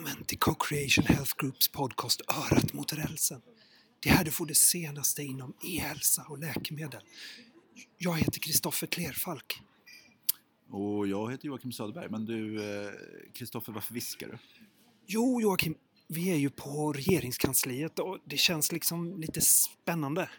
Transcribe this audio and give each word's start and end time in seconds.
Välkommen 0.00 0.24
till 0.24 0.38
Co-Creation 0.38 1.04
Health 1.04 1.32
Groups 1.38 1.68
podcast 1.68 2.20
Örat 2.28 2.72
mot 2.72 2.92
rälsen. 2.92 3.40
Det 4.00 4.08
är 4.08 4.14
här 4.14 4.24
du 4.24 4.30
får 4.30 4.46
det 4.46 4.54
senaste 4.54 5.22
inom 5.22 5.54
e-hälsa 5.64 6.24
och 6.28 6.38
läkemedel. 6.38 7.00
Jag 7.98 8.18
heter 8.18 8.40
Kristoffer 8.40 8.86
Klerfalk. 8.86 9.60
Och 10.70 11.06
jag 11.06 11.30
heter 11.30 11.46
Joakim 11.46 11.72
Söderberg. 11.72 12.08
Men 12.10 12.24
du, 12.24 12.56
eh, 12.56 12.90
Kristoffer, 13.34 13.72
varför 13.72 13.94
viskar 13.94 14.28
du? 14.28 14.38
Jo, 15.06 15.40
Joakim, 15.40 15.74
vi 16.08 16.30
är 16.30 16.36
ju 16.36 16.50
på 16.50 16.92
regeringskansliet 16.92 17.98
och 17.98 18.18
det 18.24 18.36
känns 18.36 18.72
liksom 18.72 19.20
lite 19.20 19.40
spännande. 19.40 20.30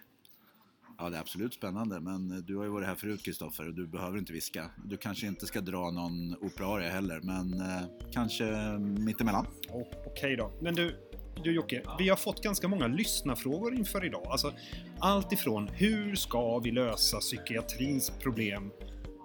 Ja, 1.02 1.09
det 1.09 1.18
är 1.18 1.21
absolut 1.21 1.54
spännande, 1.54 1.99
men 1.99 2.43
du 2.47 2.55
har 2.55 2.63
ju 2.63 2.70
varit 2.70 2.88
här 2.88 2.95
förut 2.95 3.23
Kristoffer 3.23 3.68
och 3.68 3.73
du 3.73 3.88
behöver 3.88 4.18
inte 4.18 4.33
viska. 4.33 4.71
Du 4.86 4.97
kanske 4.97 5.27
inte 5.27 5.45
ska 5.45 5.61
dra 5.61 5.91
någon 5.91 6.36
operaria 6.41 6.89
heller, 6.89 7.20
men 7.23 7.61
eh, 7.61 7.81
kanske 8.11 8.43
mittemellan. 8.79 9.47
Oh, 9.69 9.82
Okej 9.82 10.11
okay 10.11 10.36
då. 10.36 10.51
Men 10.61 10.75
du, 10.75 10.95
du 11.43 11.51
Jocke, 11.51 11.82
vi 12.00 12.09
har 12.09 12.15
fått 12.15 12.43
ganska 12.43 12.68
många 12.68 12.87
lyssnarfrågor 12.87 13.73
inför 13.73 14.06
idag. 14.06 14.28
Alltså, 14.29 14.54
allt 15.00 15.32
ifrån 15.32 15.68
hur 15.68 16.15
ska 16.15 16.59
vi 16.59 16.71
lösa 16.71 17.20
psykiatrins 17.20 18.09
problem 18.09 18.71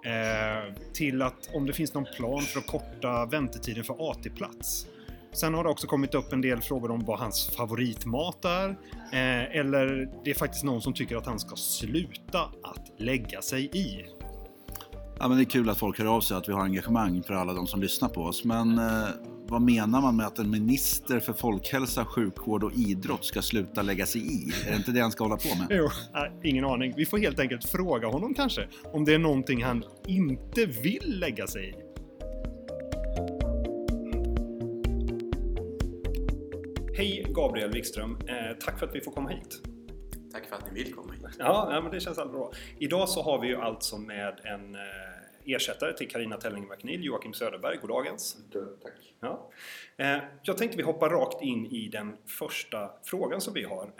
eh, 0.05 0.73
till 0.93 1.21
att 1.21 1.49
om 1.53 1.65
det 1.65 1.73
finns 1.73 1.93
någon 1.93 2.07
plan 2.17 2.41
för 2.41 2.59
att 2.59 2.67
korta 2.67 3.25
väntetiden 3.25 3.83
för 3.83 4.11
AT-plats. 4.11 4.87
Sen 5.39 5.53
har 5.53 5.63
det 5.63 5.69
också 5.69 5.87
kommit 5.87 6.15
upp 6.15 6.33
en 6.33 6.41
del 6.41 6.61
frågor 6.61 6.91
om 6.91 7.05
vad 7.05 7.19
hans 7.19 7.49
favoritmat 7.57 8.45
är. 8.45 8.69
Eh, 9.11 9.57
eller 9.59 10.09
det 10.23 10.29
är 10.29 10.35
faktiskt 10.35 10.63
någon 10.63 10.81
som 10.81 10.93
tycker 10.93 11.15
att 11.15 11.25
han 11.25 11.39
ska 11.39 11.55
sluta 11.55 12.39
att 12.41 12.91
lägga 12.97 13.41
sig 13.41 13.65
i. 13.65 14.05
Ja, 15.19 15.27
men 15.27 15.37
det 15.37 15.43
är 15.43 15.45
kul 15.45 15.69
att 15.69 15.77
folk 15.77 15.99
hör 15.99 16.05
av 16.05 16.21
sig, 16.21 16.37
att 16.37 16.49
vi 16.49 16.53
har 16.53 16.61
engagemang 16.61 17.23
för 17.23 17.33
alla 17.33 17.53
de 17.53 17.67
som 17.67 17.81
lyssnar 17.81 18.09
på 18.09 18.21
oss. 18.21 18.43
Men 18.43 18.77
eh, 18.77 19.07
vad 19.47 19.61
menar 19.61 20.01
man 20.01 20.15
med 20.15 20.27
att 20.27 20.39
en 20.39 20.49
minister 20.49 21.19
för 21.19 21.33
folkhälsa, 21.33 22.05
sjukvård 22.05 22.63
och 22.63 22.71
idrott 22.75 23.25
ska 23.25 23.41
sluta 23.41 23.81
lägga 23.81 24.05
sig 24.05 24.21
i? 24.21 24.51
Är 24.67 24.71
det 24.71 24.77
inte 24.77 24.91
det 24.91 24.99
han 24.99 25.11
ska 25.11 25.23
hålla 25.23 25.37
på 25.37 25.55
med? 25.57 25.67
Jo, 25.77 25.85
äh, 25.85 26.49
ingen 26.49 26.65
aning. 26.65 26.93
Vi 26.97 27.05
får 27.05 27.17
helt 27.17 27.39
enkelt 27.39 27.65
fråga 27.65 28.07
honom 28.07 28.33
kanske. 28.33 28.67
Om 28.93 29.05
det 29.05 29.13
är 29.13 29.19
någonting 29.19 29.63
han 29.63 29.83
inte 30.07 30.65
vill 30.65 31.19
lägga 31.19 31.47
sig 31.47 31.69
i. 31.69 31.86
Hej 36.97 37.25
Gabriel 37.29 37.71
Wikström. 37.71 38.17
Eh, 38.27 38.57
tack 38.59 38.79
för 38.79 38.87
att 38.87 38.95
vi 38.95 39.01
får 39.01 39.11
komma 39.11 39.29
hit. 39.29 39.61
Tack 40.31 40.45
för 40.45 40.55
att 40.55 40.73
ni 40.73 40.83
vill 40.83 40.93
komma 40.93 41.13
hit. 41.13 41.25
Ja, 41.39 41.79
men 41.83 41.91
det 41.91 41.99
känns 41.99 42.17
alldeles 42.17 42.37
bra. 42.37 42.51
Idag 42.79 43.09
så 43.09 43.21
har 43.21 43.41
vi 43.41 43.47
ju 43.47 43.55
alltså 43.55 43.97
med 43.97 44.39
en 44.43 44.75
eh, 44.75 44.81
ersättare 45.45 45.93
till 45.93 46.09
Karina 46.09 46.37
Telling 46.37 46.67
McNeil, 46.67 47.03
Joakim 47.05 47.33
Söderberg. 47.33 47.77
Goddagens. 47.81 48.37
Tack. 48.83 48.93
Ja. 49.19 49.51
Eh, 49.97 50.17
jag 50.41 50.57
tänkte 50.57 50.77
vi 50.77 50.83
hoppar 50.83 51.09
rakt 51.09 51.41
in 51.41 51.65
i 51.65 51.87
den 51.87 52.17
första 52.25 52.89
frågan 53.03 53.41
som 53.41 53.53
vi 53.53 53.63
har. 53.63 53.91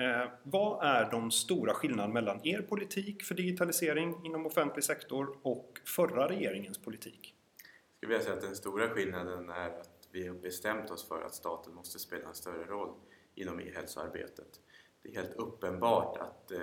Vad 0.44 0.86
är 0.86 1.12
de 1.12 1.32
stora 1.32 1.74
skillnaderna 1.74 2.14
mellan 2.14 2.48
er 2.48 2.62
politik 2.62 3.24
för 3.24 3.36
digitalisering 3.36 4.16
inom 4.26 4.46
offentlig 4.46 4.84
sektor 4.84 5.38
och 5.42 5.80
förra 5.86 6.30
regeringens 6.30 6.78
politik? 6.78 7.34
Jag 7.64 7.98
skulle 7.98 8.10
vilja 8.10 8.24
säga 8.24 8.36
att 8.36 8.42
den 8.42 8.56
stora 8.56 8.90
skillnaden 8.90 9.50
är 9.50 9.68
att 9.68 9.97
vi 10.12 10.28
har 10.28 10.36
bestämt 10.36 10.92
oss 10.92 11.08
för 11.08 11.22
att 11.22 11.36
staten 11.36 11.74
måste 11.74 12.00
spela 12.00 12.28
en 12.28 12.36
större 12.36 12.66
roll 12.66 12.96
inom 13.36 13.60
e-hälsoarbetet. 13.60 14.62
Det 15.02 15.10
är 15.10 15.14
helt 15.14 15.34
uppenbart 15.36 16.18
att 16.18 16.52
eh, 16.52 16.60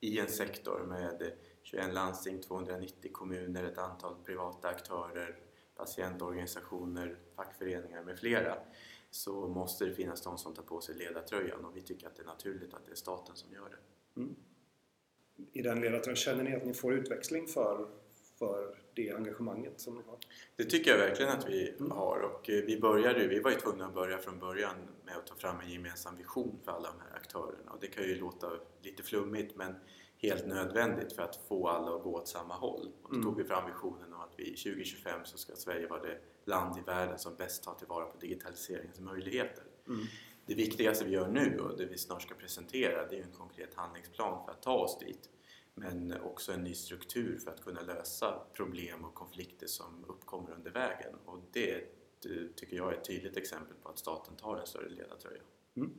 i 0.00 0.18
en 0.18 0.28
sektor 0.28 0.84
med 0.86 1.32
21 1.62 1.94
landsting, 1.94 2.40
290 2.40 3.10
kommuner, 3.12 3.64
ett 3.64 3.78
antal 3.78 4.14
privata 4.24 4.68
aktörer, 4.68 5.38
patientorganisationer, 5.76 7.18
fackföreningar 7.36 8.02
med 8.02 8.18
flera 8.18 8.58
så 9.10 9.48
måste 9.48 9.84
det 9.84 9.94
finnas 9.94 10.22
de 10.22 10.38
som 10.38 10.54
tar 10.54 10.62
på 10.62 10.80
sig 10.80 10.94
ledartröjan 10.94 11.64
och 11.64 11.76
vi 11.76 11.82
tycker 11.82 12.06
att 12.06 12.16
det 12.16 12.22
är 12.22 12.26
naturligt 12.26 12.74
att 12.74 12.84
det 12.84 12.90
är 12.90 12.96
staten 12.96 13.36
som 13.36 13.52
gör 13.52 13.68
det. 13.70 14.20
Mm. 14.20 14.36
I 15.52 15.62
den 15.62 15.80
ledartröjan, 15.80 16.16
känner 16.16 16.44
ni 16.44 16.56
att 16.56 16.66
ni 16.66 16.74
får 16.74 16.94
utväxling 16.94 17.46
för, 17.46 17.88
för 18.38 18.85
det 18.96 19.10
engagemanget 19.10 19.80
som 19.80 19.94
ni 19.94 20.02
har? 20.06 20.18
Det 20.56 20.64
tycker 20.64 20.90
jag 20.90 20.98
verkligen 20.98 21.32
att 21.32 21.48
vi 21.48 21.74
har 21.90 22.20
och 22.20 22.50
eh, 22.50 22.64
vi 22.64 22.80
började 22.80 23.26
vi 23.26 23.40
var 23.40 23.50
ju 23.50 23.56
tvungna 23.56 23.86
att 23.86 23.94
börja 23.94 24.18
från 24.18 24.38
början 24.38 24.76
med 25.04 25.16
att 25.16 25.26
ta 25.26 25.34
fram 25.34 25.60
en 25.60 25.70
gemensam 25.70 26.16
vision 26.16 26.60
för 26.64 26.72
alla 26.72 26.88
de 26.88 27.00
här 27.00 27.16
aktörerna 27.16 27.70
och 27.70 27.78
det 27.80 27.86
kan 27.86 28.04
ju 28.04 28.14
låta 28.14 28.50
lite 28.82 29.02
flummigt 29.02 29.56
men 29.56 29.74
helt 30.18 30.46
nödvändigt 30.46 31.12
för 31.12 31.22
att 31.22 31.36
få 31.48 31.68
alla 31.68 31.96
att 31.96 32.02
gå 32.02 32.14
åt 32.14 32.28
samma 32.28 32.54
håll. 32.54 32.88
Och 33.02 33.10
då 33.10 33.14
mm. 33.14 33.24
tog 33.24 33.36
vi 33.36 33.44
fram 33.44 33.66
visionen 33.66 34.12
om 34.12 34.20
att 34.20 34.34
vi 34.36 34.44
2025 34.44 35.20
så 35.24 35.38
ska 35.38 35.56
Sverige 35.56 35.86
vara 35.86 36.02
det 36.02 36.18
land 36.44 36.78
i 36.78 36.80
världen 36.80 37.18
som 37.18 37.36
bäst 37.36 37.64
tar 37.64 37.74
tillvara 37.74 38.04
på 38.04 38.18
digitaliseringens 38.18 39.00
möjligheter. 39.00 39.64
Mm. 39.88 40.00
Det 40.46 40.54
viktigaste 40.54 41.04
vi 41.04 41.10
gör 41.10 41.28
nu 41.28 41.58
och 41.58 41.76
det 41.76 41.86
vi 41.86 41.98
snart 41.98 42.22
ska 42.22 42.34
presentera 42.34 43.08
det 43.08 43.18
är 43.18 43.22
en 43.22 43.32
konkret 43.32 43.74
handlingsplan 43.74 44.44
för 44.44 44.52
att 44.52 44.62
ta 44.62 44.78
oss 44.78 44.98
dit 44.98 45.30
men 45.78 46.20
också 46.20 46.52
en 46.52 46.64
ny 46.64 46.74
struktur 46.74 47.38
för 47.38 47.50
att 47.50 47.64
kunna 47.64 47.80
lösa 47.80 48.42
problem 48.52 49.04
och 49.04 49.14
konflikter 49.14 49.66
som 49.66 50.04
uppkommer 50.08 50.50
under 50.50 50.70
vägen 50.70 51.14
och 51.24 51.38
det 51.52 51.84
tycker 52.56 52.76
jag 52.76 52.92
är 52.92 52.96
ett 52.96 53.04
tydligt 53.04 53.36
exempel 53.36 53.76
på 53.82 53.88
att 53.88 53.98
staten 53.98 54.36
tar 54.36 54.56
en 54.56 54.66
större 54.66 54.88
ledartröja. 54.88 55.42
Mm. 55.74 55.90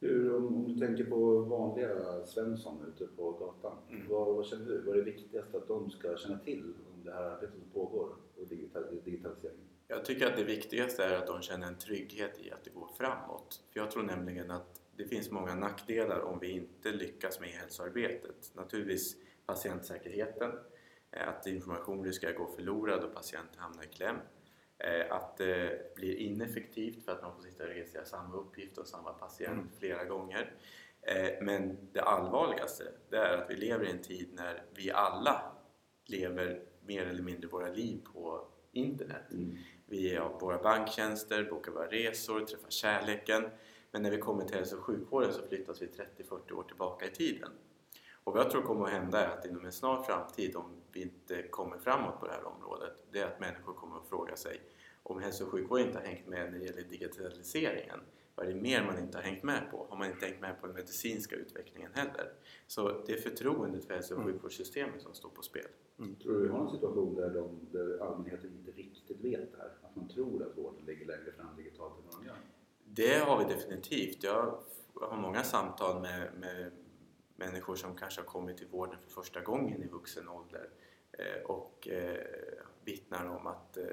Hur, 0.00 0.36
om, 0.36 0.46
om, 0.46 0.74
du 0.74 0.86
tänker 0.86 1.04
på 1.04 1.38
vanliga 1.38 2.26
Svensson 2.26 2.94
ute 2.94 3.06
på 3.06 3.32
gatan, 3.32 3.78
mm. 3.90 4.08
vad, 4.08 4.34
vad, 4.34 4.46
känner 4.46 4.66
du? 4.66 4.82
Vad 4.82 4.94
är 4.94 4.98
det 4.98 5.10
viktigaste 5.10 5.56
att 5.56 5.68
de 5.68 5.90
ska 5.90 6.16
känna 6.16 6.38
till 6.38 6.74
om 6.94 7.04
det 7.04 7.12
här 7.12 7.22
arbetet 7.22 7.54
som 7.54 7.70
pågår 7.72 8.16
och 8.40 8.46
digital, 8.48 8.84
digitaliseringen? 9.04 9.66
Jag 9.88 10.04
tycker 10.04 10.26
att 10.26 10.36
det 10.36 10.44
viktigaste 10.44 11.04
är 11.04 11.18
att 11.18 11.26
de 11.26 11.42
känner 11.42 11.66
en 11.66 11.78
trygghet 11.78 12.38
i 12.38 12.50
att 12.50 12.64
det 12.64 12.70
går 12.70 12.88
framåt. 12.98 13.62
För 13.72 13.80
jag 13.80 13.90
tror 13.90 14.02
nämligen 14.02 14.50
att 14.50 14.79
det 15.00 15.08
finns 15.08 15.30
många 15.30 15.54
nackdelar 15.54 16.20
om 16.20 16.38
vi 16.38 16.50
inte 16.50 16.92
lyckas 16.92 17.40
med 17.40 17.48
hälsoarbetet. 17.48 18.50
Naturligtvis 18.54 19.16
patientsäkerheten, 19.46 20.50
eh, 21.10 21.28
att 21.28 21.46
information 21.46 22.04
riskerar 22.04 22.30
att 22.32 22.38
gå 22.38 22.46
förlorad 22.46 23.04
och 23.04 23.14
patienter 23.14 23.60
hamnar 23.60 23.84
i 23.84 23.86
kläm. 23.86 24.16
Eh, 24.78 25.12
att 25.12 25.36
det 25.36 25.94
blir 25.96 26.16
ineffektivt 26.16 27.04
för 27.04 27.12
att 27.12 27.22
man 27.22 27.34
får 27.34 27.42
sitta 27.42 27.62
och 27.62 27.68
registrera 27.68 28.04
samma 28.04 28.36
uppgift 28.36 28.78
och 28.78 28.86
samma 28.86 29.12
patient 29.12 29.52
mm. 29.52 29.68
flera 29.78 30.04
gånger. 30.04 30.54
Eh, 31.02 31.30
men 31.42 31.88
det 31.92 32.00
allvarligaste 32.00 32.84
det 33.10 33.16
är 33.16 33.38
att 33.38 33.50
vi 33.50 33.56
lever 33.56 33.84
i 33.84 33.90
en 33.90 34.02
tid 34.02 34.28
när 34.32 34.64
vi 34.74 34.90
alla 34.90 35.52
lever 36.06 36.62
mer 36.80 37.06
eller 37.06 37.22
mindre 37.22 37.48
våra 37.48 37.68
liv 37.68 38.00
på 38.12 38.48
internet. 38.72 39.32
Mm. 39.32 39.56
Vi 39.86 40.16
har 40.16 40.40
våra 40.40 40.62
banktjänster, 40.62 41.44
bokar 41.44 41.72
våra 41.72 41.86
resor, 41.86 42.40
träffar 42.40 42.70
kärleken. 42.70 43.44
Men 43.90 44.02
när 44.02 44.10
vi 44.10 44.18
kommer 44.18 44.44
till 44.44 44.56
hälso 44.56 44.76
och 44.76 44.82
sjukvården 44.82 45.32
så 45.32 45.42
flyttas 45.42 45.82
vi 45.82 45.86
30-40 45.86 46.52
år 46.52 46.62
tillbaka 46.62 47.06
i 47.06 47.10
tiden. 47.10 47.50
Och 48.24 48.32
vad 48.32 48.44
jag 48.44 48.50
tror 48.50 48.62
kommer 48.62 48.84
att 48.84 48.92
hända 48.92 49.26
är 49.26 49.38
att 49.38 49.46
inom 49.46 49.64
en 49.64 49.72
snar 49.72 50.02
framtid, 50.02 50.56
om 50.56 50.70
vi 50.92 51.02
inte 51.02 51.42
kommer 51.42 51.78
framåt 51.78 52.20
på 52.20 52.26
det 52.26 52.32
här 52.32 52.46
området, 52.46 53.04
det 53.12 53.18
är 53.18 53.26
att 53.26 53.40
människor 53.40 53.72
kommer 53.72 53.96
att 53.96 54.08
fråga 54.08 54.36
sig 54.36 54.60
om 55.02 55.20
hälso 55.22 55.44
och 55.44 55.50
sjukvården 55.50 55.86
inte 55.86 55.98
har 55.98 56.06
hängt 56.06 56.26
med 56.26 56.52
när 56.52 56.58
det 56.58 56.64
gäller 56.64 56.82
digitaliseringen, 56.82 58.00
vad 58.34 58.48
är 58.48 58.54
det 58.54 58.60
mer 58.60 58.84
man 58.84 58.98
inte 58.98 59.18
har 59.18 59.22
hängt 59.22 59.42
med 59.42 59.70
på? 59.70 59.86
Har 59.88 59.96
man 59.96 60.10
inte 60.10 60.26
hängt 60.26 60.40
med 60.40 60.60
på 60.60 60.66
den 60.66 60.76
medicinska 60.76 61.36
utvecklingen 61.36 61.90
heller? 61.94 62.32
Så 62.66 63.02
det 63.06 63.12
är 63.12 63.16
förtroendet 63.16 63.84
för 63.84 63.94
hälso 63.94 64.14
och 64.14 64.20
mm. 64.20 64.32
sjukvårdssystemet 64.32 65.02
som 65.02 65.14
står 65.14 65.28
på 65.28 65.42
spel. 65.42 65.66
Mm. 65.98 66.16
Tror 66.16 66.32
du 66.32 66.42
vi 66.42 66.48
har 66.48 66.60
en 66.60 66.70
situation 66.70 67.14
där, 67.14 67.30
de, 67.30 67.58
där 67.72 67.98
allmänheten 67.98 68.50
inte 68.58 68.70
riktigt 68.70 69.20
vet 69.20 69.52
det 69.52 69.58
här? 69.58 69.72
Att 69.82 69.96
man 69.96 70.08
tror 70.08 70.42
att 70.42 70.58
vården 70.58 70.84
ligger 70.86 71.06
längre 71.06 71.32
fram 71.32 71.56
digitalt 71.56 71.94
än? 71.98 72.09
Det 73.00 73.18
har 73.18 73.38
vi 73.38 73.54
definitivt. 73.54 74.22
Jag 74.22 74.58
har 75.00 75.16
många 75.16 75.44
samtal 75.44 76.00
med, 76.02 76.30
med 76.34 76.72
människor 77.36 77.76
som 77.76 77.96
kanske 77.96 78.20
har 78.20 78.26
kommit 78.26 78.56
till 78.56 78.66
vården 78.66 78.98
för 79.00 79.10
första 79.10 79.40
gången 79.40 79.82
i 79.82 79.86
vuxen 79.86 80.28
ålder 80.28 80.68
eh, 81.12 81.42
och 81.42 81.88
eh, 81.88 82.24
vittnar 82.84 83.26
om 83.26 83.46
att 83.46 83.76
eh, 83.76 83.84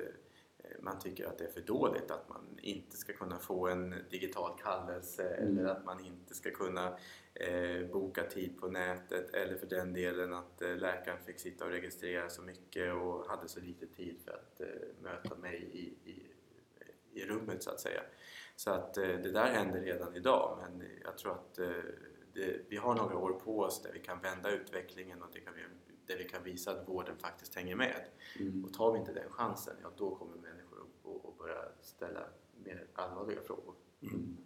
man 0.81 0.99
tycker 0.99 1.25
att 1.25 1.37
det 1.37 1.43
är 1.43 1.51
för 1.51 1.61
dåligt 1.61 2.11
att 2.11 2.29
man 2.29 2.59
inte 2.61 2.97
ska 2.97 3.13
kunna 3.13 3.39
få 3.39 3.67
en 3.67 3.95
digital 4.09 4.59
kallelse 4.63 5.23
mm. 5.23 5.57
eller 5.57 5.69
att 5.69 5.85
man 5.85 6.05
inte 6.05 6.35
ska 6.35 6.51
kunna 6.51 6.97
eh, 7.33 7.87
boka 7.91 8.23
tid 8.23 8.59
på 8.59 8.67
nätet 8.67 9.33
eller 9.33 9.57
för 9.57 9.67
den 9.67 9.93
delen 9.93 10.33
att 10.33 10.61
eh, 10.61 10.75
läkaren 10.75 11.23
fick 11.25 11.39
sitta 11.39 11.65
och 11.65 11.71
registrera 11.71 12.29
så 12.29 12.41
mycket 12.41 12.93
och 12.93 13.27
hade 13.29 13.47
så 13.47 13.59
lite 13.59 13.87
tid 13.87 14.15
för 14.25 14.31
att 14.31 14.61
eh, 14.61 15.03
möta 15.03 15.35
mig 15.35 15.69
i, 15.73 16.09
i, 16.11 16.25
i 17.13 17.25
rummet 17.25 17.63
så 17.63 17.69
att 17.69 17.79
säga. 17.79 18.01
Så 18.57 18.71
att 18.71 18.93
det 18.93 19.31
där 19.31 19.45
händer 19.45 19.81
redan 19.81 20.15
idag 20.15 20.59
men 20.61 20.87
jag 21.03 21.17
tror 21.17 21.31
att 21.31 21.53
det, 22.33 22.61
vi 22.69 22.77
har 22.77 22.95
några 22.95 23.17
år 23.17 23.31
på 23.31 23.59
oss 23.59 23.81
där 23.81 23.91
vi 23.93 23.99
kan 23.99 24.21
vända 24.21 24.51
utvecklingen 24.51 25.21
och 25.21 25.29
det 25.33 25.39
kan 25.39 25.53
vi, 25.53 25.61
där 26.05 26.17
vi 26.17 26.23
kan 26.23 26.43
visa 26.43 26.71
att 26.71 26.89
vården 26.89 27.17
faktiskt 27.17 27.55
hänger 27.55 27.75
med. 27.75 28.05
Mm. 28.39 28.65
Och 28.65 28.73
tar 28.73 28.91
vi 28.91 28.99
inte 28.99 29.13
den 29.13 29.29
chansen, 29.29 29.75
ja 29.81 29.91
då 29.97 30.15
kommer 30.15 30.35
människor 30.35 30.77
att, 30.81 31.25
att 31.25 31.37
börja 31.37 31.61
ställa 31.81 32.19
mer 32.63 32.87
allvarliga 32.93 33.41
frågor. 33.41 33.75
Mm. 34.01 34.37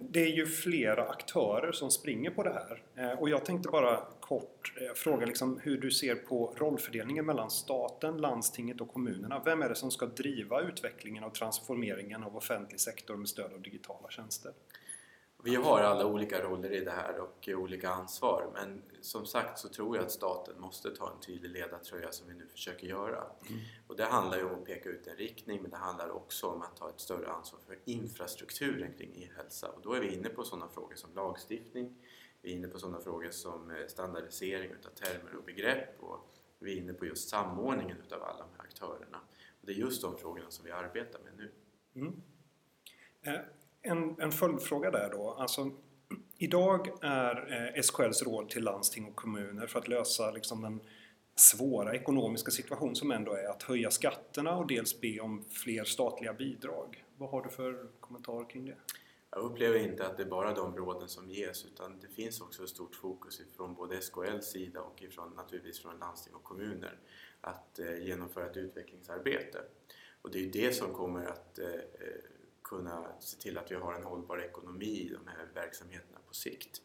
Det 0.00 0.20
är 0.20 0.32
ju 0.32 0.46
flera 0.46 1.08
aktörer 1.08 1.72
som 1.72 1.90
springer 1.90 2.30
på 2.30 2.42
det 2.42 2.52
här. 2.52 2.82
Eh, 2.96 3.18
och 3.18 3.28
jag 3.28 3.44
tänkte 3.44 3.68
bara 3.68 4.00
kort 4.20 4.72
eh, 4.80 4.94
fråga 4.94 5.26
liksom 5.26 5.60
hur 5.62 5.80
du 5.80 5.90
ser 5.90 6.14
på 6.14 6.54
rollfördelningen 6.56 7.26
mellan 7.26 7.50
staten, 7.50 8.16
landstinget 8.16 8.80
och 8.80 8.92
kommunerna. 8.92 9.42
Vem 9.44 9.62
är 9.62 9.68
det 9.68 9.74
som 9.74 9.90
ska 9.90 10.06
driva 10.06 10.60
utvecklingen 10.60 11.24
och 11.24 11.34
transformeringen 11.34 12.22
av 12.22 12.36
offentlig 12.36 12.80
sektor 12.80 13.16
med 13.16 13.28
stöd 13.28 13.52
av 13.52 13.62
digitala 13.62 14.10
tjänster? 14.10 14.52
Vi 15.44 15.54
har 15.54 15.80
alla 15.80 16.06
olika 16.06 16.42
roller 16.42 16.72
i 16.72 16.84
det 16.84 16.90
här 16.90 17.18
och 17.18 17.48
olika 17.48 17.90
ansvar 17.90 18.50
men 18.54 18.82
som 19.00 19.26
sagt 19.26 19.58
så 19.58 19.68
tror 19.68 19.96
jag 19.96 20.04
att 20.04 20.12
staten 20.12 20.60
måste 20.60 20.96
ta 20.96 21.10
en 21.10 21.20
tydlig 21.20 21.50
ledartröja 21.50 22.12
som 22.12 22.28
vi 22.28 22.34
nu 22.34 22.46
försöker 22.46 22.86
göra. 22.86 23.24
Och 23.86 23.96
det 23.96 24.04
handlar 24.04 24.38
ju 24.38 24.44
om 24.44 24.54
att 24.54 24.64
peka 24.64 24.88
ut 24.88 25.06
en 25.06 25.16
riktning 25.16 25.62
men 25.62 25.70
det 25.70 25.76
handlar 25.76 26.10
också 26.10 26.46
om 26.46 26.62
att 26.62 26.76
ta 26.76 26.88
ett 26.88 27.00
större 27.00 27.30
ansvar 27.30 27.60
för 27.66 27.78
infrastrukturen 27.84 28.92
kring 28.92 29.22
e-hälsa 29.22 29.68
och 29.68 29.82
då 29.82 29.92
är 29.92 30.00
vi 30.00 30.14
inne 30.14 30.28
på 30.28 30.44
sådana 30.44 30.68
frågor 30.68 30.94
som 30.94 31.14
lagstiftning, 31.14 31.96
vi 32.42 32.52
är 32.52 32.56
inne 32.56 32.68
på 32.68 32.78
sådana 32.78 33.00
frågor 33.00 33.30
som 33.30 33.70
eh, 33.70 33.86
standardisering 33.88 34.70
utav 34.70 34.90
termer 34.90 35.36
och 35.36 35.44
begrepp 35.44 36.02
och 36.02 36.28
vi 36.58 36.72
är 36.72 36.76
inne 36.76 36.92
på 36.92 37.06
just 37.06 37.28
samordningen 37.28 37.96
utav 38.06 38.22
alla 38.22 38.38
de 38.38 38.48
här 38.56 38.64
aktörerna. 38.64 39.20
Och 39.60 39.66
det 39.66 39.72
är 39.72 39.76
just 39.76 40.02
de 40.02 40.18
frågorna 40.18 40.50
som 40.50 40.64
vi 40.64 40.70
arbetar 40.70 41.20
med 41.20 41.32
nu. 41.36 41.52
Mm. 41.94 42.22
Eh, 43.22 43.40
en, 43.82 44.20
en 44.20 44.32
följdfråga 44.32 44.90
där 44.90 45.10
då. 45.10 45.30
Alltså, 45.30 45.70
idag 46.38 46.88
är 47.00 47.72
eh, 47.76 47.82
SKLs 47.82 48.22
råd 48.22 48.48
till 48.48 48.64
landsting 48.64 49.04
och 49.04 49.16
kommuner 49.16 49.66
för 49.66 49.78
att 49.78 49.88
lösa 49.88 50.30
liksom, 50.30 50.62
den 50.62 50.80
svåra 51.34 51.94
ekonomiska 51.94 52.50
situation 52.50 52.96
som 52.96 53.10
ändå 53.10 53.32
är 53.32 53.44
att 53.44 53.62
höja 53.62 53.90
skatterna 53.90 54.56
och 54.56 54.66
dels 54.66 55.00
be 55.00 55.20
om 55.20 55.44
fler 55.44 55.84
statliga 55.84 56.32
bidrag. 56.32 57.04
Vad 57.16 57.30
har 57.30 57.42
du 57.42 57.48
för 57.50 57.86
kommentar 58.00 58.50
kring 58.50 58.64
det? 58.64 58.76
Jag 59.30 59.40
upplever 59.40 59.78
inte 59.78 60.06
att 60.06 60.16
det 60.16 60.22
är 60.22 60.28
bara 60.28 60.54
de 60.54 60.76
råden 60.76 61.08
som 61.08 61.30
ges 61.30 61.64
utan 61.64 62.00
det 62.00 62.08
finns 62.08 62.40
också 62.40 62.62
ett 62.62 62.68
stort 62.68 62.94
fokus 62.94 63.40
från 63.56 63.74
både 63.74 64.00
SKLs 64.00 64.50
sida 64.50 64.80
och 64.80 65.02
ifrån, 65.02 65.32
naturligtvis 65.36 65.82
från 65.82 65.98
landsting 65.98 66.34
och 66.34 66.42
kommuner 66.42 66.98
att 67.40 67.78
eh, 67.78 68.06
genomföra 68.06 68.50
ett 68.50 68.56
utvecklingsarbete. 68.56 69.58
Och 70.22 70.30
det 70.30 70.38
är 70.38 70.42
ju 70.42 70.50
det 70.50 70.72
som 70.72 70.92
kommer 70.92 71.26
att 71.26 71.58
eh, 71.58 71.66
eh 71.66 72.31
kunna 72.72 73.20
se 73.20 73.36
till 73.36 73.58
att 73.58 73.70
vi 73.70 73.74
har 73.74 73.94
en 73.94 74.04
hållbar 74.04 74.38
ekonomi 74.38 74.86
i 74.86 75.08
de 75.08 75.26
här 75.26 75.48
verksamheterna 75.54 76.18
på 76.26 76.34
sikt. 76.34 76.82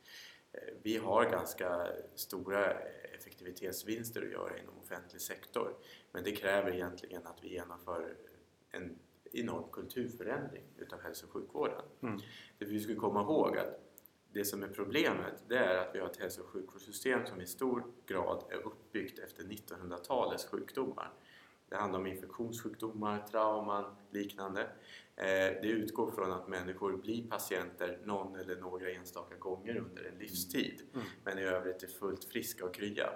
Eh, 0.51 0.73
vi 0.83 0.97
har 0.97 1.29
ganska 1.29 1.87
stora 2.15 2.71
effektivitetsvinster 3.17 4.21
att 4.21 4.31
göra 4.31 4.59
inom 4.59 4.77
offentlig 4.77 5.21
sektor 5.21 5.75
men 6.11 6.23
det 6.23 6.31
kräver 6.31 6.71
egentligen 6.71 7.27
att 7.27 7.43
vi 7.43 7.53
genomför 7.53 8.15
en 8.71 8.99
enorm 9.31 9.71
kulturförändring 9.71 10.63
utav 10.77 11.01
hälso 11.01 11.25
och 11.25 11.31
sjukvården. 11.31 11.81
Mm. 12.01 12.19
Det 12.57 12.65
vi 12.65 12.79
ska 12.79 12.95
komma 12.95 13.21
ihåg 13.21 13.57
att 13.57 13.79
det 14.33 14.45
som 14.45 14.63
är 14.63 14.67
problemet 14.67 15.43
det 15.47 15.57
är 15.57 15.77
att 15.77 15.95
vi 15.95 15.99
har 15.99 16.07
ett 16.07 16.17
hälso 16.17 16.41
och 16.41 16.47
sjukvårdssystem 16.47 17.25
som 17.25 17.41
i 17.41 17.47
stor 17.47 17.83
grad 18.05 18.43
är 18.49 18.57
uppbyggt 18.57 19.19
efter 19.19 19.43
1900-talets 19.43 20.45
sjukdomar. 20.45 21.13
Det 21.69 21.75
handlar 21.75 21.99
om 21.99 22.07
infektionssjukdomar, 22.07 23.27
trauman, 23.31 23.95
liknande. 24.11 24.69
Eh, 25.17 25.61
Det 25.61 25.67
utgår 25.67 26.11
från 26.11 26.31
att 26.31 26.47
människor 26.47 26.97
blir 26.97 27.27
patienter 27.29 27.99
någon 28.05 28.35
eller 28.35 28.55
några 28.55 28.89
enstaka 28.91 29.35
gånger 29.35 29.77
under 29.77 30.03
en 30.03 30.17
livstid 30.19 30.81
Mm. 30.93 31.05
men 31.23 31.39
i 31.39 31.43
övrigt 31.43 31.83
är 31.83 31.87
fullt 31.87 32.25
friska 32.25 32.65
och 32.65 32.73
krya. 32.73 33.09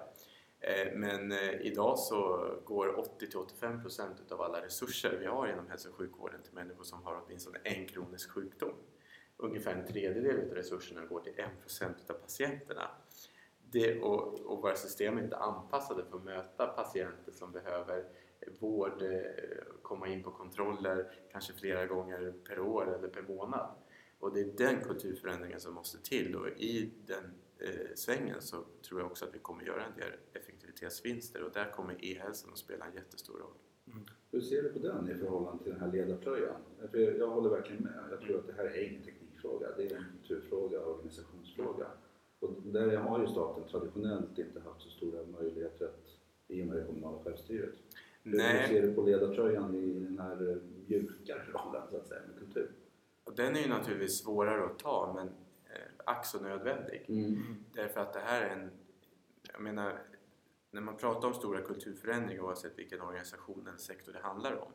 Eh, 0.59 0.93
Men 0.95 1.31
eh, 1.31 1.61
idag 1.61 1.99
så 1.99 2.49
går 2.65 2.87
80-85% 3.19 4.21
utav 4.25 4.41
alla 4.41 4.61
resurser 4.65 5.17
vi 5.19 5.25
har 5.25 5.47
inom 5.47 5.67
hälso 5.69 5.89
och 5.89 5.95
sjukvården 5.95 6.41
till 6.43 6.53
människor 6.53 6.83
som 6.83 7.03
har 7.03 7.23
åtminstone 7.25 7.59
en 7.63 7.87
kronisk 7.87 8.31
sjukdom. 8.31 8.73
Ungefär 9.37 9.73
en 9.75 9.85
tredjedel 9.87 10.49
av 10.49 10.55
resurserna 10.55 11.05
går 11.05 11.19
till 11.21 11.33
1% 11.33 11.95
utav 12.03 12.13
patienterna. 12.13 12.89
Det, 13.71 14.01
och, 14.01 14.39
och 14.39 14.61
våra 14.61 14.75
system 14.75 15.17
är 15.17 15.23
inte 15.23 15.37
anpassade 15.37 16.05
för 16.05 16.17
att 16.17 16.23
möta 16.23 16.67
patienter 16.67 17.31
som 17.31 17.51
behöver 17.51 18.05
vård, 18.59 19.01
eh, 19.01 19.21
komma 19.81 20.07
in 20.07 20.23
på 20.23 20.31
kontroller 20.31 21.11
kanske 21.31 21.53
flera 21.53 21.85
gånger 21.85 22.33
per 22.47 22.59
år 22.59 22.95
eller 22.95 23.07
per 23.07 23.21
månad. 23.21 23.69
Och 24.19 24.33
det 24.33 24.41
är 24.41 24.45
den 24.57 24.81
kulturförändringen 24.81 25.59
som 25.59 25.73
måste 25.73 26.01
till 26.09 26.35
och 26.35 26.47
i 26.47 26.91
den 27.05 27.23
eh, 27.59 27.95
svängen 27.95 28.41
så 28.41 28.57
tror 28.87 28.99
jag 29.01 29.11
också 29.11 29.25
att 29.25 29.35
vi 29.35 29.39
kommer 29.39 29.63
göra 29.63 29.85
en 29.85 29.95
del 29.95 30.11
effektivitetsvinster 30.33 31.43
och 31.43 31.51
där 31.51 31.71
kommer 31.71 32.05
e-hälsan 32.05 32.51
att 32.51 32.57
spela 32.57 32.85
en 32.85 32.93
jättestor 32.93 33.39
roll. 33.39 33.53
Hur 34.31 34.41
ser 34.41 34.63
du 34.63 34.69
på 34.69 34.79
den 34.79 35.09
i 35.09 35.15
förhållande 35.15 35.63
till 35.63 35.71
den 35.71 35.81
här 35.81 35.91
ledartröjan? 35.91 36.55
För 36.91 36.97
jag 36.97 37.27
håller 37.27 37.49
verkligen 37.49 37.83
med. 37.83 38.03
Jag 38.11 38.21
tror 38.21 38.39
att 38.39 38.47
det 38.47 38.53
här 38.53 38.65
är 38.65 38.89
ingen 38.89 39.03
teknikfråga. 39.03 39.67
Det 39.77 39.83
är 39.83 39.95
en 39.95 40.05
kulturfråga, 40.21 40.85
organisationsfråga. 40.85 41.87
Och 42.39 42.53
där 42.63 42.97
har 42.97 43.21
ju 43.21 43.27
staten 43.27 43.63
traditionellt 43.71 44.39
inte 44.39 44.59
haft 44.59 44.81
så 44.81 44.89
stora 44.89 45.25
möjligheter 45.25 45.85
att, 45.85 46.17
i 46.47 46.63
och 46.63 46.67
med 46.67 46.77
det 46.77 46.83
kommunala 46.83 47.23
självstyret. 47.23 47.75
Hur 48.23 48.37
Nej. 48.37 48.67
ser 48.67 48.81
du 48.81 48.93
på 48.93 49.01
ledartröjan 49.01 49.75
i 49.75 49.99
den 49.99 50.19
här 50.19 50.51
eh, 50.51 50.57
mjuka 50.87 51.35
rollen 51.35 51.87
så 51.89 51.97
att 51.97 52.07
säga 52.07 52.21
med 52.27 52.39
kultur? 52.39 52.71
Och 53.23 53.35
den 53.35 53.55
är 53.55 53.59
ju 53.59 53.69
naturligtvis 53.69 54.23
svårare 54.23 54.65
att 54.65 54.79
ta 54.79 55.13
men 55.15 55.27
eh, 55.75 55.91
ack 56.05 56.25
så 56.25 56.39
nödvändig. 56.39 57.05
Därför 57.73 58.01
att 58.01 58.13
det 58.13 58.19
här 58.19 58.41
är 58.41 58.49
en... 58.49 58.71
Jag 59.53 59.61
menar, 59.61 60.03
när 60.71 60.81
man 60.81 60.97
pratar 60.97 61.27
om 61.27 61.33
stora 61.33 61.61
kulturförändringar 61.61 62.43
oavsett 62.43 62.79
vilken 62.79 63.01
organisation 63.01 63.67
eller 63.67 63.77
sektor 63.77 64.13
det 64.13 64.19
handlar 64.19 64.55
om 64.55 64.71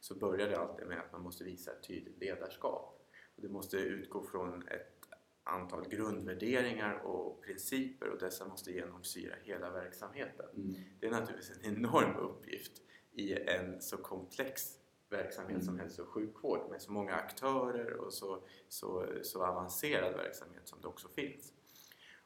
så 0.00 0.14
börjar 0.14 0.48
det 0.48 0.58
alltid 0.58 0.86
med 0.86 0.98
att 0.98 1.12
man 1.12 1.22
måste 1.22 1.44
visa 1.44 1.70
ett 1.72 1.82
tydligt 1.82 2.20
ledarskap. 2.20 3.08
Och 3.36 3.42
det 3.42 3.48
måste 3.48 3.76
utgå 3.76 4.22
från 4.22 4.68
ett 4.68 4.98
antal 5.42 5.88
grundvärderingar 5.88 6.94
och 6.94 7.42
principer 7.42 8.08
och 8.08 8.18
dessa 8.18 8.48
måste 8.48 8.72
genomsyra 8.72 9.34
hela 9.42 9.70
verksamheten. 9.70 10.46
Mm. 10.56 10.74
Det 11.00 11.06
är 11.06 11.10
naturligtvis 11.10 11.58
en 11.62 11.76
enorm 11.76 12.16
uppgift 12.16 12.82
i 13.18 13.32
en 13.46 13.80
så 13.82 13.96
komplex 13.96 14.74
verksamhet 15.10 15.64
som 15.64 15.74
Mm. 15.74 15.80
hälso 15.80 16.02
och 16.02 16.08
sjukvård 16.08 16.70
med 16.70 16.82
så 16.82 16.92
många 16.92 17.14
aktörer 17.14 17.92
och 17.96 18.12
så, 18.12 18.42
så, 18.68 19.06
så 19.22 19.44
avancerad 19.44 20.14
verksamhet 20.16 20.68
som 20.68 20.80
det 20.80 20.88
också 20.88 21.08
finns. 21.08 21.52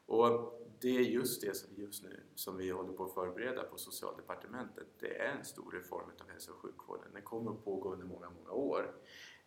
Och 0.05 0.59
det 0.81 0.97
är 0.97 1.01
just 1.01 1.41
det 1.41 1.55
som 1.57 1.69
vi 1.75 1.81
just 1.81 2.03
nu 2.03 2.23
som 2.35 2.57
vi 2.57 2.69
håller 2.69 2.93
på 2.93 3.03
att 3.03 3.13
förbereda 3.13 3.63
på 3.63 3.77
Socialdepartementet. 3.77 4.87
Det 4.99 5.17
är 5.17 5.31
en 5.37 5.45
stor 5.45 5.71
reform 5.71 6.09
av 6.21 6.29
hälso 6.29 6.51
och 6.51 6.57
sjukvården. 6.57 7.13
Den 7.13 7.21
kommer 7.21 7.51
att 7.51 7.63
pågå 7.65 7.93
under 7.93 8.05
många, 8.05 8.29
många 8.29 8.51
år. 8.51 8.95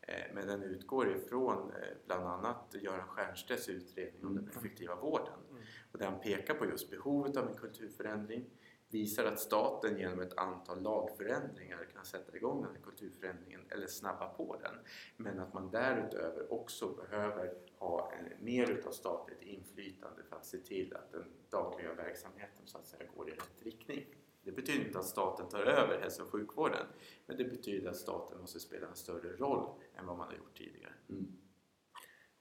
Eh, 0.01 0.35
Men 0.35 0.47
den 0.47 0.63
utgår 0.63 1.17
ifrån 1.17 1.71
eh, 1.71 1.97
bland 2.07 2.25
annat 2.27 2.75
Göran 2.81 3.09
Stiernstedts 3.09 3.69
utredning 3.69 4.25
om 4.27 4.35
den 4.35 4.49
effektiva 4.49 4.95
vården. 4.95 5.39
Mm. 5.51 5.63
Och 5.93 5.99
där 5.99 6.07
han 6.07 6.21
pekar 6.21 6.55
på 6.55 6.65
just 6.67 6.91
behovet 6.91 7.37
av 7.37 7.49
en 7.49 7.57
kulturförändring, 7.57 8.45
visar 8.89 9.25
att 9.25 9.41
staten 9.41 9.99
genom 9.99 10.21
ett 10.21 10.39
antal 10.39 10.83
lagförändringar 10.83 11.89
kan 11.93 12.05
sätta 12.05 12.37
igång 12.37 12.63
den 12.63 12.77
här 12.77 12.83
kulturförändringen 12.83 13.61
eller 13.69 13.87
snabba 13.87 14.29
på 14.29 14.57
den. 14.63 14.75
Men 15.17 15.41
att 15.41 15.55
man 15.55 15.71
därutöver 15.71 16.53
också 16.53 16.89
behöver 16.89 17.55
ha 17.79 18.13
en, 18.13 18.45
mer 18.45 18.71
utav 18.71 18.91
statligt 18.91 19.43
inflytande 19.43 20.23
för 20.29 20.37
att 20.37 20.47
se 20.47 20.59
till 20.59 20.97
att 20.97 21.13
den 21.13 21.25
dagliga 21.51 21.95
verksamheten 21.95 22.63
så 22.65 22.79
att 22.79 22.87
säga 22.87 23.05
går 23.17 23.29
i 23.29 23.33
rätt 23.33 23.63
riktning. 23.63 24.07
Det 24.43 24.53
betyder 24.53 24.87
inte 24.87 24.99
att 24.99 25.07
staten 25.07 25.49
tar 25.49 25.61
över 25.61 26.01
hälso 26.01 26.23
och 26.23 26.29
sjukvården 26.29 26.87
men 27.27 27.37
det 27.37 27.45
betyder 27.45 27.91
att 27.91 27.97
staten 27.97 28.41
måste 28.41 28.61
spela 28.61 28.87
en 28.87 28.97
större 28.97 29.37
roll 29.37 29.69
än 29.95 30.07
vad 30.07 30.17
man 30.17 30.27
har 30.27 30.35
gjort 30.35 30.59
tidigare. 30.59 30.93
Mm. 31.09 31.37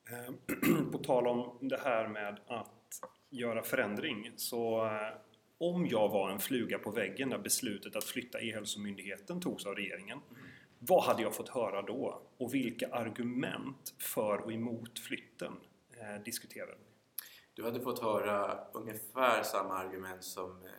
Eh, 0.10 0.34
På 0.92 0.98
tal 0.98 1.28
om 1.28 1.70
det 1.70 1.78
här 1.78 2.08
med 2.08 2.40
att 2.48 3.00
göra 3.30 3.64
förändring 3.64 4.34
så 4.36 4.86
eh, 4.86 5.18
om 5.58 5.88
jag 5.88 6.10
var 6.10 6.30
en 6.30 6.40
fluga 6.40 6.80
på 6.80 6.92
väggen 6.92 7.30
när 7.30 7.38
beslutet 7.38 7.96
att 7.96 8.04
flytta 8.04 8.42
E-hälsomyndigheten 8.42 9.42
togs 9.42 9.66
av 9.66 9.76
regeringen 9.76 10.20
vad 10.80 11.04
hade 11.04 11.22
jag 11.22 11.36
fått 11.36 11.50
höra 11.50 11.82
då? 11.82 12.22
Och 12.38 12.54
vilka 12.54 12.88
argument 12.88 13.94
för 13.98 14.38
och 14.42 14.52
emot 14.52 15.00
flytten 15.00 15.54
eh, 15.98 16.24
diskuterade 16.24 16.72
ni? 16.72 16.86
Du 17.54 17.64
hade 17.64 17.80
fått 17.82 18.00
höra 18.00 18.68
ungefär 18.74 19.44
samma 19.44 19.74
argument 19.74 20.24
som 20.24 20.52
eh, 20.66 20.70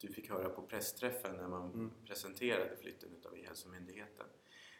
du 0.00 0.12
fick 0.12 0.30
höra 0.30 0.48
på 0.48 0.62
pressträffen 0.62 1.36
när 1.36 1.48
man 1.48 1.72
Mm. 1.72 1.90
presenterade 2.06 2.76
flytten 2.76 3.08
utav 3.18 3.36
E-hälsomyndigheten. 3.38 4.26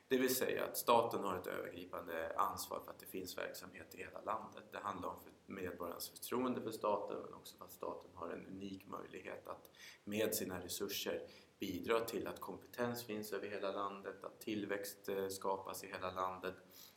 Det 0.08 0.18
vill 0.18 0.34
säga 0.34 0.64
att 0.64 0.76
staten 0.76 1.24
har 1.24 1.36
ett 1.36 1.46
övergripande 1.46 2.32
ansvar 2.36 2.80
för 2.80 2.90
att 2.90 2.98
det 2.98 3.06
finns 3.06 3.38
verksamhet 3.38 3.94
i 3.94 3.98
hela 3.98 4.20
landet. 4.20 4.64
Det 4.72 4.78
handlar 4.78 5.08
om 5.08 5.16
för 5.22 5.32
medborgarnas 5.46 6.08
förtroende 6.08 6.60
för 6.60 6.70
staten 6.70 7.16
men 7.24 7.34
också 7.34 7.56
för 7.56 7.64
att 7.64 7.72
staten 7.72 8.10
har 8.14 8.30
en 8.30 8.46
unik 8.46 8.86
möjlighet 8.86 9.48
att 9.48 9.70
med 10.04 10.34
sina 10.34 10.60
resurser 10.60 11.22
bidra 11.58 12.00
till 12.00 12.26
att 12.26 12.40
kompetens 12.40 13.04
finns 13.04 13.32
över 13.32 13.48
hela 13.48 13.72
landet, 13.72 14.24
att 14.24 14.40
tillväxt 14.40 15.08
eh, 15.08 15.28
skapas 15.28 15.84
i 15.84 15.86
hela 15.86 16.10
landet 16.10 16.54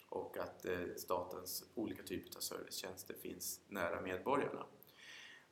och 0.09 0.37
att 0.37 0.65
eh, 0.65 0.79
statens 0.97 1.71
olika 1.75 2.03
typer 2.03 2.37
av 2.37 2.41
servicetjänster 2.41 3.13
finns 3.13 3.61
nära 3.67 4.01
medborgarna. 4.01 4.65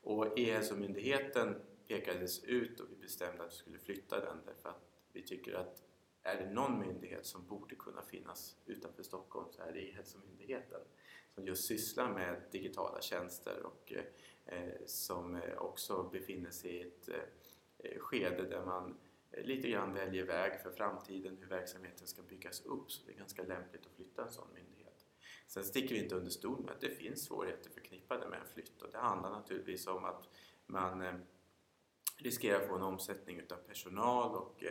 Och 0.01 0.39
E-hälsomyndigheten 0.39 1.61
pekades 1.87 2.43
ut 2.43 2.79
och 2.79 2.91
vi 2.91 2.95
bestämde 2.95 3.43
att 3.43 3.51
vi 3.51 3.57
skulle 3.57 3.79
flytta 3.79 4.19
den 4.19 4.37
därför 4.45 4.69
att 4.69 4.89
vi 5.13 5.23
tycker 5.23 5.53
att 5.53 5.88
är 6.23 6.37
det 6.37 6.49
någon 6.49 6.79
myndighet 6.79 7.25
som 7.25 7.47
borde 7.47 7.75
kunna 7.75 8.01
finnas 8.01 8.55
utanför 8.65 9.03
Stockholm 9.03 9.47
så 9.51 9.61
är 9.61 9.73
det 9.73 9.79
E-hälsomyndigheten 9.79 10.81
som 11.35 11.47
just 11.47 11.67
sysslar 11.67 12.13
med 12.13 12.41
digitala 12.51 13.01
tjänster 13.01 13.65
och 13.65 13.93
eh, 14.45 14.73
som 14.85 15.35
eh, 15.35 15.57
också 15.57 16.03
befinner 16.03 16.51
sig 16.51 16.71
i 16.71 16.81
ett 16.81 17.09
eh, 17.09 17.99
skede 17.99 18.43
där 18.43 18.65
man 18.65 18.97
lite 19.31 19.69
grann 19.69 19.93
väljer 19.93 20.23
väg 20.23 20.61
för 20.61 20.71
framtiden, 20.71 21.37
hur 21.39 21.47
verksamheten 21.47 22.07
ska 22.07 22.21
byggas 22.21 22.65
upp. 22.65 22.91
Så 22.91 23.05
det 23.05 23.11
är 23.11 23.17
ganska 23.17 23.43
lämpligt 23.43 23.85
att 23.85 23.95
flytta 23.95 24.23
en 24.23 24.31
sån 24.31 24.47
myndighet. 24.53 25.05
Sen 25.47 25.63
sticker 25.63 25.95
vi 25.95 26.03
inte 26.03 26.15
under 26.15 26.31
stol 26.31 26.59
med 26.59 26.71
att 26.71 26.81
det 26.81 26.89
finns 26.89 27.23
svårigheter 27.23 27.69
förknippade 27.69 28.27
med 28.27 28.39
en 28.39 28.47
flytt 28.53 28.81
och 28.81 28.91
det 28.91 28.97
handlar 28.97 29.29
naturligtvis 29.29 29.87
om 29.87 30.05
att 30.05 30.29
man 30.65 31.01
eh, 31.01 31.13
riskerar 32.17 32.61
att 32.61 32.67
få 32.67 32.75
en 32.75 32.81
omsättning 32.81 33.39
utav 33.39 33.57
personal 33.57 34.35
och 34.35 34.63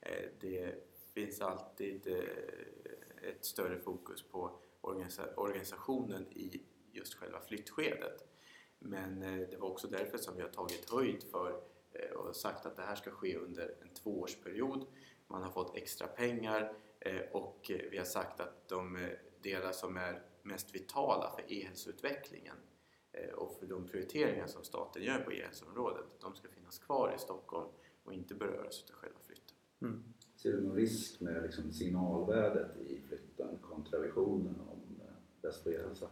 eh, 0.00 0.30
det 0.40 0.74
finns 1.16 1.40
alltid 1.40 2.06
eh, 2.06 3.28
ett 3.28 3.44
större 3.44 3.78
fokus 3.78 4.22
på 4.22 4.58
organisationen 5.36 6.26
i 6.32 6.62
just 6.92 7.14
själva 7.14 7.40
flyttskedet. 7.40 8.28
Men 8.78 9.22
eh, 9.22 9.48
det 9.48 9.56
var 9.56 9.68
också 9.68 9.88
därför 9.88 10.18
som 10.18 10.36
vi 10.36 10.42
har 10.42 10.48
tagit 10.48 10.90
höjd 10.90 11.22
för 11.30 11.62
eh, 11.92 12.10
och 12.10 12.36
sagt 12.36 12.66
att 12.66 12.76
det 12.76 12.82
här 12.82 12.94
ska 12.94 13.10
ske 13.10 13.36
under 13.36 13.74
en 13.82 13.88
tvåårsperiod. 13.88 14.86
Man 15.26 15.42
har 15.42 15.50
fått 15.50 15.76
extra 15.76 16.06
pengar 16.06 16.72
eh, 17.00 17.20
och 17.32 17.70
vi 17.90 17.98
har 17.98 18.04
sagt 18.04 18.40
att 18.40 18.68
de 18.68 18.96
eh, 18.96 19.10
delar 19.42 19.72
som 19.72 19.96
är 19.96 20.22
mest 20.42 20.74
vitala 20.74 21.30
för 21.30 21.52
e-hälsoutvecklingen 21.52 22.56
eh, 23.12 23.30
och 23.30 23.58
för 23.58 23.66
de 23.66 23.88
prioriteringar 23.88 24.46
som 24.46 24.64
staten 24.64 25.02
gör 25.02 25.18
på 25.18 25.32
e-hälsoområdet, 25.32 26.06
de 26.20 26.36
ska 26.36 26.48
finnas 26.48 26.78
kvar 26.78 27.14
i 27.16 27.18
Stockholm 27.18 27.68
och 28.04 28.12
inte 28.12 28.34
beröras 28.34 28.84
av 28.90 28.96
själva 28.96 29.18
flytten. 29.26 29.56
Mm. 29.82 30.14
Ser 30.46 30.52
du 30.52 30.60
någon 30.60 30.76
risk 30.76 31.20
med 31.20 31.42
liksom 31.42 31.72
signalvärdet 31.72 32.76
i 32.76 33.00
flytten 33.08 33.58
kontra 33.60 33.98
visionen 33.98 34.60
om 34.60 35.00
eh, 35.00 35.14
bäst 35.42 35.66
hälsa? 35.66 36.08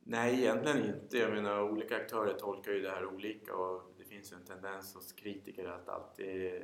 Nej, 0.00 0.40
egentligen 0.40 0.84
inte. 0.84 1.18
Jag 1.18 1.30
menar, 1.30 1.70
olika 1.70 1.96
aktörer 1.96 2.38
tolkar 2.38 2.72
ju 2.72 2.80
det 2.80 2.90
här 2.90 3.06
olika 3.06 3.56
och 3.56 3.94
det 3.98 4.04
finns 4.04 4.32
en 4.32 4.44
tendens 4.44 4.94
hos 4.94 5.12
kritiker 5.12 5.64
att 5.64 5.88
alltid 5.88 6.62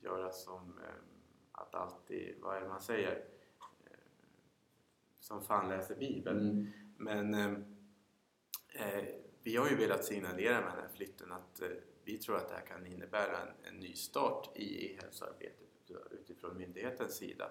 göra 0.00 0.30
som 0.30 0.78
eh, 0.78 0.94
att 1.52 1.74
alltid, 1.74 2.34
vad 2.40 2.56
är 2.56 2.60
det 2.60 2.68
man 2.68 2.82
säger? 2.82 3.24
Eh, 3.84 3.96
som 5.20 5.42
fan 5.42 5.68
läser 5.68 5.96
Bibeln. 5.96 6.50
Mm. 6.50 6.66
Men 6.96 7.34
eh, 8.74 9.04
vi 9.42 9.56
har 9.56 9.68
ju 9.68 9.76
velat 9.76 10.04
signalera 10.04 10.60
med 10.60 10.70
den 10.70 10.80
här 10.80 10.94
flytten 10.94 11.32
att 11.32 11.62
vi 12.04 12.18
tror 12.18 12.36
att 12.36 12.48
det 12.48 12.54
här 12.54 12.66
kan 12.66 12.86
innebära 12.86 13.38
en, 13.38 13.74
en 13.74 13.80
ny 13.80 13.94
start 13.94 14.50
i 14.54 14.86
e-hälsoarbetet 14.86 15.64
utifrån 16.10 16.56
myndighetens 16.56 17.16
sida. 17.16 17.50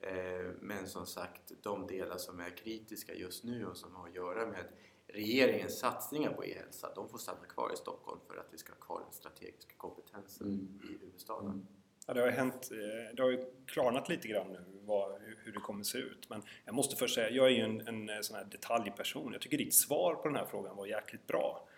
Eh, 0.00 0.50
men 0.60 0.88
som 0.88 1.06
sagt, 1.06 1.52
de 1.62 1.86
delar 1.86 2.16
som 2.16 2.40
är 2.40 2.50
kritiska 2.50 3.14
just 3.14 3.44
nu 3.44 3.66
och 3.66 3.76
som 3.76 3.94
har 3.94 4.08
att 4.08 4.14
göra 4.14 4.46
med 4.46 4.64
regeringens 5.06 5.78
satsningar 5.78 6.32
på 6.32 6.44
e-hälsa, 6.44 6.92
de 6.94 7.08
får 7.08 7.18
stanna 7.18 7.44
kvar 7.48 7.72
i 7.74 7.76
Stockholm 7.76 8.20
för 8.26 8.36
att 8.36 8.48
vi 8.50 8.58
ska 8.58 8.72
ha 8.72 8.80
kvar 8.80 9.00
den 9.00 9.12
strategiska 9.12 9.74
kompetensen 9.76 10.46
mm. 10.46 10.80
i 10.84 10.86
huvudstaden. 10.92 11.50
Mm. 11.50 11.66
Ja, 12.06 12.14
det 12.14 12.20
har 12.20 12.28
hänt, 12.28 12.70
eh, 12.72 13.16
det 13.16 13.22
har 13.22 13.30
ju 13.30 13.44
klarnat 13.66 14.08
lite 14.08 14.28
grann 14.28 14.52
nu 14.52 14.64
vad, 14.84 15.20
hur 15.44 15.52
det 15.52 15.60
kommer 15.60 15.84
se 15.84 15.98
ut. 15.98 16.30
Men 16.30 16.42
jag 16.64 16.74
måste 16.74 16.96
först 16.96 17.14
säga, 17.14 17.30
jag 17.30 17.46
är 17.46 17.50
ju 17.50 17.62
en, 17.62 17.80
en 17.88 18.08
eh, 18.08 18.20
sån 18.20 18.36
här 18.36 18.44
detaljperson. 18.44 19.32
Jag 19.32 19.42
tycker 19.42 19.58
ditt 19.58 19.74
svar 19.74 20.14
på 20.14 20.28
den 20.28 20.36
här 20.36 20.46
frågan 20.46 20.76
var 20.76 20.86
jäkligt 20.86 21.26
bra 21.26 21.68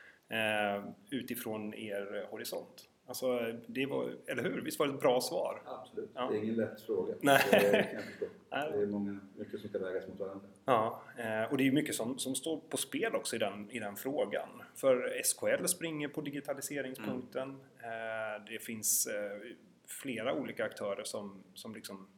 utifrån 1.10 1.74
er 1.74 2.26
horisont. 2.30 2.88
Alltså, 3.08 3.54
det 3.66 3.86
var, 3.86 4.16
eller 4.26 4.42
hur? 4.42 4.60
Visst 4.60 4.78
var 4.78 4.86
det 4.86 4.94
ett 4.94 5.00
bra 5.00 5.20
svar? 5.20 5.62
Absolut. 5.64 6.10
Ja. 6.14 6.28
Det 6.30 6.38
är 6.38 6.42
ingen 6.42 6.54
lätt 6.54 6.80
fråga. 6.80 7.14
Nej. 7.20 7.42
Det 7.50 8.56
är 8.56 8.86
många, 8.86 9.20
mycket 9.36 9.60
som 9.60 9.68
ska 9.68 9.78
vägas 9.78 10.08
mot 10.08 10.20
varandra. 10.20 10.46
Ja, 10.64 11.02
eh, 11.16 11.42
och 11.50 11.56
det 11.56 11.66
är 11.66 11.72
mycket 11.72 11.94
som, 11.94 12.18
som 12.18 12.34
står 12.34 12.60
på 12.60 12.76
spel 12.76 13.14
också 13.14 13.36
i 13.36 13.38
den, 13.38 13.70
i 13.70 13.78
den 13.78 13.96
frågan. 13.96 14.48
För 14.74 15.22
SKL 15.24 15.66
springer 15.66 16.08
på 16.08 16.20
digitaliseringspunkten. 16.20 17.60
Mm. 17.78 18.36
Eh, 18.36 18.44
det 18.46 18.58
finns 18.58 19.06
eh, 19.06 19.38
flera 19.86 20.34
olika 20.34 20.64
aktörer 20.64 21.04
som, 21.04 21.42
som 21.54 21.74
liksom, 21.74 22.08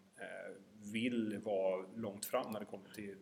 vill 0.93 1.40
vara 1.45 1.87
långt 1.97 2.25
fram 2.25 2.52
när 2.52 2.61
det 2.61 2.67
kommer 2.67 2.88
till 2.88 3.17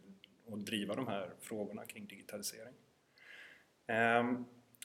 att 0.52 0.66
driva 0.66 0.95
de 0.95 1.07
här 1.07 1.30
frågorna 1.40 1.85
kring 1.85 2.07
digitalisering. 2.07 2.75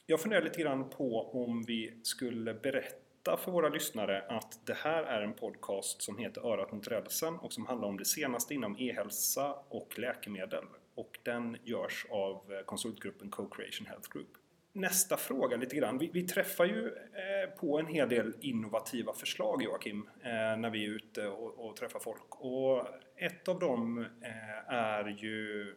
Jag 0.06 0.22
funderar 0.22 0.42
lite 0.42 0.62
grann 0.62 0.90
på 0.90 1.32
om 1.34 1.64
vi 1.68 1.94
skulle 2.04 2.54
berätta 2.54 3.38
för 3.38 3.52
våra 3.52 3.70
lyssnare 3.70 4.26
att 4.30 4.66
det 4.66 4.74
här 4.74 5.04
är 5.04 5.22
en 5.22 5.34
podcast 5.34 6.02
som 6.02 6.18
heter 6.18 6.48
Örat 6.48 6.72
mot 6.72 6.88
rälsen 6.88 7.36
och 7.36 7.54
som 7.54 7.66
handlar 7.66 7.88
om 7.88 7.98
det 7.98 8.06
senaste 8.06 8.54
inom 8.54 8.78
e-hälsa 8.80 9.56
och 9.70 10.00
läkemedel. 10.00 10.64
Och 10.96 11.20
den 11.24 11.58
görs 11.64 12.06
av 12.10 12.54
eh, 12.54 12.66
konsultgruppen 12.66 13.30
Co-Creation 13.30 13.88
Health 13.88 14.10
Group. 14.14 14.28
Nästa 14.74 15.18
fråga 15.18 15.58
lite 15.58 15.76
grann. 15.76 15.98
Vi, 15.98 16.10
vi 16.14 16.24
träffar 16.24 16.66
ju 16.66 16.88
eh, 16.88 17.60
på 17.60 17.80
en 17.80 17.88
hel 17.88 18.10
del 18.10 18.34
innovativa 18.42 19.14
förslag 19.14 19.64
Joakim, 19.64 20.10
eh, 20.24 20.58
när 20.58 20.70
vi 20.70 20.86
är 20.86 20.90
ute 20.90 21.28
och, 21.28 21.66
och, 21.66 21.76
träffar 21.76 22.00
folk. 22.00 22.36
Och 22.42 22.88
ett 23.16 23.48
av 23.48 23.60
dem 23.60 24.06
eh, 24.22 24.74
är 24.74 25.08
ju 25.08 25.76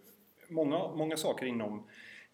många, 0.49 0.79
många 0.89 1.17
saker 1.17 1.47
inom 1.47 1.87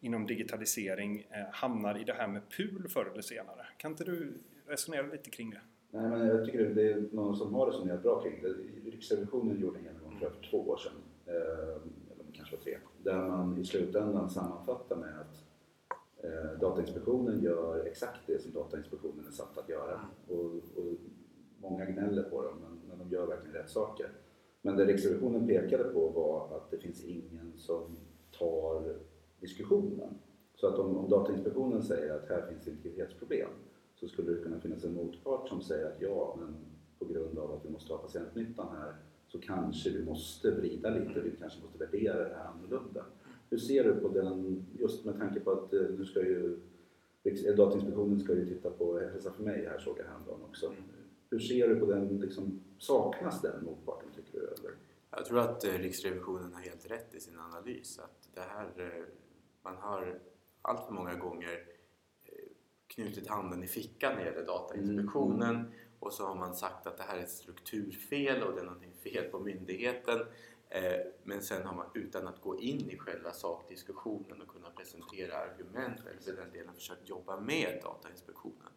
inom 0.02 0.26
digitalisering 0.26 1.26
eh, 1.30 1.46
hamnar 1.52 2.00
i 2.00 2.04
det 2.04 2.12
här 2.12 2.28
med 2.28 2.42
PUL 2.48 2.88
förr 2.88 3.10
eller 3.12 3.22
senare. 3.22 3.66
Kan 3.76 3.90
inte 3.90 4.04
du 4.04 4.32
resonera 4.66 5.06
lite 5.06 5.30
kring 5.30 5.50
det? 5.50 5.60
Nej, 5.90 6.10
men 6.10 6.26
jag 6.26 6.44
tycker 6.44 6.64
det 6.64 6.92
är 6.92 7.08
någon 7.12 7.36
som 7.36 7.54
har 7.54 7.66
resonerat 7.66 8.02
bra 8.02 8.22
kring 8.22 8.42
det. 8.42 8.48
Riksrevisionen 8.90 9.60
gjorde 9.60 9.78
en 9.78 9.84
genomgång 9.84 10.18
för 10.20 10.50
två 10.50 10.68
år 10.68 10.76
sedan, 10.76 10.92
eh, 11.26 12.12
eller 12.12 12.32
kanske 12.32 12.56
var 12.56 12.62
tre, 12.62 12.78
där 13.02 13.28
man 13.28 13.58
i 13.58 13.64
slutändan 13.64 14.30
sammanfattar 14.30 14.96
med 14.96 15.20
att 15.20 15.44
eh, 16.24 16.60
Datainspektionen 16.60 17.42
gör 17.42 17.86
exakt 17.86 18.20
det 18.26 18.42
som 18.42 18.52
Datainspektionen 18.52 19.26
är 19.26 19.30
satt 19.30 19.58
att 19.58 19.68
göra. 19.68 20.00
Och, 20.28 20.54
och 20.54 20.94
många 21.60 21.84
gnäller 21.84 22.22
på 22.22 22.42
dem, 22.42 22.54
men, 22.60 22.80
men 22.88 22.98
de 22.98 23.16
gör 23.16 23.26
verkligen 23.26 23.54
rätt 23.54 23.70
saker. 23.70 24.06
Men 24.62 24.76
det 24.76 24.84
Riksrevisionen 24.84 25.46
pekade 25.46 25.84
på 25.84 26.08
var 26.08 26.56
att 26.56 26.70
det 26.70 26.78
finns 26.78 27.04
ingen 27.04 27.52
som 27.56 27.96
tar 28.38 28.94
diskussionen. 29.42 30.14
Så 30.54 30.66
att 30.66 30.78
om, 30.78 30.96
om 30.96 31.10
Datainspektionen 31.10 31.82
säger 31.82 32.14
att 32.14 32.28
här 32.28 32.46
finns 32.46 32.68
integritetsproblem 32.68 33.50
så 33.94 34.08
skulle 34.08 34.32
det 34.32 34.42
kunna 34.42 34.60
finnas 34.60 34.84
en 34.84 34.94
motpart 34.94 35.48
som 35.48 35.62
säger 35.62 35.86
att 35.86 36.02
ja, 36.02 36.36
men 36.40 36.54
på 36.98 37.04
grund 37.04 37.38
av 37.38 37.52
att 37.52 37.64
vi 37.64 37.70
måste 37.70 37.92
ha 37.92 37.98
patientnyttan 37.98 38.76
här 38.76 38.94
så 39.28 39.40
kanske 39.40 39.90
vi 39.90 40.04
måste 40.04 40.50
vrida 40.50 40.90
lite, 40.90 41.20
vi 41.20 41.36
kanske 41.40 41.62
måste 41.62 41.78
värdera 41.78 42.28
det 42.28 42.34
här 42.34 42.46
annorlunda. 42.46 43.04
Hur 43.50 43.58
ser 43.58 43.84
du 43.84 43.94
på 43.94 44.08
den, 44.08 44.64
just 44.78 45.04
med 45.04 45.18
tanke 45.18 45.40
på 45.40 45.50
att 45.50 45.72
eh, 45.72 45.82
nu 45.98 46.04
ska 46.04 46.20
ju 46.20 46.60
eh, 47.24 47.54
Datainspektionen 47.56 48.20
ska 48.20 48.34
ju 48.34 48.46
titta 48.46 48.70
på 48.70 48.98
Hälsa 48.98 49.32
för 49.32 49.42
mig 49.42 49.66
här 49.66 49.78
såg 49.78 49.98
jag 49.98 50.04
häromdagen 50.04 50.42
också. 50.42 50.72
Hur 51.30 51.38
ser 51.38 51.68
du 51.68 51.76
på 51.76 51.86
den, 51.86 52.20
liksom, 52.20 52.60
saknas 52.78 53.42
den 53.42 53.64
motparten 53.64 54.08
tycker 54.16 54.40
du? 54.40 54.46
Eller? 54.46 54.76
Jag 55.10 55.24
tror 55.24 55.38
att 55.38 55.64
eh, 55.64 55.70
Riksrevisionen 55.70 56.54
har 56.54 56.60
helt 56.60 56.90
rätt 56.90 57.14
i 57.14 57.20
sin 57.20 57.38
analys 57.38 57.98
att 57.98 58.28
det 58.34 58.40
här 58.40 59.02
man 59.62 59.76
har 59.76 60.18
allt 60.62 60.86
för 60.86 60.92
många 60.92 61.14
gånger 61.14 61.66
eh, 62.24 62.48
knutit 62.86 63.26
handen 63.26 63.64
i 63.64 63.66
fickan 63.66 64.14
när 64.14 64.24
det 64.24 64.30
gäller 64.30 64.46
Datainspektionen 64.46 65.56
mm. 65.56 65.72
och 65.98 66.12
så 66.12 66.26
har 66.26 66.34
man 66.34 66.54
sagt 66.54 66.86
att 66.86 66.96
det 66.96 67.02
här 67.02 67.18
är 67.18 67.22
ett 67.22 67.30
strukturfel 67.30 68.42
och 68.42 68.54
det 68.54 68.60
är 68.60 68.64
någonting 68.64 68.94
fel 69.02 69.24
på 69.24 69.38
myndigheten 69.38 70.20
eh, 70.68 71.00
men 71.22 71.42
sen 71.42 71.66
har 71.66 71.74
man 71.74 71.86
utan 71.94 72.28
att 72.28 72.40
gå 72.40 72.60
in 72.60 72.90
i 72.90 72.98
själva 72.98 73.32
sakdiskussionen 73.32 74.42
och 74.42 74.48
kunna 74.48 74.70
presentera 74.70 75.36
argument 75.36 76.00
eller 76.10 76.20
för 76.20 76.32
den 76.32 76.52
delen 76.52 76.74
försökt 76.74 77.08
jobba 77.08 77.40
med 77.40 77.80
Datainspektionen. 77.82 78.72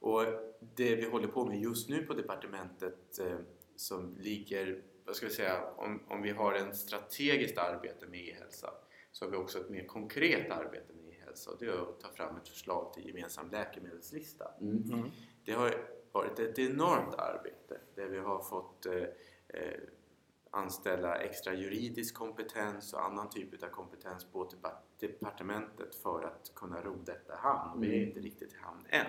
Och 0.00 0.24
det 0.74 0.96
vi 0.96 1.10
håller 1.10 1.28
på 1.28 1.44
med 1.44 1.60
just 1.60 1.88
nu 1.88 2.06
på 2.06 2.14
departementet 2.14 3.18
eh, 3.18 3.38
som 3.76 4.16
ligger, 4.18 4.82
vad 5.04 5.16
ska 5.16 5.26
vi 5.26 5.32
säga, 5.32 5.64
om, 5.76 6.00
om 6.08 6.22
vi 6.22 6.30
har 6.30 6.54
en 6.54 6.74
strategiskt 6.74 7.58
arbete 7.58 8.06
med 8.06 8.20
e-hälsa 8.20 8.70
så 9.12 9.24
har 9.24 9.30
vi 9.30 9.36
också 9.36 9.60
ett 9.60 9.70
mer 9.70 9.86
konkret 9.86 10.50
arbete 10.50 10.92
med 10.92 11.14
e-hälsa 11.14 11.50
och 11.50 11.56
det 11.58 11.66
är 11.66 11.82
att 11.82 12.00
ta 12.00 12.08
fram 12.08 12.36
ett 12.36 12.48
förslag 12.48 12.92
till 12.92 13.06
gemensam 13.06 13.50
läkemedelslista. 13.50 14.50
Mm. 14.60 15.10
Det 15.44 15.52
har 15.52 15.86
varit 16.12 16.38
ett 16.38 16.58
enormt 16.58 17.14
arbete 17.14 17.80
där 17.94 18.06
vi 18.06 18.18
har 18.18 18.42
fått 18.42 18.86
eh, 18.86 18.94
eh, 19.48 19.80
anställa 20.50 21.16
extra 21.16 21.54
juridisk 21.54 22.14
kompetens 22.14 22.92
och 22.92 23.04
annan 23.04 23.30
typ 23.30 23.62
av 23.62 23.68
kompetens 23.68 24.24
på 24.24 24.50
departementet 24.98 25.94
för 25.94 26.22
att 26.22 26.52
kunna 26.54 26.82
ro 26.82 26.96
detta 27.04 27.32
i 27.32 27.36
hamn. 27.36 27.76
Mm. 27.76 27.80
Vi 27.80 27.88
är 27.88 27.96
mm. 27.96 28.08
inte 28.08 28.20
riktigt 28.20 28.52
i 28.52 28.56
hamn 28.56 28.86
än. 28.88 29.06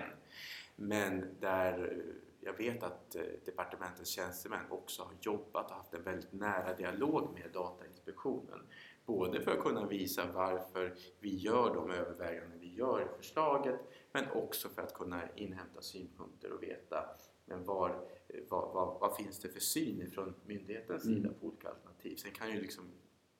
Men 0.76 1.36
där 1.40 1.92
eh, 1.92 2.14
jag 2.40 2.56
vet 2.56 2.82
att 2.82 3.16
eh, 3.16 3.22
departementets 3.44 4.10
tjänstemän 4.10 4.70
också 4.70 5.02
har 5.02 5.12
jobbat 5.20 5.70
och 5.70 5.76
haft 5.76 5.94
en 5.94 6.02
väldigt 6.02 6.32
nära 6.32 6.74
dialog 6.74 7.32
med 7.34 7.50
Datainspektionen 7.52 8.60
Både 9.06 9.40
för 9.40 9.50
att 9.50 9.62
kunna 9.62 9.86
visa 9.86 10.32
varför 10.34 10.94
vi 11.20 11.36
gör 11.36 11.74
de 11.74 11.90
överväganden 11.90 12.60
vi 12.60 12.74
gör 12.74 13.02
i 13.02 13.16
förslaget 13.16 13.80
men 14.12 14.24
också 14.30 14.68
för 14.68 14.82
att 14.82 14.94
kunna 14.94 15.22
inhämta 15.36 15.80
synpunkter 15.80 16.52
och 16.52 16.62
veta 16.62 17.04
men 17.44 17.64
var 17.64 18.08
vad, 18.48 18.74
vad, 18.74 19.00
vad 19.00 19.16
finns 19.16 19.40
det 19.40 19.48
för 19.48 19.60
syn 19.60 20.10
från 20.10 20.34
myndighetens 20.46 21.02
sida 21.02 21.28
Mm. 21.28 21.34
på 21.40 21.46
olika 21.46 21.68
alternativ. 21.68 22.16
Sen 22.16 22.30
kan 22.30 22.50
ju 22.52 22.60
liksom 22.60 22.84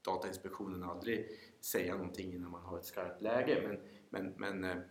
Datainspektionen 0.04 0.83
aldrig 0.83 1.30
säga 1.61 1.97
någonting 1.97 2.33
innan 2.35 2.50
man 2.50 2.62
har 2.62 2.78
ett 2.78 2.85
skarpt 2.85 3.23
läge 3.23 3.62
men, 3.68 3.80
men, 4.11 4.35
men, 4.37 4.64
eh, 4.64 4.83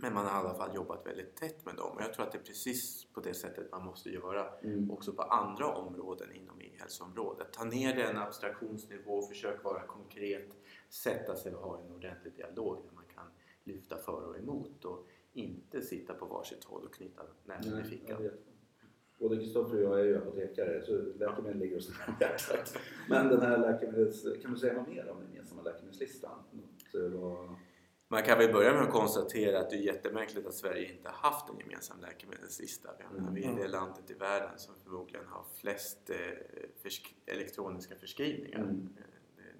men 0.00 0.14
man 0.14 0.26
har 0.26 0.32
i 0.44 0.46
alla 0.46 0.54
fall 0.54 0.74
jobbat 0.74 1.06
väldigt 1.06 1.36
tätt 1.36 1.64
med 1.66 1.74
dem 1.76 1.96
och 1.96 2.02
jag 2.02 2.14
tror 2.14 2.26
att 2.26 2.32
det 2.32 2.38
är 2.38 2.42
precis 2.42 3.04
på 3.12 3.20
det 3.20 3.34
sättet 3.34 3.70
man 3.72 3.84
måste 3.84 4.10
göra 4.10 4.48
Mm. 4.62 4.90
också 4.90 5.12
på 5.12 5.22
andra 5.22 5.66
områden 5.66 6.32
inom 6.32 6.60
e-hälsoområdet. 6.60 7.52
Ta 7.52 7.64
ner 7.64 7.94
det 7.96 8.02
en 8.02 8.16
abstraktionsnivå, 8.18 9.22
försök 9.22 9.64
vara 9.64 9.82
konkret, 9.86 10.48
sätta 10.88 11.36
sig 11.36 11.54
och 11.54 11.62
ha 11.62 11.80
en 11.80 11.92
ordentlig 11.94 12.34
dialog 12.36 12.76
där 12.88 12.94
man 12.94 13.04
kan 13.14 13.24
lyfta 13.64 13.96
för 13.98 14.22
och 14.28 14.38
emot 14.38 14.84
och 14.84 15.06
inte 15.32 15.82
sitta 15.82 16.14
på 16.14 16.26
varsitt 16.26 16.64
håll 16.64 16.84
och 16.84 16.94
knyta 16.94 17.22
näven 17.44 17.80
i 17.80 17.84
fickan. 17.84 18.30
Både 19.18 19.36
Kristoffer 19.36 19.74
och 19.76 19.82
jag 19.82 20.00
är 20.00 20.04
ju 20.04 20.16
apotekare 20.18 20.82
så 20.82 20.92
läkemedel 21.18 21.58
ligger 21.58 21.76
oss 21.76 21.90
nära. 22.20 22.30
Men 23.08 23.28
den 23.28 23.40
här 23.40 23.58
läkemedels... 23.58 24.22
Kan 24.42 24.52
du 24.52 24.58
säga 24.58 24.72
något 24.72 24.88
mer 24.88 25.08
om 25.08 25.20
den 25.20 25.32
gemensamma 25.32 25.62
läkemedelslistan? 25.62 26.38
Så 26.92 27.08
vad- 27.08 27.54
Man 28.10 28.22
kan 28.22 28.38
väl 28.38 28.52
börja 28.52 28.72
med 28.72 28.82
att 28.82 28.90
konstatera 28.90 29.58
att 29.60 29.70
det 29.70 29.76
är 29.76 29.80
jättemärkligt 29.80 30.46
att 30.46 30.54
Sverige 30.54 30.92
inte 30.92 31.08
haft 31.08 31.48
en 31.50 31.58
gemensam 31.58 32.00
läkemedelslista. 32.00 32.90
Menar, 33.12 33.30
Vi 33.32 33.44
är 33.44 33.54
det 33.54 33.68
landet 33.68 34.10
i 34.10 34.14
världen 34.14 34.58
som 34.58 34.74
förmodligen 34.84 35.26
har 35.26 35.44
flest 35.60 36.10
eh, 36.10 36.16
försk- 36.82 37.14
elektroniska 37.26 37.94
förskrivningar. 37.96 38.58
Mm. 38.58 38.88
Eh, 38.98 39.04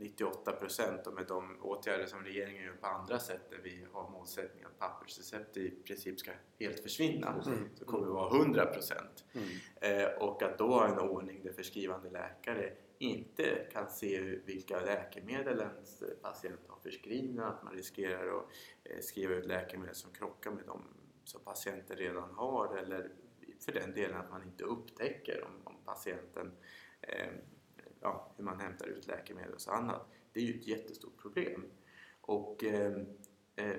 98 0.00 0.52
procent 0.52 1.06
och 1.06 1.14
med 1.14 1.26
de 1.26 1.56
åtgärder 1.62 2.06
som 2.06 2.24
regeringen 2.24 2.64
gör 2.64 2.72
på 2.72 2.86
andra 2.86 3.18
sätt 3.18 3.50
där 3.50 3.58
vi 3.64 3.86
har 3.92 4.10
målsättning 4.10 4.64
att 4.64 4.78
pappersrecept 4.78 5.56
i 5.56 5.70
princip 5.70 6.20
ska 6.20 6.30
helt 6.60 6.80
försvinna 6.80 7.42
så 7.74 7.84
kommer 7.84 8.06
det 8.06 8.12
vara 8.12 8.36
100 8.38 8.66
procent. 8.66 9.24
Eh, 9.80 10.04
och 10.20 10.42
att 10.42 10.58
då 10.58 10.66
ha 10.66 10.88
en 10.88 10.98
ordning 10.98 11.40
där 11.44 11.52
förskrivande 11.52 12.10
läkare 12.10 12.72
inte 12.98 13.68
kan 13.72 13.90
se 13.90 14.20
vilka 14.20 14.80
läkemedel 14.80 15.60
ens 15.60 16.02
patient 16.22 16.60
har 16.68 16.80
förskrivna, 16.80 17.46
att 17.46 17.62
man 17.64 17.72
riskerar 17.72 18.38
att 18.38 18.46
eh, 18.84 19.00
skriva 19.00 19.34
ut 19.34 19.46
läkemedel 19.46 19.94
som 19.94 20.12
krockar 20.12 20.50
med 20.50 20.64
de 20.66 20.82
som 21.24 21.40
patienten 21.40 21.96
redan 21.96 22.30
har 22.30 22.76
eller 22.76 23.10
för 23.60 23.72
den 23.72 23.94
delen 23.94 24.16
att 24.16 24.30
man 24.30 24.42
inte 24.42 24.64
upptäcker 24.64 25.44
om, 25.44 25.52
om 25.64 25.74
patienten 25.84 26.52
eh, 27.00 27.32
ja, 28.00 28.32
hur 28.36 28.44
man 28.44 28.60
hämtar 28.60 28.86
ut 28.86 29.06
läkemedel 29.06 29.54
och 29.54 29.60
så 29.60 29.70
annat. 29.70 30.06
Det 30.32 30.40
är 30.40 30.44
ju 30.44 30.54
ett 30.54 30.66
jättestort 30.66 31.16
problem. 31.16 31.64
Och 32.20 32.64
eh, 32.64 33.02
eh, 33.56 33.76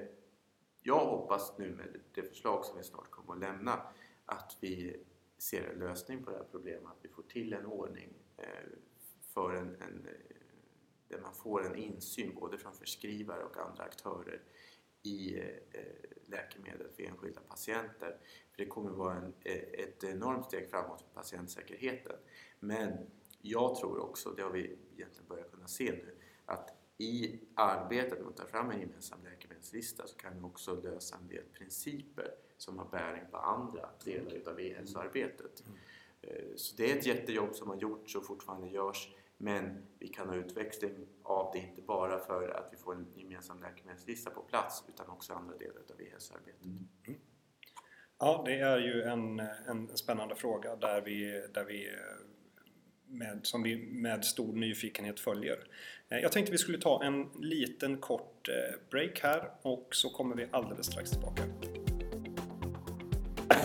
jag 0.82 1.06
hoppas 1.06 1.58
nu 1.58 1.70
med 1.70 2.00
det 2.14 2.22
förslag 2.22 2.66
som 2.66 2.78
vi 2.78 2.84
snart 2.84 3.12
kommer 3.12 3.34
att 3.34 3.40
lämna 3.40 3.82
att 4.26 4.58
vi 4.60 5.04
ser 5.38 5.70
en 5.70 5.80
lösning 5.80 6.24
på 6.24 6.32
det 6.32 6.38
här 6.38 6.46
problemet, 6.52 6.92
att 6.92 7.06
vi 7.06 7.10
får 7.10 7.24
till 7.24 7.54
en 7.54 7.66
ordning 7.66 8.14
eh, 8.38 8.46
för 9.34 9.54
en, 9.54 9.76
en, 9.82 10.08
där 11.08 11.20
man 11.22 11.34
får 11.34 11.66
en 11.66 11.76
insyn 11.76 12.36
både 12.36 12.58
från 12.58 12.74
förskrivare 12.74 13.44
och 13.44 13.58
andra 13.58 13.84
aktörer 13.84 14.42
i 15.02 15.40
eh, 15.72 15.84
läkemedel 16.26 16.88
för 16.96 17.04
enskilda 17.04 17.42
patienter. 17.42 18.18
För 18.52 18.58
det 18.58 18.66
kommer 18.66 18.92
vara 18.92 19.16
en, 19.16 19.34
eh, 19.44 19.56
ett 19.56 20.04
enormt 20.04 20.46
steg 20.46 20.70
framåt 20.70 21.02
för 21.02 21.10
patientsäkerheten. 21.14 22.16
Men 22.60 22.98
jag 23.42 23.76
tror 23.76 24.00
också, 24.00 24.30
det 24.32 24.42
har 24.42 24.52
vi 24.52 24.78
egentligen 24.96 25.28
börjat 25.28 25.52
kunna 25.52 25.68
se 25.68 25.92
nu, 25.92 26.16
att 26.46 26.76
i 26.98 27.40
arbetet 27.54 28.20
med 28.20 28.28
att 28.28 28.38
ta 28.38 28.46
fram 28.46 28.72
en 28.72 28.80
gemensam 28.80 29.20
läkemedelslista 29.24 30.08
så 30.08 30.18
kan 30.18 30.38
vi 30.38 30.44
också 30.44 30.82
lösa 30.82 31.18
en 31.18 31.28
del 31.28 31.44
principer 31.44 32.36
som 32.58 32.78
har 32.78 32.86
bäring 32.86 33.24
på 33.32 33.38
andra 33.38 33.90
delar 34.04 34.32
utav 34.32 34.60
e-hälsoarbetet. 34.60 35.64
Eh, 36.22 36.56
Så 36.56 36.76
det 36.76 36.92
är 36.92 36.98
ett 36.98 37.06
jättejobb 37.06 37.56
som 37.56 37.70
har 37.70 37.78
gjorts 37.78 38.16
och 38.16 38.26
fortfarande 38.26 38.68
görs 38.68 39.16
men 39.42 39.88
vi 40.00 40.08
kan 40.08 40.30
ha 40.30 40.36
utväxling 40.36 41.08
av 41.24 41.52
det 41.54 41.60
inte 41.60 41.82
bara 41.82 42.20
för 42.20 42.50
att 42.50 42.70
vi 42.72 42.78
får 42.78 42.96
en 42.96 43.08
gemensam 43.16 43.62
läkemedelslista 43.62 44.30
på 44.30 44.42
plats 44.42 44.84
utan 44.88 45.10
också 45.10 45.34
andra 45.34 45.58
delar 45.58 45.82
av 45.94 46.02
e-hälsoarbetet. 46.02 46.66
Mm. 46.66 47.20
Ja, 48.20 48.44
det 48.46 48.60
är 48.60 48.78
ju 48.78 49.02
en, 49.02 49.40
en 49.68 49.98
spännande 49.98 50.36
fråga 50.36 50.76
där 50.76 51.02
vi, 51.02 51.48
där 51.54 51.66
vi 51.66 51.90
med, 53.10 53.40
som 53.44 53.64
vi 53.64 53.78
med 53.78 54.26
stor 54.26 54.54
nyfikenhet 54.54 55.20
följer. 55.20 55.68
Eh, 56.10 56.18
jag 56.18 56.32
tänkte 56.32 56.52
vi 56.52 56.58
skulle 56.58 56.78
ta 56.78 57.04
en 57.04 57.30
liten 57.40 57.98
kort 57.98 58.50
eh, 58.50 58.90
break 58.90 59.20
här 59.24 59.52
och 59.62 59.88
så 59.92 60.10
kommer 60.10 60.36
vi 60.36 60.48
alldeles 60.52 60.86
strax 60.86 61.12
tillbaka. 61.12 61.44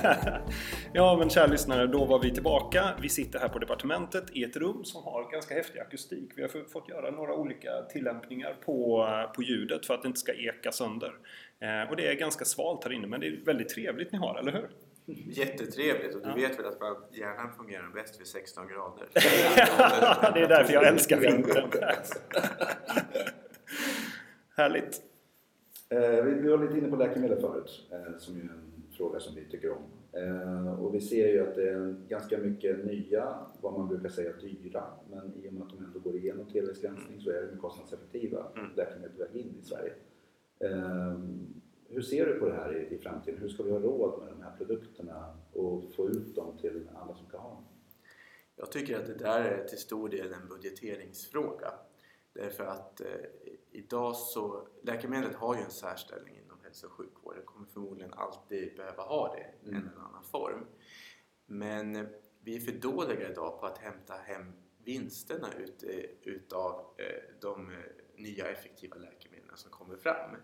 ja 0.93 1.17
men 1.19 1.31
kära 1.31 1.47
lyssnare, 1.47 1.87
då 1.87 2.05
var 2.05 2.19
vi 2.19 2.31
tillbaka. 2.35 2.85
Vi 3.03 3.09
sitter 3.09 3.39
här 3.39 3.49
på 3.49 3.59
departementet 3.59 4.25
i 4.33 4.45
ett 4.45 4.57
rum 4.57 4.85
som 4.85 5.03
har 5.05 5.31
ganska 5.33 5.55
häftig 5.55 5.79
akustik. 5.81 6.33
Vi 6.37 6.43
har 6.43 6.69
fått 6.69 6.89
göra 6.89 7.11
några 7.11 7.35
olika 7.35 7.71
tillämpningar 7.93 8.57
på, 8.65 9.07
på 9.37 9.43
ljudet 9.43 9.87
för 9.87 9.95
att 9.95 10.03
det 10.03 10.09
inte 10.09 10.21
ska 10.21 10.33
eka 10.35 10.73
sönder. 10.73 11.13
Eh, 11.61 11.91
och 11.91 11.97
det 11.97 12.09
är 12.09 12.15
ganska 12.15 12.45
svalt 12.45 12.85
här 12.85 12.93
inne 12.93 13.07
men 13.07 13.21
det 13.21 13.27
är 13.27 13.41
väldigt 13.45 13.69
trevligt 13.69 14.13
ni 14.13 14.19
har, 14.19 14.39
eller 14.39 14.53
hur? 14.53 14.69
Jättetrevligt 15.27 16.15
och 16.15 16.23
du 16.23 16.29
Ja. 16.29 16.35
vet 16.35 16.59
väl 16.59 16.67
att 16.67 17.09
hjärnan 17.17 17.53
fungerar 17.57 17.91
bäst 17.95 18.21
vid 18.21 18.27
16 18.27 18.69
grader? 18.69 19.07
det 20.35 20.41
är 20.41 20.49
därför 20.49 20.73
jag 20.73 20.87
älskar 20.87 21.21
vintern. 21.21 21.71
Härligt. 24.57 25.03
Eh, 25.89 26.25
vi, 26.25 26.35
vi 26.35 26.49
var 26.49 26.59
lite 26.59 26.79
inne 26.79 26.89
på 26.89 26.97
läkemedel 26.97 27.41
förut, 27.41 27.89
eh, 27.93 28.19
som 28.19 28.35
ju 28.35 28.41
är 28.41 28.45
en 28.45 28.74
fråga 28.97 29.21
som 29.21 29.35
vi 29.35 29.45
tycker 29.51 29.71
om. 29.71 29.83
Eh, 30.13 30.81
och 30.81 30.95
vi 30.95 31.01
ser 31.01 31.29
ju 31.29 31.49
att 31.49 31.55
det 31.55 31.71
är 31.71 31.97
ganska 32.09 32.39
mycket 32.39 32.85
nya, 32.85 33.47
vad 33.61 33.73
man 33.73 33.89
brukar 33.89 34.09
säga 34.09 34.33
dyra, 34.33 34.85
men 35.11 35.33
i 35.45 35.49
och 35.49 35.53
med 35.53 35.63
att 35.63 35.71
de 35.71 35.85
ändå 35.85 35.99
går 35.99 36.17
igenom 36.17 36.47
tillväxtgranskning 36.47 37.21
så 37.21 37.31
är 37.31 37.49
de 37.53 37.59
kostnadseffektiva 37.59 38.47
Mm. 38.57 38.71
läkemedel 38.77 39.11
på 39.11 39.19
väg 39.19 39.37
in 39.37 39.55
i 39.61 39.65
Sverige. 39.65 39.93
Eh, 40.59 41.19
hur 41.89 42.03
ser 42.03 42.27
du 42.27 42.35
på 42.41 42.49
det 42.49 42.55
här 42.55 42.77
i, 42.77 42.95
i 42.95 42.99
framtiden? 42.99 43.41
Hur 43.41 43.49
ska 43.49 43.63
vi 43.63 43.71
ha 43.71 43.79
råd 43.79 44.23
med 44.23 44.33
de 44.33 44.43
här 44.43 44.57
produkterna 44.59 45.37
och 45.53 45.93
få 45.97 46.09
ut 46.09 46.35
dem 46.35 46.59
till 46.61 46.89
alla 46.95 47.15
som 47.15 47.27
ska 47.27 47.39
ha 47.39 47.49
dem? 47.49 47.65
Jag 48.57 48.73
tycker 48.73 48.99
att 48.99 49.07
det 49.07 49.15
där 49.15 49.41
är 49.45 49.65
till 49.65 49.79
stor 49.79 50.09
del 50.09 50.33
en 50.33 50.49
budgeteringsfråga. 50.49 51.73
Därför 52.33 52.65
att 52.65 53.01
eh, 53.01 53.07
idag 53.71 54.17
så, 54.17 54.67
läkemedel 54.83 55.35
har 55.35 55.55
ju 55.55 55.61
en 55.61 55.71
särställning 55.71 56.41
hälso 56.75 56.87
och 56.87 56.93
sjukvården, 56.93 57.43
kommer 57.45 57.67
förmodligen 57.67 58.13
alltid 58.13 58.77
behöva 58.77 59.03
ha 59.03 59.35
det 59.35 59.69
i 59.69 59.69
en 59.69 59.77
Mm. 59.77 59.89
eller 59.89 60.01
annan 60.01 60.25
form. 60.25 60.67
Men 61.47 61.97
eh, 61.97 62.07
vi 62.41 62.57
är 62.57 62.61
för 62.61 62.73
dåliga 62.73 63.31
idag 63.31 63.61
på 63.61 63.67
att 63.67 63.79
hämta 63.79 64.15
hem 64.15 64.53
vinsterna 64.85 65.49
ut, 65.59 65.83
eh, 65.83 66.33
utav 66.33 66.95
eh, 66.99 67.23
de 67.41 67.73
nya 68.17 68.49
effektiva 68.51 68.97
läkemedlen 68.97 69.57
som 69.57 69.71
kommer 69.71 69.97
fram. 69.97 70.37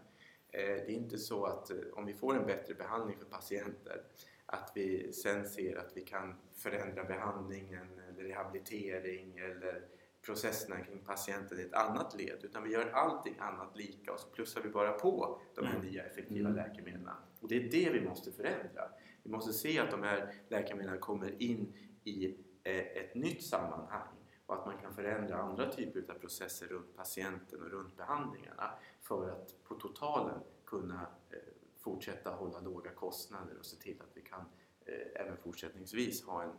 Det 0.52 0.80
är 0.80 0.90
inte 0.90 1.18
så 1.18 1.44
att 1.44 1.70
om 1.92 2.06
vi 2.06 2.14
får 2.14 2.36
en 2.36 2.46
bättre 2.46 2.74
behandling 2.74 3.18
för 3.18 3.24
patienter 3.24 4.02
att 4.46 4.72
vi 4.74 5.12
sen 5.12 5.48
ser 5.48 5.76
att 5.76 5.96
vi 5.96 6.00
kan 6.00 6.34
förändra 6.54 7.04
behandlingen 7.04 7.98
eller 8.08 8.24
rehabilitering 8.24 9.38
eller 9.38 9.84
processerna 10.22 10.80
kring 10.84 10.98
patienten 10.98 11.58
i 11.60 11.62
ett 11.62 11.72
annat 11.74 12.16
led 12.18 12.38
utan 12.44 12.62
vi 12.62 12.70
gör 12.72 12.90
allting 12.90 13.34
annat 13.38 13.76
lika 13.76 14.12
och 14.12 14.20
så 14.20 14.28
plussar 14.28 14.60
vi 14.62 14.68
bara 14.68 14.92
på 14.92 15.40
de 15.54 15.66
här 15.66 15.78
nya 15.78 16.04
effektiva 16.04 16.48
Mm. 16.48 16.56
läkemedlen. 16.66 17.14
Och 17.40 17.48
det 17.48 17.56
är 17.56 17.70
det 17.70 17.90
vi 17.90 18.00
måste 18.08 18.32
förändra. 18.32 18.90
Vi 19.22 19.30
måste 19.30 19.52
se 19.52 19.78
att 19.78 19.90
de 19.90 20.02
här 20.02 20.34
läkemedlen 20.48 20.98
kommer 20.98 21.42
in 21.42 21.72
i 22.04 22.26
eh, 22.62 22.74
ett 22.78 23.14
nytt 23.14 23.44
sammanhang 23.44 24.08
och 24.46 24.54
att 24.58 24.66
man 24.66 24.78
kan 24.78 24.94
förändra 24.94 25.36
andra 25.36 25.72
typer 25.72 26.04
av 26.14 26.18
processer 26.18 26.66
runt 26.66 26.96
patienten 26.96 27.62
och 27.62 27.70
runt 27.70 27.96
behandlingarna 27.96 28.70
för 29.00 29.30
att 29.30 29.54
på 29.64 29.74
totalen 29.74 30.40
kunna 30.64 31.06
eh, 31.30 31.38
fortsätta 31.78 32.30
hålla 32.30 32.60
låga 32.60 32.90
kostnader 32.90 33.58
och 33.58 33.66
se 33.66 33.76
till 33.76 34.00
att 34.02 34.16
vi 34.16 34.20
kan 34.22 34.40
eh, 34.84 34.94
även 35.22 35.36
fortsättningsvis 35.36 36.24
ha 36.24 36.42
en, 36.42 36.50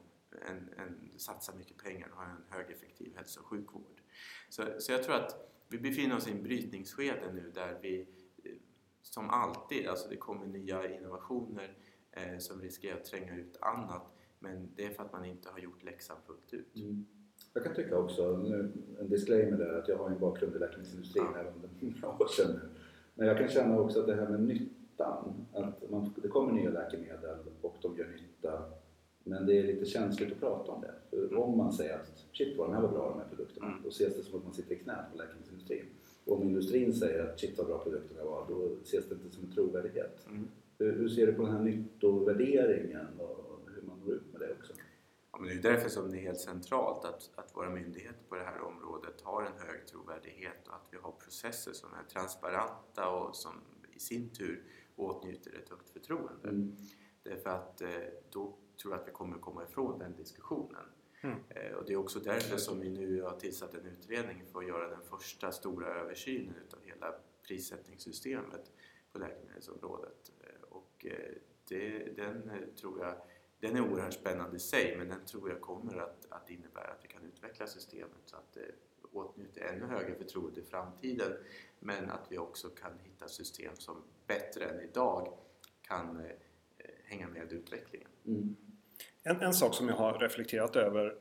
en, 0.48 0.70
en, 0.78 1.20
satsa 1.20 1.56
mycket 1.56 1.78
pengar 1.78 2.08
och 2.12 2.18
ha 2.18 2.26
en 2.26 2.44
högeffektiv 2.50 3.16
hälso 3.16 3.40
och 3.40 3.46
sjukvård. 3.46 4.02
Så, 4.50 4.64
så 4.80 4.92
jag 4.92 5.04
tror 5.04 5.16
att 5.16 5.52
vi 5.68 5.78
befinner 5.78 6.16
oss 6.16 6.28
i 6.28 6.32
en 6.32 6.44
brytningsskede 6.44 7.32
nu 7.34 7.52
där 7.56 7.80
vi 7.82 8.08
eh, 8.44 8.52
som 9.02 9.30
alltid, 9.30 9.88
alltså 9.88 10.10
det 10.10 10.18
kommer 10.18 10.48
nya 10.48 10.98
innovationer 10.98 11.78
eh, 12.12 12.38
som 12.38 12.62
riskerar 12.62 12.98
att 12.98 13.06
tränga 13.06 13.36
ut 13.36 13.58
annat 13.62 14.12
men 14.42 14.70
det 14.76 14.86
är 14.86 14.90
för 14.90 15.04
att 15.04 15.12
man 15.12 15.26
inte 15.26 15.50
har 15.50 15.60
gjort 15.60 15.84
läxan 15.84 16.18
fullt 16.26 16.54
ut. 16.54 16.76
Mm. 16.76 17.06
Jag 17.54 17.64
kan 17.64 17.76
tycka 17.76 17.98
också, 17.98 18.38
nu, 18.38 18.72
en 19.00 19.10
disclaimer 19.10 19.58
där, 19.58 19.80
att 19.80 19.88
jag 19.88 19.98
har 19.98 20.10
en 20.10 20.20
bakgrund 20.20 20.56
i 20.56 20.60
läkemedelsindustrin 20.60 21.26
Ja. 21.34 21.40
även 21.40 21.54
om 21.54 21.62
det 21.62 21.86
är 21.86 22.02
några 22.02 22.24
år 22.24 22.28
sedan 22.28 22.52
nu. 22.52 22.70
Men 23.14 23.28
jag 23.28 23.38
kan 23.38 23.48
känna 23.48 23.80
också 23.80 24.00
att 24.00 24.08
det 24.08 24.16
här 24.16 24.30
med 24.30 24.44
nyttan, 24.44 25.46
att 25.54 25.90
man, 25.90 26.14
det 26.22 26.28
kommer 26.28 26.54
nya 26.54 26.70
läkemedel 26.70 27.40
och 27.62 27.78
de 27.82 27.98
gör 27.98 28.08
nytta. 28.08 28.72
Men 29.24 29.46
det 29.46 29.58
är 29.60 29.64
lite 29.64 29.86
känsligt 29.86 30.32
att 30.32 30.40
prata 30.40 30.72
om 30.72 30.82
det. 30.82 30.94
För 31.10 31.36
om 31.38 31.58
man 31.58 31.74
säger 31.74 31.96
att 31.96 32.26
shit 32.34 32.58
vad 32.58 32.68
de 32.70 32.74
här 32.74 32.82
var 32.82 32.90
bra 32.90 33.10
de 33.10 33.20
här 33.20 33.28
produkterna, 33.30 33.68
Mm. 33.68 33.80
då 33.84 33.90
ses 33.90 34.16
det 34.16 34.24
som 34.24 34.40
att 34.40 34.46
man 34.46 34.54
sitter 34.54 34.76
i 34.76 34.80
knät 34.80 35.12
på 35.12 35.18
läkemedelsindustrin. 35.18 35.86
Och 36.26 36.38
om 36.38 36.44
industrin 36.44 36.94
säger 36.94 37.24
att 37.24 37.40
shit 37.40 37.58
vad 37.58 37.68
bra 37.68 37.84
produkterna 37.84 38.24
var, 38.24 38.46
då 38.50 38.78
ses 38.84 39.10
det 39.10 39.16
inte 39.16 39.36
som 39.36 39.44
en 39.46 39.52
trovärdighet. 39.52 40.26
Mm. 40.30 40.48
Hur, 40.78 40.92
hur 40.92 41.10
ser 41.10 41.28
du 41.28 41.34
på 41.34 41.44
den 41.44 41.52
här 41.52 41.64
nyttovärderingen 41.64 43.08
och 43.20 43.60
hur 43.76 43.82
man 43.82 44.00
når 44.00 44.14
ut 44.14 44.32
med 44.32 44.42
det 44.42 44.52
också? 44.52 44.74
men 45.40 45.50
det 45.50 45.68
är 45.68 45.72
därför 45.74 45.90
som 45.90 46.12
det 46.12 46.18
är 46.18 46.22
helt 46.22 46.40
centralt 46.40 47.06
att, 47.06 47.30
att 47.36 47.56
våra 47.56 47.70
myndigheter 47.70 48.24
på 48.30 48.36
det 48.36 48.44
här 48.44 48.62
området 48.62 49.22
har 49.22 49.42
en 49.42 49.68
hög 49.68 49.88
trovärdighet 49.88 50.68
och 50.68 50.74
att 50.76 50.88
vi 50.92 50.98
har 50.98 51.12
processer 51.12 51.74
som 51.74 51.90
är 51.94 52.04
transparenta 52.14 53.10
och 53.10 53.36
som 53.36 53.52
i 53.96 54.00
sin 54.00 54.30
tur 54.30 54.64
åtnjuter 54.96 55.52
ett 55.64 55.70
högt 55.70 55.90
förtroende. 55.90 56.50
Mm. 56.50 56.76
Därför 57.24 57.50
att 57.50 57.82
eh, 57.82 57.88
då 58.32 58.54
tror 58.82 58.96
att 58.96 59.08
vi 59.08 59.12
kommer 59.12 59.38
komma 59.38 59.64
ifrån 59.64 60.00
den 60.00 60.16
diskussionen. 60.16 60.86
Mm. 61.22 61.38
Eh, 61.50 61.74
Och 61.74 61.86
det 61.86 61.94
är 61.94 61.98
också 61.98 62.20
därför 62.20 62.58
som 62.58 62.80
vi 62.80 62.90
nu 62.90 63.22
har 63.22 63.40
tillsatt 63.40 63.74
en 63.74 63.86
utredning 63.86 64.46
för 64.52 64.60
att 64.60 64.68
göra 64.68 64.88
den 64.90 65.02
första 65.02 65.52
stora 65.52 65.88
översynen 65.88 66.56
utav 66.68 66.80
hela 66.84 67.16
prissättningssystemet 67.48 68.72
på 69.12 69.20
läkemedelsområdet. 69.20 70.32
Eh, 70.40 70.62
Och 70.70 71.06
eh, 71.06 71.34
det, 71.68 72.16
den 72.16 72.52
tror 72.76 73.00
jag 73.06 73.16
den 73.60 73.76
är 73.76 73.82
oerhört 73.92 74.14
spännande 74.14 74.56
i 74.56 74.60
sig 74.60 74.98
men 74.98 75.08
den 75.10 75.26
tror 75.26 75.50
jag 75.50 75.62
kommer 75.62 75.98
att, 75.98 76.26
att 76.30 76.50
innebära 76.50 76.92
att 76.92 77.04
vi 77.04 77.08
kan 77.08 77.24
utveckla 77.24 77.68
systemet 77.68 78.22
så 78.26 78.36
att 78.38 78.54
det 78.54 78.72
åtnjuter 79.12 79.62
ännu 79.62 79.86
högre 79.86 80.16
förtroende 80.16 80.60
i 80.60 80.64
framtiden 80.64 81.34
men 81.80 82.10
att 82.10 82.32
vi 82.32 82.38
också 82.38 82.70
kan 82.70 83.00
hitta 83.00 83.28
system 83.28 83.76
som 83.76 84.04
bättre 84.28 84.66
än 84.66 84.80
idag 84.82 85.38
kan 85.82 86.20
eh, 86.20 86.36
hänga 87.04 87.28
med 87.28 87.52
utvecklingen. 87.54 88.10
Mm. 88.26 88.56
En, 89.24 89.42
en 89.42 89.54
sak 89.54 89.74
som 89.76 89.88
jag 89.88 89.96
har 89.96 90.20
reflekterat 90.20 90.76
över 90.76 91.14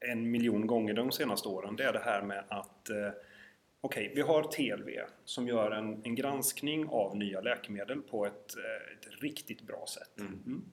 en 0.00 0.30
miljon 0.30 0.66
gånger 0.66 0.94
de 0.94 1.12
senaste 1.12 1.48
åren 1.48 1.76
det 1.76 1.84
är 1.84 1.92
det 1.92 2.02
här 2.04 2.22
med 2.22 2.44
att 2.48 2.90
eh, 2.90 3.10
Okej, 3.84 4.12
vi 4.14 4.20
har 4.20 4.42
TLV 4.42 4.88
som 5.24 5.48
gör 5.48 5.70
en, 5.70 6.04
en 6.04 6.14
granskning 6.14 6.88
av 6.88 7.16
nya 7.16 7.40
läkemedel 7.40 8.02
på 8.02 8.26
ett, 8.26 8.56
eh, 8.56 8.92
ett 8.92 9.22
riktigt 9.22 9.62
bra 9.62 9.84
sätt. 9.88 10.20
Mm. 10.20 10.42
Mm. 10.46 10.64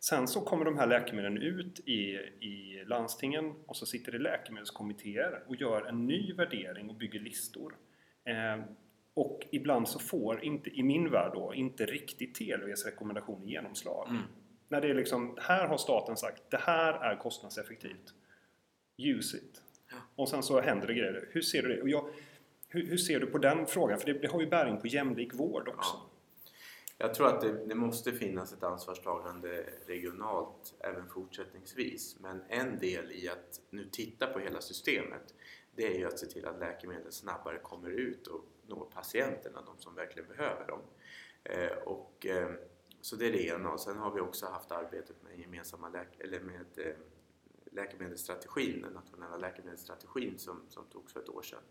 Sen 0.00 0.28
så 0.28 0.40
kommer 0.40 0.64
de 0.64 0.78
här 0.78 0.86
läkemedlen 0.86 1.36
ut 1.38 1.80
i, 1.80 2.00
i 2.40 2.84
landstingen 2.86 3.54
och 3.66 3.76
så 3.76 3.86
sitter 3.86 4.12
det 4.12 4.18
läkemedelskommittéer 4.18 5.42
och 5.46 5.56
gör 5.56 5.82
en 5.82 6.06
ny 6.06 6.32
värdering 6.32 6.90
och 6.90 6.96
bygger 6.96 7.20
listor. 7.20 7.76
Eh, 8.24 8.64
och 9.14 9.46
ibland 9.50 9.88
så 9.88 9.98
får 9.98 10.44
inte, 10.44 10.70
i 10.70 10.82
min 10.82 11.10
värld 11.10 11.32
då, 11.34 11.54
inte 11.54 11.86
riktigt 11.86 12.34
TLVs 12.34 12.86
rekommendationer 12.86 13.46
genomslag. 13.46 14.08
Mm. 14.08 14.22
När 14.68 14.80
det 14.80 14.88
är 14.88 14.94
liksom, 14.94 15.38
här 15.40 15.66
har 15.66 15.78
staten 15.78 16.16
sagt, 16.16 16.42
det 16.50 16.56
här 16.56 16.92
är 16.92 17.16
kostnadseffektivt. 17.16 18.14
Use 18.98 19.36
it. 19.36 19.62
Ja. 19.90 19.96
Och 20.16 20.28
sen 20.28 20.42
så 20.42 20.60
händer 20.60 20.86
det 20.86 20.94
grejer. 20.94 21.28
Hur 21.30 21.42
ser 21.42 21.62
du 21.62 21.76
det? 21.76 21.82
Och 21.82 21.88
jag, 21.88 22.08
hur, 22.68 22.86
hur 22.86 22.96
ser 22.96 23.20
du 23.20 23.26
på 23.26 23.38
den 23.38 23.66
frågan? 23.66 23.98
För 23.98 24.06
det, 24.06 24.18
det 24.18 24.28
har 24.28 24.40
ju 24.40 24.46
bäring 24.46 24.80
på 24.80 24.86
jämlik 24.86 25.34
vård 25.34 25.68
också. 25.68 25.94
Ja. 25.94 26.10
Jag 26.98 27.14
tror 27.14 27.26
att 27.26 27.40
det, 27.40 27.66
det 27.66 27.74
måste 27.74 28.12
finnas 28.12 28.52
ett 28.52 28.62
ansvarstagande 28.62 29.64
regionalt 29.86 30.74
även 30.80 31.08
fortsättningsvis. 31.08 32.16
Men 32.20 32.42
en 32.48 32.78
del 32.78 33.12
i 33.12 33.28
att 33.28 33.60
nu 33.70 33.88
titta 33.92 34.26
på 34.26 34.38
hela 34.38 34.60
systemet 34.60 35.34
det 35.76 35.86
är 35.86 35.98
ju 35.98 36.06
att 36.06 36.18
se 36.18 36.26
till 36.26 36.46
att 36.46 36.58
läkemedel 36.58 37.12
snabbare 37.12 37.58
kommer 37.58 37.90
ut 37.90 38.26
och 38.26 38.44
når 38.66 38.84
patienterna, 38.94 39.62
de 39.66 39.78
som 39.78 39.94
verkligen 39.94 40.28
behöver 40.28 40.66
dem. 40.66 40.80
Eh, 41.44 41.78
och, 41.84 42.26
eh, 42.26 42.50
så 43.04 43.16
det 43.16 43.26
är 43.26 43.32
det 43.32 43.46
ena. 43.46 43.70
Och 43.70 43.80
sen 43.80 43.96
har 43.98 44.10
vi 44.10 44.20
också 44.20 44.46
haft 44.46 44.72
arbetet 44.72 45.16
med 45.22 45.38
gemensamma 45.38 45.88
läk- 45.88 46.20
eller 46.20 46.40
med 46.40 46.86
eh, 46.86 46.94
läkemedelsstrategin, 47.72 48.82
den 48.82 48.92
nationella 48.92 49.36
läkemedelsstrategin 49.36 50.38
som, 50.38 50.60
som 50.68 50.84
togs 50.84 51.12
för 51.12 51.20
ett 51.20 51.28
år 51.28 51.42
sedan. 51.42 51.62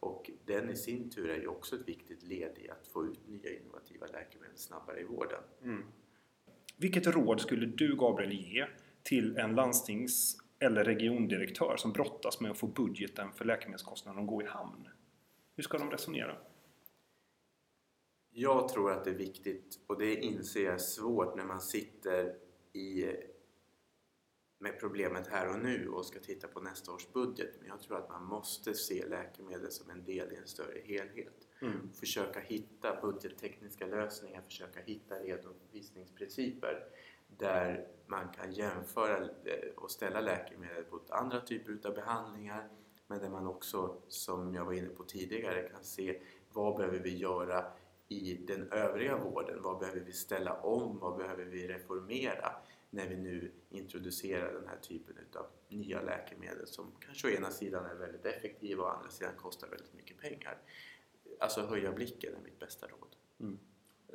Och 0.00 0.30
den 0.44 0.70
i 0.70 0.76
sin 0.76 1.10
tur 1.10 1.30
är 1.30 1.40
ju 1.40 1.46
också 1.46 1.76
ett 1.76 1.88
viktigt 1.88 2.22
led 2.22 2.58
i 2.58 2.70
att 2.70 2.86
få 2.86 3.06
ut 3.06 3.28
nya 3.28 3.50
innovativa 3.50 4.06
läkemedel 4.06 4.56
snabbare 4.56 5.00
i 5.00 5.04
vården. 5.04 5.42
Mm. 5.62 5.84
Vilket 6.76 7.06
råd 7.06 7.40
skulle 7.40 7.66
du 7.66 7.96
Gabriel 7.96 8.32
ge 8.32 8.66
till 9.02 9.36
en 9.36 9.54
landstings 9.54 10.36
eller 10.58 10.84
regiondirektör 10.84 11.76
som 11.76 11.92
brottas 11.92 12.40
med 12.40 12.50
att 12.50 12.58
få 12.58 12.66
budgeten 12.66 13.32
för 13.32 13.44
läkemedelskostnaderna 13.44 14.22
att 14.22 14.28
gå 14.28 14.42
i 14.42 14.46
hamn? 14.46 14.88
Hur 15.56 15.62
ska 15.62 15.78
de 15.78 15.90
resonera? 15.90 16.36
Jag 18.36 18.68
tror 18.68 18.92
att 18.92 19.04
det 19.04 19.10
är 19.10 19.14
viktigt 19.14 19.80
och 19.86 19.98
det 19.98 20.14
inser 20.14 20.64
jag 20.64 20.74
är 20.74 20.78
svårt 20.78 21.36
när 21.36 21.44
man 21.44 21.60
sitter 21.60 22.36
i, 22.72 23.06
med 24.58 24.80
problemet 24.80 25.26
här 25.26 25.48
och 25.48 25.58
nu 25.58 25.88
och 25.88 26.06
ska 26.06 26.20
titta 26.20 26.48
på 26.48 26.60
nästa 26.60 26.92
års 26.92 27.12
budget. 27.12 27.50
Men 27.60 27.68
jag 27.68 27.80
tror 27.80 27.98
att 27.98 28.08
man 28.08 28.24
måste 28.24 28.74
se 28.74 29.06
läkemedel 29.06 29.70
som 29.70 29.90
en 29.90 30.04
del 30.04 30.32
i 30.32 30.36
en 30.36 30.46
större 30.46 30.80
helhet. 30.84 31.48
Mm. 31.62 31.92
Försöka 31.92 32.40
hitta 32.40 33.00
budgettekniska 33.00 33.86
lösningar, 33.86 34.42
försöka 34.42 34.80
hitta 34.80 35.14
redovisningsprinciper 35.14 36.84
där 37.26 37.88
man 38.06 38.28
kan 38.28 38.52
jämföra 38.52 39.18
eh, 39.18 39.74
och 39.76 39.90
ställa 39.90 40.20
läkemedel 40.20 40.84
mot 40.90 41.10
andra 41.10 41.40
typer 41.40 41.88
av 41.88 41.94
behandlingar 41.94 42.68
men 43.06 43.20
där 43.20 43.28
man 43.28 43.46
också, 43.46 43.96
som 44.08 44.54
jag 44.54 44.64
var 44.64 44.72
inne 44.72 44.88
på 44.88 45.04
tidigare, 45.04 45.68
kan 45.68 45.84
se 45.84 46.20
vad 46.52 46.76
behöver 46.76 46.98
vi 46.98 47.16
göra 47.16 47.64
i 48.14 48.44
den 48.46 48.72
övriga 48.72 49.18
vården? 49.18 49.62
Vad 49.62 49.78
behöver 49.78 50.00
vi 50.00 50.12
ställa 50.12 50.52
om? 50.54 50.98
Vad 50.98 51.16
behöver 51.16 51.44
vi 51.44 51.68
reformera 51.68 52.52
när 52.90 53.08
vi 53.08 53.16
nu 53.16 53.50
introducerar 53.70 54.52
den 54.52 54.66
här 54.66 54.78
typen 54.82 55.16
av 55.34 55.46
nya 55.68 56.02
läkemedel 56.02 56.66
som 56.66 56.92
kanske 57.00 57.28
å 57.28 57.30
ena 57.30 57.50
sidan 57.50 57.84
är 57.84 57.94
väldigt 57.94 58.26
effektiva 58.26 58.82
och 58.82 58.88
å 58.88 58.92
andra 58.92 59.10
sidan 59.10 59.32
kostar 59.36 59.68
väldigt 59.68 59.94
mycket 59.94 60.18
pengar. 60.20 60.58
Alltså 61.40 61.60
höja 61.60 61.92
blicken 61.92 62.34
är 62.34 62.44
mitt 62.44 62.58
bästa 62.58 62.86
råd. 62.86 63.16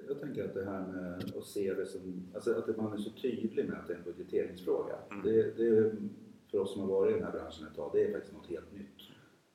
Jag 0.08 0.20
tänker 0.20 0.46
att 0.46 0.54
det 0.54 0.66
här 0.66 0.88
med 0.88 1.34
att 1.38 1.46
se 1.46 1.74
det 1.74 1.86
som, 1.86 2.32
alltså 2.36 2.54
att 2.54 2.78
man 2.78 2.94
är 2.94 2.98
så 2.98 3.10
tydlig 3.10 3.66
med 3.66 3.80
att 3.80 3.88
det 3.88 3.94
är 3.94 3.98
en 3.98 4.04
budgeteringsfråga. 4.04 4.96
Mm. 5.12 5.24
Det, 5.24 5.58
det, 5.58 5.96
för 6.52 6.58
oss 6.58 6.74
som 6.74 6.82
har 6.82 6.88
varit 6.88 7.12
i 7.12 7.14
den 7.14 7.24
här 7.24 7.32
branschen 7.32 7.68
ett 7.68 7.76
tag, 7.76 7.92
det 7.94 8.04
är 8.04 8.14
faktiskt 8.14 8.34
något 8.34 8.48
helt 8.48 8.74
nytt. 8.74 8.99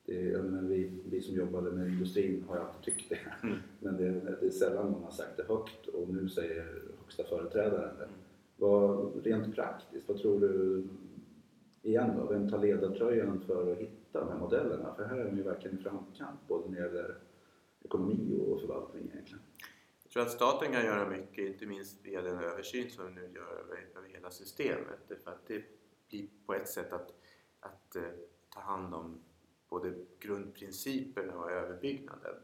Det, 0.05 0.21
jag 0.21 0.45
menar, 0.45 0.61
vi, 0.61 0.91
vi 1.05 1.21
som 1.21 1.35
jobbade 1.35 1.71
med 1.71 1.87
industrin 1.87 2.43
har 2.47 2.55
ju 2.55 2.61
alltid 2.61 2.81
tyckt 2.81 3.09
det. 3.09 3.19
Mm. 3.43 3.57
Men 3.79 3.97
det, 3.97 4.37
det 4.41 4.47
är 4.47 4.49
sällan 4.49 4.91
någon 4.91 5.03
har 5.03 5.11
sagt 5.11 5.37
det 5.37 5.43
högt 5.43 5.87
och 5.87 6.09
nu 6.09 6.29
säger 6.29 6.81
högsta 6.99 7.23
företrädaren 7.23 7.97
det. 7.97 8.07
Vad, 8.57 9.11
rent 9.25 9.55
praktiskt, 9.55 10.07
vad 10.07 10.17
tror 10.17 10.39
du, 10.39 10.83
igen 11.81 12.11
då, 12.17 12.25
vem 12.25 12.49
tar 12.49 12.59
ledartröjan 12.59 13.41
för 13.47 13.71
att 13.71 13.77
hitta 13.77 14.19
de 14.19 14.29
här 14.29 14.39
modellerna? 14.39 14.95
För 14.95 15.03
här 15.03 15.17
är 15.17 15.25
de 15.25 15.37
ju 15.37 15.43
verkligen 15.43 15.79
i 15.79 15.81
framkant, 15.81 16.39
både 16.47 16.69
när 16.69 16.75
det 16.75 16.85
gäller 16.85 17.15
ekonomi 17.83 18.39
och 18.47 18.61
förvaltning 18.61 19.03
egentligen. 19.13 19.41
Jag 20.03 20.11
tror 20.11 20.23
att 20.23 20.31
staten 20.31 20.71
kan 20.71 20.85
göra 20.85 21.09
mycket, 21.09 21.45
inte 21.47 21.65
minst 21.65 22.05
via 22.05 22.21
den 22.21 22.39
översyn 22.39 22.89
som 22.89 23.07
vi 23.07 23.11
nu 23.13 23.21
gör 23.21 23.59
över, 23.59 23.87
över 23.95 24.09
hela 24.09 24.31
systemet. 24.31 25.11
För 25.23 25.31
att 25.31 25.47
det 25.47 25.63
blir 26.09 26.27
på 26.45 26.53
ett 26.53 26.69
sätt 26.69 26.93
att, 26.93 27.13
att 27.59 27.95
eh, 27.95 28.03
ta 28.49 28.61
hand 28.61 28.93
om 28.93 29.21
både 29.69 29.93
grundprinciperna 30.19 31.35
och 31.35 31.51
överbyggnaden. 31.51 32.35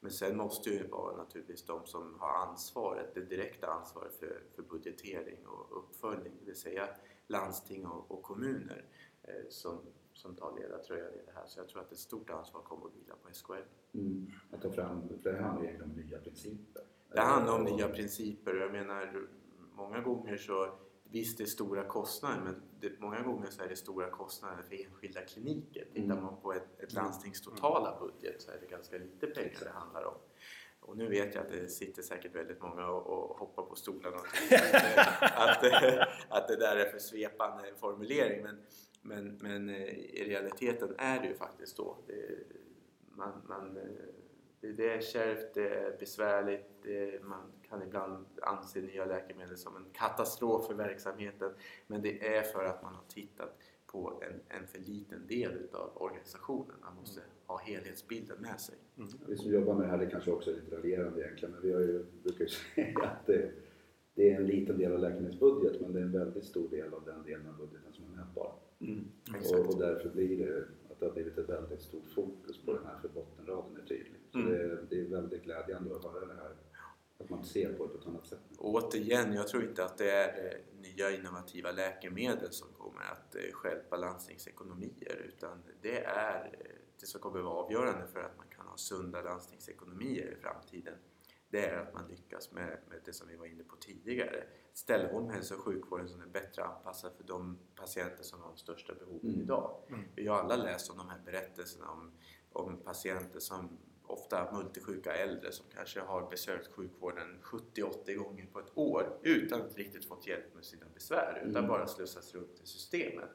Men 0.00 0.10
sen 0.10 0.36
måste 0.36 0.70
ju 0.70 0.86
vara 0.86 1.16
naturligtvis 1.16 1.64
de 1.64 1.86
som 1.86 2.16
har 2.20 2.46
ansvaret, 2.46 3.14
det 3.14 3.20
direkta 3.20 3.66
ansvaret 3.66 4.14
för, 4.14 4.42
för 4.54 4.62
budgetering 4.62 5.46
och 5.46 5.78
uppföljning, 5.78 6.32
det 6.40 6.46
vill 6.46 6.60
säga 6.60 6.88
landsting 7.26 7.86
och, 7.86 8.10
och 8.10 8.22
kommuner 8.22 8.84
eh, 9.22 9.48
som, 9.48 9.78
som 10.12 10.34
tar 10.34 10.58
ledartröjan 10.60 11.14
i 11.14 11.22
det 11.26 11.32
här. 11.34 11.46
Så 11.46 11.60
jag 11.60 11.68
tror 11.68 11.80
att 11.82 11.92
ett 11.92 11.98
stort 11.98 12.30
ansvar 12.30 12.62
kommer 12.62 12.86
att 12.86 12.94
vila 12.94 13.14
på 13.22 13.32
SKL. 13.32 13.52
Mm. 13.92 14.26
Att 14.50 14.62
ta 14.62 14.70
fram, 14.70 15.08
för 15.22 15.32
det 15.32 15.42
handlar 15.42 15.64
egentligen 15.64 15.90
om 15.90 15.96
nya 15.96 16.18
principer. 16.18 16.82
Det 17.12 17.20
handlar 17.20 17.58
om 17.58 17.64
nya 17.64 17.88
principer 17.88 18.54
och 18.54 18.62
jag 18.62 18.72
menar 18.72 19.26
många 19.74 20.00
gånger 20.00 20.36
så 20.36 20.72
visst 21.12 21.38
det 21.38 21.44
är 21.44 21.46
stora 21.46 21.84
kostnader 21.84 22.40
men 22.44 22.62
det, 22.80 23.00
många 23.00 23.22
gånger 23.22 23.46
så 23.50 23.62
är 23.62 23.68
det 23.68 23.76
stora 23.76 24.10
kostnader 24.10 24.62
för 24.62 24.84
enskilda 24.84 25.20
kliniker. 25.20 25.84
Tittar 25.94 26.12
Mm. 26.12 26.24
man 26.24 26.40
på 26.40 26.52
ett, 26.52 26.80
ett 26.80 26.92
landstings 26.92 27.42
totala 27.42 27.98
budget 28.00 28.42
så 28.42 28.50
är 28.50 28.58
det 28.60 28.66
ganska 28.66 28.98
lite 28.98 29.26
pengar 29.26 29.58
det 29.60 29.70
handlar 29.70 30.04
om. 30.04 30.14
Och 30.80 30.96
nu 30.96 31.08
vet 31.08 31.34
jag 31.34 31.44
att 31.44 31.52
det 31.52 31.68
sitter 31.68 32.02
säkert 32.02 32.34
väldigt 32.34 32.62
många 32.62 32.86
och, 32.86 33.06
och 33.06 33.38
hoppar 33.38 33.62
på 33.62 33.74
stolarna 33.76 34.16
och 34.16 34.26
att, 35.22 35.64
att, 35.64 36.08
att 36.28 36.48
det 36.48 36.56
där 36.56 36.76
är 36.76 36.90
för 36.90 36.98
svepande 36.98 37.74
formulering 37.76 38.42
men, 38.42 38.62
men, 39.02 39.38
men 39.42 39.68
eh, 39.68 39.88
i 39.88 40.24
realiteten 40.28 40.94
är 40.98 41.20
det 41.20 41.28
ju 41.28 41.34
faktiskt 41.34 41.76
så. 41.76 41.96
Det, 42.06 42.38
man, 43.16 43.42
man, 43.48 43.76
eh, 43.76 43.82
det, 44.60 44.72
det 44.72 44.92
är 44.92 45.00
kärvt, 45.00 45.54
det 45.54 45.68
är 45.68 45.96
besvärligt, 45.98 46.82
det, 46.82 47.24
man 47.24 47.52
kan 47.70 47.82
ibland 47.82 48.26
anse 48.42 48.80
nya 48.80 49.04
läkemedel 49.04 49.56
som 49.56 49.76
en 49.76 49.84
katastrof 49.92 50.66
för 50.66 50.74
verksamheten 50.74 51.52
men 51.86 52.02
det 52.02 52.36
är 52.36 52.42
för 52.42 52.64
att 52.64 52.82
man 52.82 52.94
har 52.94 53.04
tittat 53.08 53.58
på 53.86 54.22
en, 54.22 54.58
en 54.58 54.66
för 54.66 54.78
liten 54.78 55.26
del 55.26 55.52
utav 55.52 55.90
organisationen. 55.94 56.76
Man 56.80 56.94
måste 56.94 57.20
ha 57.46 57.58
helhetsbilden 57.58 58.36
med 58.40 58.60
sig. 58.60 58.74
Vi 59.28 59.36
som 59.36 59.52
jobbar 59.52 59.74
med 59.74 59.86
det 59.86 59.90
här, 59.90 59.98
det 59.98 60.06
kanske 60.06 60.30
också 60.30 60.50
är 60.50 60.54
lite 60.54 60.76
raljerande 60.76 61.20
egentligen, 61.22 61.52
men 61.54 61.62
vi 61.62 61.72
har 61.72 61.80
ju, 61.80 62.04
brukar 62.22 62.44
ju 62.44 62.48
säga 62.74 62.98
att 63.02 63.26
det, 63.26 63.50
det 64.14 64.32
är 64.32 64.36
en 64.36 64.46
liten 64.46 64.78
del 64.78 64.92
av 64.92 64.98
läkemedelsbudget 64.98 65.80
men 65.80 65.92
det 65.92 65.98
är 65.98 66.02
en 66.04 66.12
väldigt 66.12 66.44
stor 66.44 66.68
del 66.68 66.94
av 66.94 67.04
den 67.04 67.22
delen 67.22 67.46
av 67.46 67.56
budgeten 67.56 67.92
som 67.92 68.04
är 68.04 68.16
mätbar. 68.16 68.54
Exakt. 69.36 69.60
Och, 69.60 69.74
och 69.74 69.80
därför 69.80 70.08
blir 70.08 70.46
det 70.46 70.64
att 70.90 71.00
det 71.00 71.06
har 71.06 71.12
blivit 71.12 71.38
ett 71.38 71.48
väldigt 71.48 71.80
stort 71.82 72.08
fokus 72.14 72.64
på 72.64 72.72
den 72.72 72.84
här 72.86 72.98
för 73.02 73.08
bottenraden 73.08 73.76
är 73.76 73.86
tydlig. 73.86 74.20
Så 74.32 74.38
Mm. 74.38 74.52
det, 74.52 74.78
det 74.90 75.00
är 75.00 75.08
väldigt 75.08 75.44
glädjande 75.44 75.96
att 75.96 76.04
höra 76.04 76.26
det 76.26 76.34
här 76.34 76.54
Att 77.20 77.30
man 77.30 77.44
ser 77.44 77.72
på 77.72 77.86
det 77.86 77.92
på 77.92 77.98
ett 77.98 78.06
annat 78.06 78.26
sätt. 78.26 78.38
Återigen, 78.58 79.32
jag 79.32 79.48
tror 79.48 79.64
inte 79.64 79.84
att 79.84 79.98
det 79.98 80.10
är 80.10 80.60
nya 80.80 81.10
innovativa 81.10 81.72
läkemedel 81.72 82.52
som 82.52 82.68
kommer 82.78 83.00
att 83.02 83.34
eh, 83.34 83.52
stjälpa 83.52 83.96
landstingsekonomier 83.96 85.24
utan 85.28 85.62
det 85.82 86.04
är 86.04 86.44
eh, 86.60 86.70
det 87.00 87.06
som 87.06 87.20
kommer 87.20 87.40
vara 87.40 87.54
avgörande 87.54 88.06
för 88.06 88.20
att 88.20 88.36
man 88.36 88.46
kan 88.56 88.66
ha 88.66 88.76
sunda 88.76 89.22
landstingsekonomier 89.22 90.36
i 90.38 90.42
framtiden. 90.42 90.94
Det 91.50 91.66
är 91.66 91.76
att 91.76 91.94
man 91.94 92.08
lyckas 92.08 92.52
med, 92.52 92.78
med 92.88 93.00
det 93.04 93.12
som 93.12 93.28
vi 93.28 93.36
var 93.36 93.46
inne 93.46 93.64
på 93.64 93.76
tidigare. 93.76 94.44
Ställa 94.72 95.12
om 95.12 95.30
hälso 95.30 95.54
och 95.54 95.60
sjukvården 95.60 96.08
så 96.08 96.14
den 96.14 96.28
är 96.28 96.32
bättre 96.32 96.64
anpassad 96.64 97.12
för 97.16 97.24
de 97.24 97.58
patienter 97.76 98.24
som 98.24 98.40
har 98.40 98.48
de 98.48 98.56
största 98.56 98.94
behoven 98.94 99.30
Mm. 99.30 99.40
idag. 99.40 99.82
Mm. 99.88 100.00
Vi 100.14 100.26
har 100.26 100.38
alla 100.38 100.56
läst 100.56 100.90
om 100.90 100.96
de 100.98 101.08
här 101.08 101.20
berättelserna 101.24 101.90
om, 101.90 102.12
om 102.52 102.76
patienter 102.76 103.40
som 103.40 103.78
ofta 104.12 104.52
multisjuka 104.52 105.12
äldre 105.14 105.52
som 105.52 105.66
kanske 105.74 106.00
har 106.00 106.30
besökt 106.30 106.72
sjukvården 106.72 107.38
70-80 107.42 108.14
gånger 108.14 108.46
på 108.52 108.58
ett 108.60 108.72
år 108.74 109.18
utan 109.22 109.62
att 109.62 109.76
riktigt 109.76 110.04
fått 110.04 110.26
hjälp 110.26 110.54
med 110.54 110.64
sina 110.64 110.86
besvär 110.94 111.38
utan 111.46 111.56
Mm. 111.64 111.68
bara 111.68 111.86
slussats 111.86 112.34
runt 112.34 112.60
i 112.64 112.66
systemet. 112.66 113.30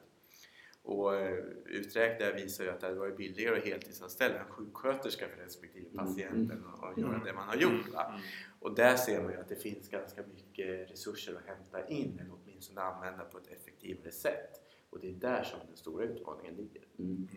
Och 0.82 1.14
eh, 1.16 1.44
uträkningar 1.66 2.32
visar 2.32 2.64
ju 2.64 2.70
att 2.70 2.80
det 2.80 2.86
hade 2.86 2.98
varit 2.98 3.16
billigare 3.16 3.58
att 3.58 3.64
heltidsanställa 3.64 4.38
en 4.38 4.48
sjuksköterska 4.50 5.28
för 5.28 5.36
respektive 5.36 5.86
Mm. 5.90 6.06
patienten 6.06 6.64
och, 6.64 6.84
och 6.92 6.98
göra 6.98 7.08
Mm. 7.14 7.24
det 7.24 7.32
man 7.32 7.48
har 7.48 7.56
gjort. 7.56 7.88
Va? 7.94 8.20
Och 8.60 8.74
där 8.74 8.96
ser 8.96 9.22
man 9.22 9.32
ju 9.32 9.38
att 9.38 9.48
det 9.48 9.56
finns 9.56 9.88
ganska 9.88 10.22
mycket 10.34 10.90
resurser 10.90 11.34
att 11.34 11.46
hämta 11.46 11.88
in 11.88 12.18
eller 12.20 12.32
åtminstone 12.44 12.80
använda 12.80 13.24
på 13.24 13.38
ett 13.38 13.46
effektivare 13.46 14.10
sätt. 14.12 14.60
Och 14.90 15.00
det 15.00 15.08
är 15.08 15.12
där 15.14 15.42
som 15.44 15.58
den 15.66 15.76
stora 15.76 16.04
utmaningen 16.04 16.54
ligger. 16.54 16.82
Mm. 16.98 17.28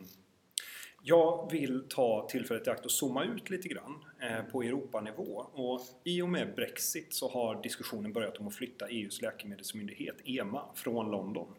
Jag 1.03 1.51
vill 1.51 1.85
ta 1.89 2.27
tillfället 2.29 2.67
i 2.67 2.69
akt 2.69 2.85
och 2.85 2.91
zooma 2.91 3.23
ut 3.23 3.49
lite 3.49 3.67
grann 3.67 4.05
eh, 4.19 4.51
på 4.51 4.61
Europanivå. 4.61 5.45
Och 5.53 5.81
I 6.03 6.21
och 6.21 6.29
med 6.29 6.55
Brexit 6.55 7.13
så 7.13 7.29
har 7.29 7.61
diskussionen 7.63 8.13
börjat 8.13 8.37
om 8.37 8.47
att 8.47 8.55
flytta 8.55 8.87
EUs 8.87 9.21
läkemedelsmyndighet 9.21 10.15
EMA 10.25 10.69
från 10.75 11.11
London. 11.11 11.55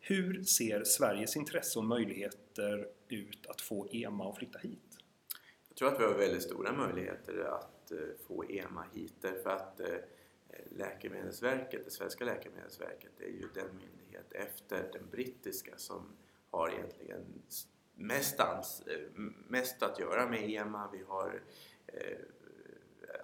Hur 0.00 0.44
ser 0.44 0.84
Sveriges 0.84 1.36
intresse 1.36 1.78
och 1.78 1.84
möjligheter 1.84 2.88
ut 3.08 3.46
att 3.46 3.60
få 3.60 3.86
EMA 3.90 4.30
att 4.30 4.36
flytta 4.36 4.58
hit? 4.58 4.98
Jag 5.68 5.76
tror 5.76 5.88
att 5.88 6.00
vi 6.00 6.04
har 6.04 6.14
väldigt 6.14 6.42
stora 6.42 6.72
möjligheter 6.72 7.44
att 7.44 7.92
eh, 7.92 7.98
få 8.26 8.44
EMA 8.50 8.84
hit 8.94 9.14
därför 9.20 9.50
att 9.50 9.80
eh, 9.80 9.86
Läkemedelsverket, 10.70 11.84
det 11.84 11.90
svenska 11.90 12.24
Läkemedelsverket, 12.24 13.20
är 13.20 13.28
ju 13.28 13.48
den 13.54 13.76
myndighet 13.76 14.32
efter 14.32 14.90
den 14.92 15.10
brittiska 15.10 15.72
som 15.76 16.06
har 16.50 16.70
egentligen 16.70 17.24
mest, 18.00 18.38
ans- 18.40 18.82
eh, 18.86 19.10
mest 19.48 19.82
att 19.82 19.98
göra 19.98 20.28
med 20.30 20.50
EMA. 20.50 20.90
Vi 20.92 21.02
har 21.02 21.42
eh, 21.86 22.18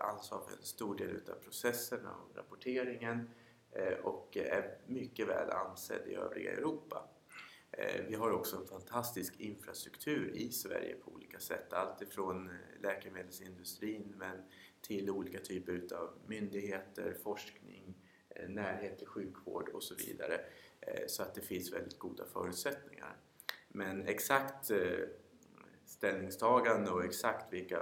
alltså 0.01 0.35
ansvar 0.35 0.41
för 0.49 0.57
en 0.57 0.63
stor 0.63 0.97
del 0.97 1.11
utav 1.11 1.35
processerna 1.35 2.15
och 2.15 2.37
rapporteringen 2.37 3.31
eh, 3.73 3.99
och 3.99 4.37
är 4.37 4.79
mycket 4.87 5.29
väl 5.29 5.51
ansedd 5.51 6.09
i 6.09 6.15
övriga 6.15 6.53
Europa. 6.53 7.09
Vi 8.09 8.15
har 8.15 8.31
också 8.31 8.57
en 8.57 8.67
fantastisk 8.67 9.41
infrastruktur 9.41 10.31
i 10.35 10.51
Sverige 10.53 10.95
på 11.05 11.11
olika 11.13 11.39
sätt. 11.39 11.73
Allt 11.73 12.03
ifrån 12.03 12.51
läkemedelsindustrin 12.83 14.15
men 14.17 14.43
till 14.81 15.11
olika 15.11 15.39
typer 15.39 15.73
utav 15.73 16.19
myndigheter, 16.27 17.17
forskning, 17.23 17.95
närhet 18.49 18.99
till 18.99 19.07
sjukvård 19.07 19.69
och 19.69 19.83
så 19.83 19.95
vidare. 19.95 20.41
Så 21.07 21.23
att 21.23 21.35
det 21.35 21.41
finns 21.41 21.73
väldigt 21.73 21.99
goda 21.99 22.25
förutsättningar. 22.25 23.17
Men 23.77 24.07
exakt 24.07 24.71
eh, 24.71 24.79
ställningstagande 25.87 26.91
och 26.91 27.05
exakt 27.05 27.53
vilka 27.53 27.81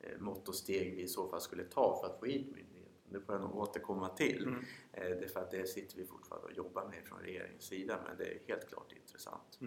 eh, 0.00 0.18
mått 0.18 0.48
och 0.48 0.54
steg 0.54 0.96
vi 0.96 1.02
i 1.02 1.08
så 1.08 1.28
fall 1.28 1.40
skulle 1.40 1.64
ta 1.64 2.00
för 2.00 2.06
att 2.12 2.20
få 2.20 2.26
hit 2.26 2.46
myndigheten, 2.46 3.12
det 3.12 3.20
får 3.20 3.34
jag 3.34 3.42
nog 3.42 3.56
återkomma 3.56 4.08
till. 4.08 4.42
Mm. 4.42 4.64
Eh, 4.92 5.18
Det 5.18 5.24
är 5.24 5.28
för 5.28 5.40
att 5.40 5.50
det 5.50 5.66
sitter 5.66 5.96
vi 5.96 6.04
fortfarande 6.04 6.46
och 6.46 6.56
jobbar 6.56 6.84
med 6.84 7.04
från 7.04 7.18
regeringens 7.18 7.62
sida 7.64 7.98
men 8.06 8.16
det 8.18 8.24
är 8.24 8.38
helt 8.48 8.68
klart 8.68 8.92
intressant. 8.92 9.58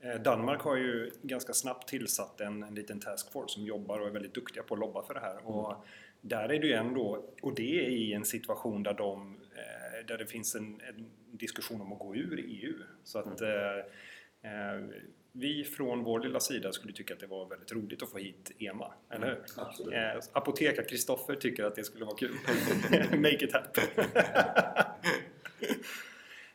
Eh, 0.00 0.22
Danmark 0.22 0.60
har 0.62 0.76
ju 0.76 1.10
ganska 1.22 1.52
snabbt 1.52 1.88
tillsatt 1.88 2.40
en, 2.40 2.62
en 2.62 2.74
liten 2.74 3.00
taskforce 3.00 3.54
som 3.54 3.64
jobbar 3.64 3.98
och 3.98 4.06
är 4.06 4.10
väldigt 4.10 4.34
duktiga 4.34 4.62
på 4.62 4.74
att 4.74 4.80
lobba 4.80 5.02
för 5.02 5.14
det 5.14 5.20
här. 5.20 5.46
Och 5.46 5.84
där 6.20 6.48
är 6.48 6.58
det 6.58 6.66
ju 6.66 6.72
ändå, 6.72 7.24
och 7.42 7.54
det 7.54 7.86
är 7.86 7.90
i 7.90 8.12
en 8.12 8.24
situation 8.24 8.82
där, 8.82 8.94
de, 8.94 9.40
där 10.08 10.18
det 10.18 10.26
finns 10.26 10.54
en, 10.54 10.80
en 10.80 11.10
diskussion 11.32 11.80
om 11.80 11.92
att 11.92 11.98
gå 11.98 12.16
ur 12.16 12.44
EU. 12.46 12.74
Så 13.04 13.18
att 13.18 13.40
eh, 13.40 13.84
vi 15.32 15.64
från 15.64 16.04
vår 16.04 16.20
lilla 16.20 16.40
sida 16.40 16.72
skulle 16.72 16.92
tycka 16.92 17.14
att 17.14 17.20
det 17.20 17.26
var 17.26 17.46
väldigt 17.48 17.72
roligt 17.72 18.02
att 18.02 18.10
få 18.10 18.18
hit 18.18 18.52
EMA, 18.58 18.92
eller 19.10 19.26
hur? 19.26 19.44
Absolut. 19.56 19.94
Eh, 19.94 20.20
Apoteka 20.32 20.82
Kristoffer 20.82 21.34
tycker 21.34 21.64
att 21.64 21.74
det 21.74 21.84
skulle 21.84 22.04
vara 22.04 22.16
kul. 22.16 22.34
Make 23.18 23.44
it 23.44 23.52
happen. 23.52 23.84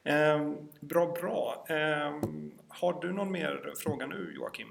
Ehm, 0.04 0.56
bra, 0.80 1.12
bra. 1.22 1.66
Ehm, 1.70 2.52
har 2.68 3.02
du 3.02 3.14
någon 3.14 3.32
mer 3.32 3.74
fråga 3.78 4.08
nu 4.08 4.34
Joakim? 4.36 4.68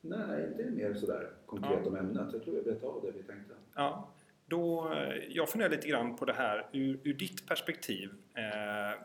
Nej, 0.00 0.48
det 0.56 0.62
är 0.62 0.70
mer 0.70 0.94
sådär 0.94 1.30
konkret 1.46 1.78
Ja. 1.82 1.88
om 1.88 1.96
ämnet. 1.96 2.28
Jag 2.32 2.42
tror 2.44 2.54
vi 2.54 2.70
vet 2.70 2.84
av 2.84 3.02
det 3.02 3.12
vi 3.18 3.22
tänkte. 3.22 3.54
Ja, 3.74 4.08
då, 4.46 4.92
eh, 4.92 5.14
jag 5.28 5.48
funderar 5.48 5.70
lite 5.70 5.88
grann 5.88 6.16
på 6.16 6.24
det 6.24 6.32
här 6.32 6.66
ur, 6.72 6.98
ur 7.04 7.14
ditt 7.14 7.46
perspektiv. 7.48 8.10
Eh, 8.34 9.00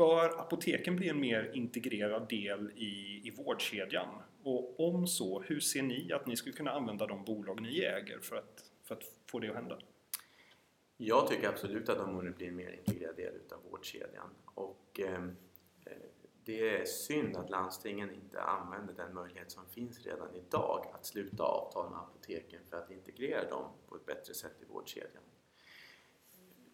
bör 0.00 0.40
apoteken 0.40 0.96
bli 0.96 1.08
en 1.08 1.20
mer 1.20 1.50
integrerad 1.54 2.28
del 2.28 2.70
i, 2.76 3.20
i 3.24 3.30
vårdkedjan? 3.30 4.08
Och 4.42 4.80
om 4.80 5.06
så, 5.06 5.40
hur 5.40 5.60
ser 5.60 5.82
ni 5.82 6.12
att 6.12 6.26
ni 6.26 6.36
skulle 6.36 6.56
kunna 6.56 6.70
använda 6.70 7.06
de 7.06 7.24
bolag 7.24 7.60
ni 7.60 7.80
äger 7.80 8.18
för 8.18 8.36
att, 8.36 8.70
för 8.82 8.94
att 8.94 9.02
få 9.26 9.38
det 9.38 9.48
att 9.48 9.54
hända? 9.54 9.78
Jag 10.96 11.28
tycker 11.28 11.48
absolut 11.48 11.88
att 11.88 11.98
de 11.98 12.14
borde 12.14 12.30
bli 12.30 12.46
en 12.46 12.56
mer 12.56 12.72
integrerad 12.72 13.16
del 13.16 13.34
utav 13.34 13.58
vårdkedjan 13.70 14.30
och 14.44 15.00
ehm, 15.00 15.36
eh, 15.86 15.92
det 16.44 16.76
är 16.76 16.84
synd 16.84 17.36
att 17.36 17.50
landstingen 17.50 18.10
inte 18.10 18.42
använder 18.42 18.94
den 18.94 19.14
möjlighet 19.14 19.50
som 19.50 19.66
finns 19.66 20.06
redan 20.06 20.34
idag 20.34 20.86
att 20.94 21.06
sluta 21.06 21.42
avtal 21.42 21.90
med 21.90 21.98
apoteken 21.98 22.60
för 22.70 22.76
att 22.76 22.90
integrera 22.90 23.48
dem 23.48 23.64
på 23.88 23.96
ett 23.96 24.06
bättre 24.06 24.34
sätt 24.34 24.56
i 24.60 24.64
vårdkedjan. 24.64 25.22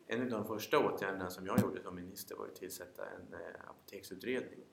En 0.08 0.22
av 0.22 0.28
de 0.28 0.44
första 0.44 0.78
åtgärderna 0.78 1.30
som 1.30 1.46
jag 1.46 1.60
gjorde 1.60 1.82
som 1.82 1.94
minister 1.94 2.36
var 2.36 2.46
att 2.46 2.56
tillsätta 2.56 3.06
en 3.06 3.34
eh, 3.34 3.70
apoteksutredning 3.70 4.64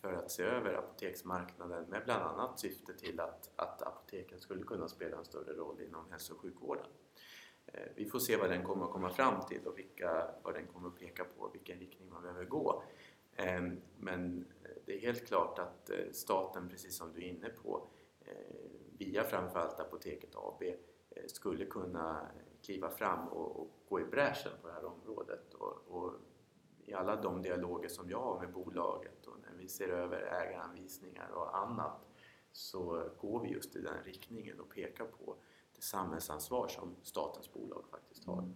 för 0.00 0.12
att 0.12 0.30
se 0.30 0.42
över 0.42 0.74
apoteksmarknaden 0.74 1.84
med 1.84 2.02
bland 2.04 2.22
annat 2.22 2.60
syfte 2.60 2.94
till 2.94 3.20
att, 3.20 3.50
att 3.56 3.82
apoteken 3.82 4.40
skulle 4.40 4.62
kunna 4.62 4.88
spela 4.88 5.16
en 5.16 5.24
större 5.24 5.52
roll 5.52 5.80
inom 5.80 6.10
hälso 6.10 6.34
och 6.34 6.40
sjukvården. 6.40 6.86
Eh, 7.66 7.82
vi 7.94 8.06
får 8.08 8.18
se 8.18 8.36
vad 8.36 8.50
den 8.50 8.64
kommer 8.64 8.84
att 8.84 8.90
komma 8.90 9.10
fram 9.10 9.46
till 9.46 9.66
och 9.66 9.78
vilka, 9.78 10.30
vad 10.42 10.54
den 10.54 10.66
kommer 10.66 10.88
att 10.88 10.98
peka 10.98 11.24
på, 11.24 11.50
vilken 11.52 11.78
riktning 11.78 12.10
man 12.10 12.22
behöver 12.22 12.44
gå. 12.44 12.82
Ehm, 13.36 13.80
men 13.96 14.44
eh, 14.62 14.70
det 14.86 14.96
är 14.96 15.00
helt 15.00 15.26
klart 15.26 15.58
att 15.58 15.90
staten, 16.12 16.68
precis 16.68 16.96
som 16.96 17.12
du 17.12 17.20
är 17.20 17.28
inne 17.28 17.48
på, 17.48 17.88
via 18.98 19.24
framförallt 19.24 19.80
Apoteket 19.80 20.36
AB 20.36 20.62
skulle 21.26 21.64
kunna 21.64 22.30
kliva 22.62 22.90
fram 22.90 23.28
och, 23.28 23.60
och 23.60 23.70
gå 23.88 24.00
i 24.00 24.04
bräschen 24.04 24.52
på 24.62 24.68
det 24.68 24.74
här 24.74 24.84
området. 24.84 25.54
Och, 25.54 25.76
och 25.88 26.12
I 26.86 26.94
alla 26.94 27.16
de 27.16 27.42
dialoger 27.42 27.88
som 27.88 28.10
jag 28.10 28.20
har 28.20 28.40
med 28.40 28.52
bolaget 28.52 29.26
och 29.26 29.36
när 29.42 29.58
vi 29.58 29.68
ser 29.68 29.88
över 29.88 30.20
ägaranvisningar 30.20 31.30
och 31.30 31.58
annat 31.58 32.08
så 32.52 33.10
går 33.20 33.42
vi 33.42 33.48
just 33.48 33.76
i 33.76 33.80
den 33.80 34.04
riktningen 34.04 34.60
och 34.60 34.68
pekar 34.68 35.04
på 35.04 35.36
det 35.76 35.82
samhällsansvar 35.82 36.68
som 36.68 36.96
statens 37.02 37.52
bolag 37.52 37.84
faktiskt 37.90 38.24
har. 38.24 38.54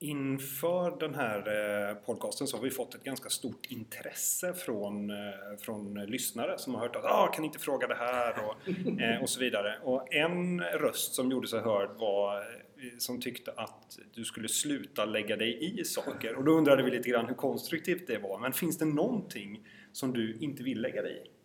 Inför 0.00 1.00
den 1.00 1.14
här 1.14 1.38
eh, 1.38 1.94
podcasten 1.94 2.46
så 2.46 2.56
har 2.56 2.64
vi 2.64 2.70
fått 2.70 2.94
ett 2.94 3.04
ganska 3.04 3.28
stort 3.28 3.66
intresse 3.66 4.54
från, 4.54 5.10
eh, 5.10 5.16
från 5.60 5.94
lyssnare 5.94 6.58
som 6.58 6.74
har 6.74 6.80
hört 6.80 6.96
att 6.96 7.04
ah, 7.04 7.26
kan 7.26 7.44
inte 7.44 7.58
fråga 7.58 7.86
det 7.86 7.94
här 7.94 8.34
och, 8.44 8.68
eh, 9.00 9.22
och 9.22 9.30
så 9.30 9.40
vidare. 9.40 9.78
Och 9.82 10.14
en 10.14 10.60
röst 10.60 11.14
som 11.14 11.30
gjorde 11.30 11.48
sig 11.48 11.60
hörd 11.60 11.90
var 11.98 12.44
som 12.98 13.20
tyckte 13.20 13.52
att 13.56 13.98
du 14.14 14.24
skulle 14.24 14.48
sluta 14.48 15.04
lägga 15.04 15.36
dig 15.36 15.80
i 15.80 15.84
saker. 15.84 16.36
Och 16.36 16.44
då 16.44 16.52
undrade 16.52 16.82
vi 16.82 16.90
lite 16.90 17.08
grann 17.08 17.26
hur 17.26 17.34
konstruktivt 17.34 18.06
det 18.06 18.18
var. 18.18 18.38
Men 18.38 18.52
finns 18.52 18.78
det 18.78 18.84
någonting 18.84 19.66
som 19.92 20.12
du 20.12 20.36
inte 20.40 20.62
vill 20.62 20.80
lägga 20.80 21.02
dig 21.02 21.22
i? 21.26 21.37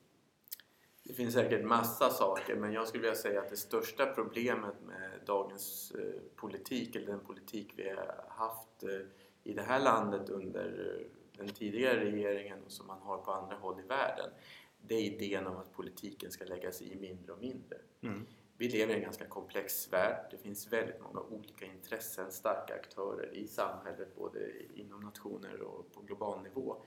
Det 1.03 1.13
finns 1.13 1.33
säkert 1.33 1.65
massa 1.65 2.09
saker 2.09 2.55
men 2.55 2.73
jag 2.73 2.87
skulle 2.87 3.01
vilja 3.01 3.15
säga 3.15 3.41
att 3.41 3.49
det 3.49 3.57
största 3.57 4.05
problemet 4.05 4.75
med 4.87 5.19
dagens 5.25 5.91
eh, 5.91 6.21
politik 6.35 6.95
eller 6.95 7.07
den 7.07 7.19
politik 7.19 7.73
vi 7.75 7.89
har 7.89 8.25
haft 8.29 8.83
eh, 8.83 9.07
i 9.43 9.53
det 9.53 9.61
här 9.61 9.79
landet 9.79 10.29
under 10.29 10.99
eh, 10.99 11.05
den 11.37 11.49
tidigare 11.49 11.99
regeringen 11.99 12.59
och 12.65 12.71
som 12.71 12.87
man 12.87 13.01
har 13.01 13.17
på 13.17 13.31
andra 13.31 13.55
håll 13.55 13.79
i 13.79 13.87
världen 13.87 14.29
det 14.87 14.95
är 14.95 15.01
idén 15.01 15.47
om 15.47 15.57
att 15.57 15.73
politiken 15.73 16.31
ska 16.31 16.45
lägga 16.45 16.71
sig 16.71 16.93
i 16.93 16.95
mindre 16.95 17.33
och 17.33 17.39
mindre. 17.39 17.77
Mm. 18.01 18.25
Vi 18.57 18.69
lever 18.69 18.93
i 18.93 18.97
en 18.97 19.03
ganska 19.03 19.25
komplex 19.25 19.93
värld. 19.93 20.27
Det 20.31 20.37
finns 20.37 20.73
väldigt 20.73 21.01
många 21.01 21.19
olika 21.19 21.65
intressen, 21.65 22.31
starka 22.31 22.75
aktörer 22.75 23.33
i 23.33 23.47
samhället 23.47 24.15
både 24.15 24.39
inom 24.75 24.99
nationer 24.99 25.61
och 25.61 25.91
på 25.93 26.01
global 26.01 26.43
nivå. 26.43 26.83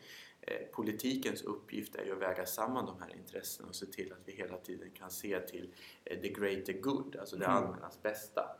Eh, 0.47 0.67
Politikens 0.73 1.43
uppgift 1.43 1.95
är 1.95 2.05
ju 2.05 2.13
att 2.13 2.19
väga 2.19 2.47
samman 2.47 2.87
de 2.87 3.01
här 3.01 3.15
intressena 3.17 3.69
och 3.69 3.75
se 3.75 3.87
till 3.87 4.13
att 4.13 4.19
vi 4.25 4.33
hela 4.33 4.57
tiden 4.59 4.91
kan 4.91 5.11
se 5.11 5.41
till 5.41 5.75
eh, 6.05 6.21
the 6.21 6.29
greater 6.29 6.73
good, 6.73 7.17
alltså 7.17 7.37
det 7.37 7.45
Mm. 7.45 7.57
allmännas 7.57 8.03
bästa. 8.03 8.57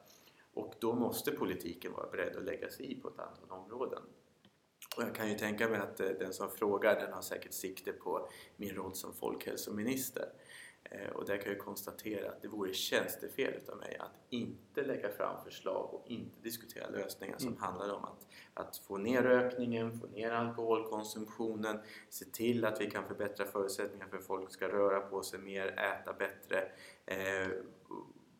Och 0.55 0.75
då 0.81 0.95
måste 0.95 1.33
politiken 1.33 1.93
vara 1.93 2.11
beredd 2.11 2.37
att 2.37 2.45
lägga 2.45 2.71
sig 2.71 2.93
i 2.93 3.01
på 3.01 3.09
ett 3.09 3.19
antal 3.19 3.51
områden. 3.59 4.03
Och 4.97 5.03
jag 5.03 5.15
kan 5.15 5.29
ju 5.31 5.39
tänka 5.39 5.69
mig 5.69 5.79
att 5.81 6.01
eh, 6.01 6.09
den 6.09 6.33
som 6.33 6.51
frågar 6.51 7.01
den 7.01 7.13
har 7.13 7.23
säkert 7.23 7.53
sikte 7.53 7.93
på 7.93 8.29
min 8.57 8.75
roll 8.75 8.95
som 8.95 9.15
folkhälsominister. 9.15 10.29
Eh, 10.91 11.09
och 11.11 11.25
där 11.27 11.37
kan 11.37 11.53
jag 11.53 11.61
konstatera 11.61 12.29
att 12.31 12.43
det 12.43 12.49
vore 12.49 12.73
tjänstefel 12.73 13.55
utav 13.55 13.77
mig 13.77 13.97
att 14.01 14.13
inte 14.31 14.83
lägga 14.83 15.09
fram 15.09 15.45
förslag 15.45 15.95
och 15.95 16.03
inte 16.07 16.41
diskutera 16.41 16.89
lösningar 16.89 17.39
som 17.39 17.49
Mm. 17.49 17.61
handlar 17.63 17.95
om 17.95 18.05
att, 18.05 18.27
att 18.55 18.77
få 18.77 18.97
ner 18.99 19.23
rökningen, 19.23 20.01
få 20.01 20.07
ner 20.07 20.31
alkoholkonsumtionen, 20.31 21.79
se 22.09 22.25
till 22.25 22.65
att 22.65 22.81
vi 22.81 22.91
kan 22.91 23.05
förbättra 23.09 23.47
förutsättningar 23.47 24.07
för 24.07 24.17
att 24.17 24.27
folk 24.27 24.51
ska 24.51 24.69
röra 24.69 25.01
på 25.01 25.23
sig 25.23 25.39
mer, 25.39 25.67
äta 25.67 26.13
bättre, 26.13 26.69
eh, 27.07 27.49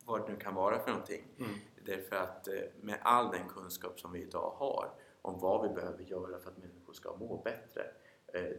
vad 0.05 0.21
det 0.27 0.33
nu 0.33 0.39
kan 0.39 0.55
vara 0.55 0.79
för 0.79 0.91
någonting. 0.91 1.27
Mm. 1.39 1.51
Därför 1.85 2.15
att 2.15 2.47
eh, 2.47 2.53
med 2.81 2.97
all 3.01 3.31
den 3.31 3.47
kunskap 3.49 3.99
som 3.99 4.11
vi 4.11 4.21
idag 4.21 4.51
har 4.57 4.91
om 5.21 5.39
vad 5.39 5.69
vi 5.69 5.75
behöver 5.75 6.03
göra 6.03 6.39
för 6.39 6.49
att 6.51 6.57
människor 6.57 6.93
ska 6.93 7.15
må 7.15 7.41
bättre 7.41 7.83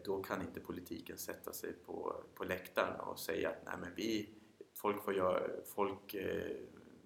då 0.05 0.23
kan 0.23 0.43
inte 0.43 0.61
politiken 0.61 1.19
sätta 1.19 1.53
sig 1.53 1.73
på, 1.73 2.25
på 2.35 2.45
läktaren 2.45 3.01
och 3.01 3.19
säga 3.19 3.49
att 3.49 3.67
Nej, 3.67 3.75
men 3.81 3.95
vi, 3.95 4.29
folk, 4.75 5.05
får 5.05 5.15
göra, 5.15 5.43
folk 5.75 6.15
eh, 6.15 6.57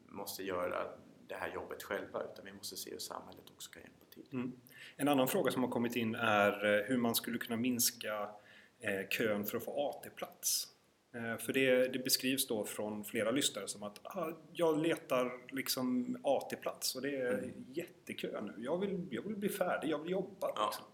måste 0.06 0.42
göra 0.42 0.86
det 1.26 1.34
här 1.34 1.54
jobbet 1.54 1.82
själva 1.82 2.22
utan 2.32 2.44
vi 2.44 2.52
måste 2.52 2.76
se 2.76 2.90
hur 2.90 2.98
samhället 2.98 3.44
också 3.54 3.70
kan 3.70 3.82
hjälpa 3.82 4.04
till. 4.10 4.26
Mm. 4.32 4.52
En 4.96 5.08
annan 5.08 5.28
fråga 5.28 5.52
som 5.52 5.62
har 5.62 5.70
kommit 5.70 5.96
in 5.96 6.14
är 6.14 6.78
eh, 6.78 6.84
hur 6.84 6.96
man 6.96 7.14
skulle 7.14 7.38
kunna 7.38 7.56
minska 7.56 8.30
eh, 8.78 9.08
kön 9.08 9.44
för 9.44 9.56
att 9.56 9.64
få 9.64 9.90
AT-plats. 9.90 10.68
Eh, 11.14 11.36
För 11.36 11.52
det, 11.52 11.88
det 11.88 11.98
beskrivs 11.98 12.46
då 12.46 12.64
från 12.64 13.04
flera 13.04 13.30
lyssnare 13.30 13.68
som 13.68 13.82
att 13.82 14.06
ah, 14.06 14.32
jag 14.52 14.78
letar 14.78 15.54
liksom 15.54 16.16
AT-plats 16.22 16.94
och 16.94 17.02
det 17.02 17.16
är 17.16 17.52
jättekö 17.72 18.40
nu. 18.40 18.54
Jag 18.58 18.78
vill, 18.78 19.08
jag 19.10 19.22
vill 19.22 19.36
bli 19.36 19.48
färdig, 19.48 19.88
jag 19.88 19.98
vill 19.98 20.10
jobba. 20.10 20.52
Ja. 20.56 20.66
Liksom. 20.66 20.84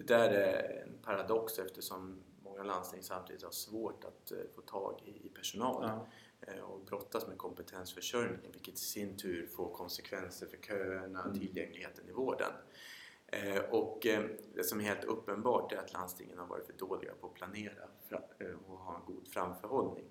Det 0.00 0.14
där 0.14 0.30
är 0.30 0.82
en 0.86 0.98
paradox 1.02 1.58
eftersom 1.58 2.22
många 2.44 2.62
landsting 2.62 3.02
samtidigt 3.02 3.42
har 3.42 3.50
svårt 3.50 4.04
att 4.04 4.32
eh, 4.32 4.38
få 4.54 4.60
tag 4.60 5.02
i, 5.04 5.28
personal 5.28 5.84
Ja. 5.88 6.06
eh, 6.52 6.60
och 6.62 6.80
brottas 6.84 7.26
med 7.26 7.38
kompetensförsörjning 7.38 8.50
vilket 8.52 8.74
i 8.74 8.76
sin 8.76 9.16
tur 9.16 9.46
får 9.46 9.74
konsekvenser 9.74 10.46
för 10.46 10.56
köerna 10.56 11.24
och 11.24 11.34
tillgängligheten 11.34 12.08
i 12.08 12.12
vården. 12.12 12.52
Eh, 13.26 13.62
Och 13.70 13.98
det 14.54 14.64
som 14.64 14.80
är 14.80 14.84
helt 14.84 15.04
uppenbart 15.04 15.72
är 15.72 15.76
att 15.76 15.92
landstingen 15.92 16.38
har 16.38 16.46
varit 16.46 16.66
för 16.66 16.72
dåliga 16.72 17.12
på 17.20 17.26
att 17.26 17.34
planera 17.34 17.84
och 18.68 18.78
ha 18.78 18.94
en 18.96 19.14
god 19.14 19.28
framförhållning. 19.28 20.04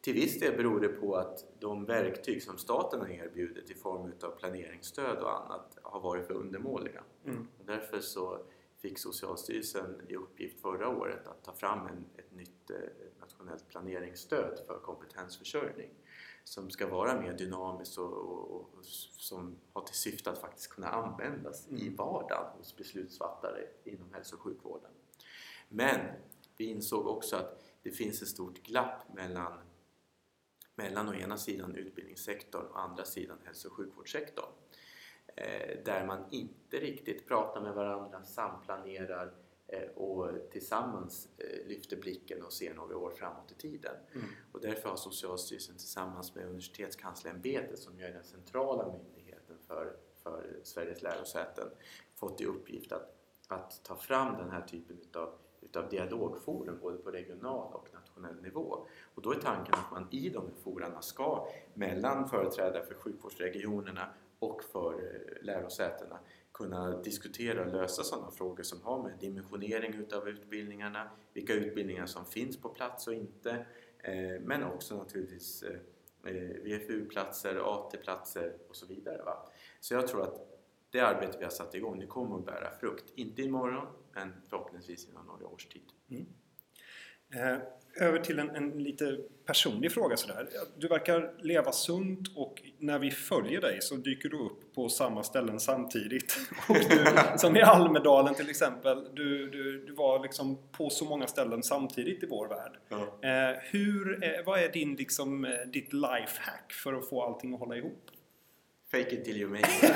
Till 0.00 0.14
viss 0.14 0.40
del 0.40 0.56
beror 0.56 0.80
det 0.80 0.88
på 0.88 1.14
att 1.16 1.44
de 1.58 1.84
verktyg 1.84 2.42
som 2.42 2.58
staten 2.58 3.00
har 3.00 3.08
erbjudit 3.08 3.70
i 3.70 3.74
form 3.74 4.12
av 4.22 4.30
planeringsstöd 4.30 5.18
och 5.18 5.40
annat 5.40 5.78
har 5.82 6.00
varit 6.00 6.26
för 6.26 6.34
undermåliga. 6.34 7.02
Mm. 7.24 7.48
Och 7.58 7.64
därför 7.66 8.00
så 8.00 8.38
fick 8.80 8.98
Socialstyrelsen 8.98 10.00
i 10.08 10.16
uppgift 10.16 10.60
förra 10.60 10.88
året 10.88 11.26
att 11.26 11.44
ta 11.44 11.52
fram 11.52 11.86
en, 11.86 12.04
ett 12.16 12.32
nytt 12.32 12.70
eh, 12.70 12.76
nationellt 13.20 13.68
planeringsstöd 13.68 14.60
för 14.66 14.78
kompetensförsörjning 14.78 15.90
som 16.44 16.70
ska 16.70 16.86
vara 16.86 17.20
mer 17.20 17.32
dynamiskt 17.32 17.98
och, 17.98 18.12
och, 18.12 18.50
och 18.50 18.84
som 18.84 19.56
har 19.72 19.82
till 19.82 19.94
syfte 19.94 20.30
att 20.30 20.38
faktiskt 20.38 20.68
kunna 20.68 20.88
användas 20.88 21.68
i 21.68 21.82
Mm. 21.82 21.96
vardagen 21.96 22.58
hos 22.58 22.76
beslutsfattare 22.76 23.66
inom 23.84 24.12
hälso 24.12 24.36
och 24.36 24.42
sjukvården. 24.42 24.90
Men 25.68 26.00
vi 26.56 26.64
insåg 26.64 27.06
också 27.06 27.36
att 27.36 27.62
det 27.82 27.90
finns 27.90 28.22
ett 28.22 28.28
stort 28.28 28.62
glapp 28.62 29.14
mellan, 29.14 29.52
mellan 30.74 31.08
å 31.08 31.14
ena 31.14 31.38
sidan 31.38 31.74
utbildningssektorn 31.74 32.66
och 32.66 32.76
å 32.76 32.78
andra 32.78 33.04
sidan 33.04 33.38
hälso 33.44 33.68
och 33.68 33.74
sjukvårdssektorn 33.74 34.52
där 35.84 36.06
man 36.06 36.24
inte 36.30 36.76
riktigt 36.76 37.28
pratar 37.28 37.60
med 37.60 37.74
varandra, 37.74 38.24
samplanerar 38.24 39.32
eh, 39.66 39.88
och 39.88 40.50
tillsammans 40.50 41.28
eh, 41.38 41.68
lyfter 41.68 41.96
blicken 41.96 42.42
och 42.42 42.52
ser 42.52 42.74
några 42.74 42.96
år 42.96 43.10
framåt 43.10 43.52
i 43.52 43.54
tiden. 43.54 43.94
Mm. 44.12 44.26
Och 44.52 44.60
därför 44.60 44.88
har 44.88 44.96
Socialstyrelsen 44.96 45.76
tillsammans 45.76 46.34
med 46.34 46.44
Universitetskanslersämbetet 46.44 47.78
som 47.78 47.98
ju 47.98 48.04
är 48.04 48.12
den 48.12 48.24
centrala 48.24 48.92
myndigheten 48.92 49.56
för, 49.66 49.96
för 50.22 50.58
Sveriges 50.62 51.02
lärosäten 51.02 51.68
fått 52.14 52.40
i 52.40 52.44
uppgift 52.44 52.92
att, 52.92 53.16
att 53.48 53.80
ta 53.84 53.96
fram 53.96 54.36
den 54.38 54.50
här 54.50 54.62
typen 54.62 54.98
utav, 55.00 55.34
utav 55.60 55.88
dialogforum 55.88 56.78
både 56.82 56.98
på 56.98 57.10
regional 57.10 57.74
och 57.74 57.88
nationell 57.94 58.42
nivå. 58.42 58.86
Och 59.14 59.22
då 59.22 59.32
är 59.32 59.38
tanken 59.40 59.74
att 59.74 59.90
man 59.90 60.08
i 60.10 60.28
de 60.28 60.44
här 60.44 60.54
forumna 60.62 61.02
ska 61.02 61.48
mellan 61.74 62.28
företrädare 62.28 62.86
för 62.86 62.94
sjukvårdsregionerna 62.94 64.08
och 64.40 64.64
för 64.64 64.92
eh, 64.92 65.44
lärosätena 65.44 66.18
kunna 66.52 67.02
diskutera 67.02 67.60
och 67.60 67.72
lösa 67.72 68.02
sådana 68.02 68.30
frågor 68.30 68.62
som 68.62 68.82
har 68.82 69.02
med 69.02 69.12
dimensionering 69.20 69.94
utav 69.94 70.28
utbildningarna, 70.28 71.10
vilka 71.32 71.54
utbildningar 71.54 72.06
som 72.06 72.26
finns 72.26 72.56
på 72.56 72.68
plats 72.68 73.06
och 73.06 73.14
inte, 73.14 73.66
eh, 73.98 74.40
men 74.40 74.64
också 74.64 74.96
naturligtvis 74.96 75.62
eh, 75.62 75.78
VFU-platser, 76.64 77.56
AT-platser 77.56 78.56
och 78.68 78.76
så 78.76 78.86
vidare. 78.86 79.22
Va? 79.22 79.48
Så 79.80 79.94
jag 79.94 80.06
tror 80.06 80.22
att 80.22 80.50
det 80.90 81.00
arbete 81.00 81.38
vi 81.38 81.44
har 81.44 81.50
satt 81.50 81.74
igång, 81.74 82.00
det 82.00 82.06
kommer 82.06 82.36
att 82.38 82.46
bära 82.46 82.70
frukt. 82.70 83.12
Inte 83.14 83.42
imorgon, 83.42 83.86
men 84.12 84.32
förhoppningsvis 84.48 85.08
inom 85.08 85.26
några 85.26 85.46
års 85.46 85.66
tid. 85.66 85.92
Mm 86.10 86.26
över 87.96 88.18
till 88.18 88.38
en, 88.38 88.50
en 88.50 88.70
lite 88.70 89.18
personlig 89.46 89.92
fråga 89.92 90.16
sådär. 90.16 90.48
Du 90.78 90.88
verkar 90.88 91.32
leva 91.38 91.72
sunt 91.72 92.36
och 92.36 92.62
när 92.78 92.98
vi 92.98 93.10
följer 93.10 93.60
dig 93.60 93.78
så 93.80 93.94
dyker 93.94 94.28
du 94.28 94.36
upp 94.36 94.74
på 94.74 94.88
samma 94.88 95.22
ställen 95.22 95.60
samtidigt. 95.60 96.38
Du, 96.68 97.06
som 97.36 97.56
i 97.56 97.62
Almedalen 97.62 98.34
till 98.34 98.50
exempel. 98.50 99.08
Du, 99.14 99.50
du, 99.50 99.86
du 99.86 99.92
var 99.92 100.22
liksom 100.22 100.58
på 100.72 100.90
så 100.90 101.04
många 101.04 101.26
ställen 101.26 101.62
samtidigt 101.62 102.22
i 102.22 102.26
vår 102.26 102.48
värld. 102.48 102.78
Eh, 103.22 103.58
hur, 103.62 104.24
eh, 104.24 104.44
vad 104.46 104.60
är 104.60 104.68
din, 104.68 104.94
liksom, 104.94 105.44
eh, 105.44 105.50
ditt 105.66 105.92
lifehack 105.92 106.72
för 106.72 106.94
att 106.94 107.08
få 107.08 107.22
allting 107.22 107.54
att 107.54 107.60
hålla 107.60 107.76
ihop? 107.76 108.10
Fake 108.90 109.14
it 109.14 109.24
till 109.24 109.36
you 109.36 109.50
make 109.50 109.86
it. 109.86 109.92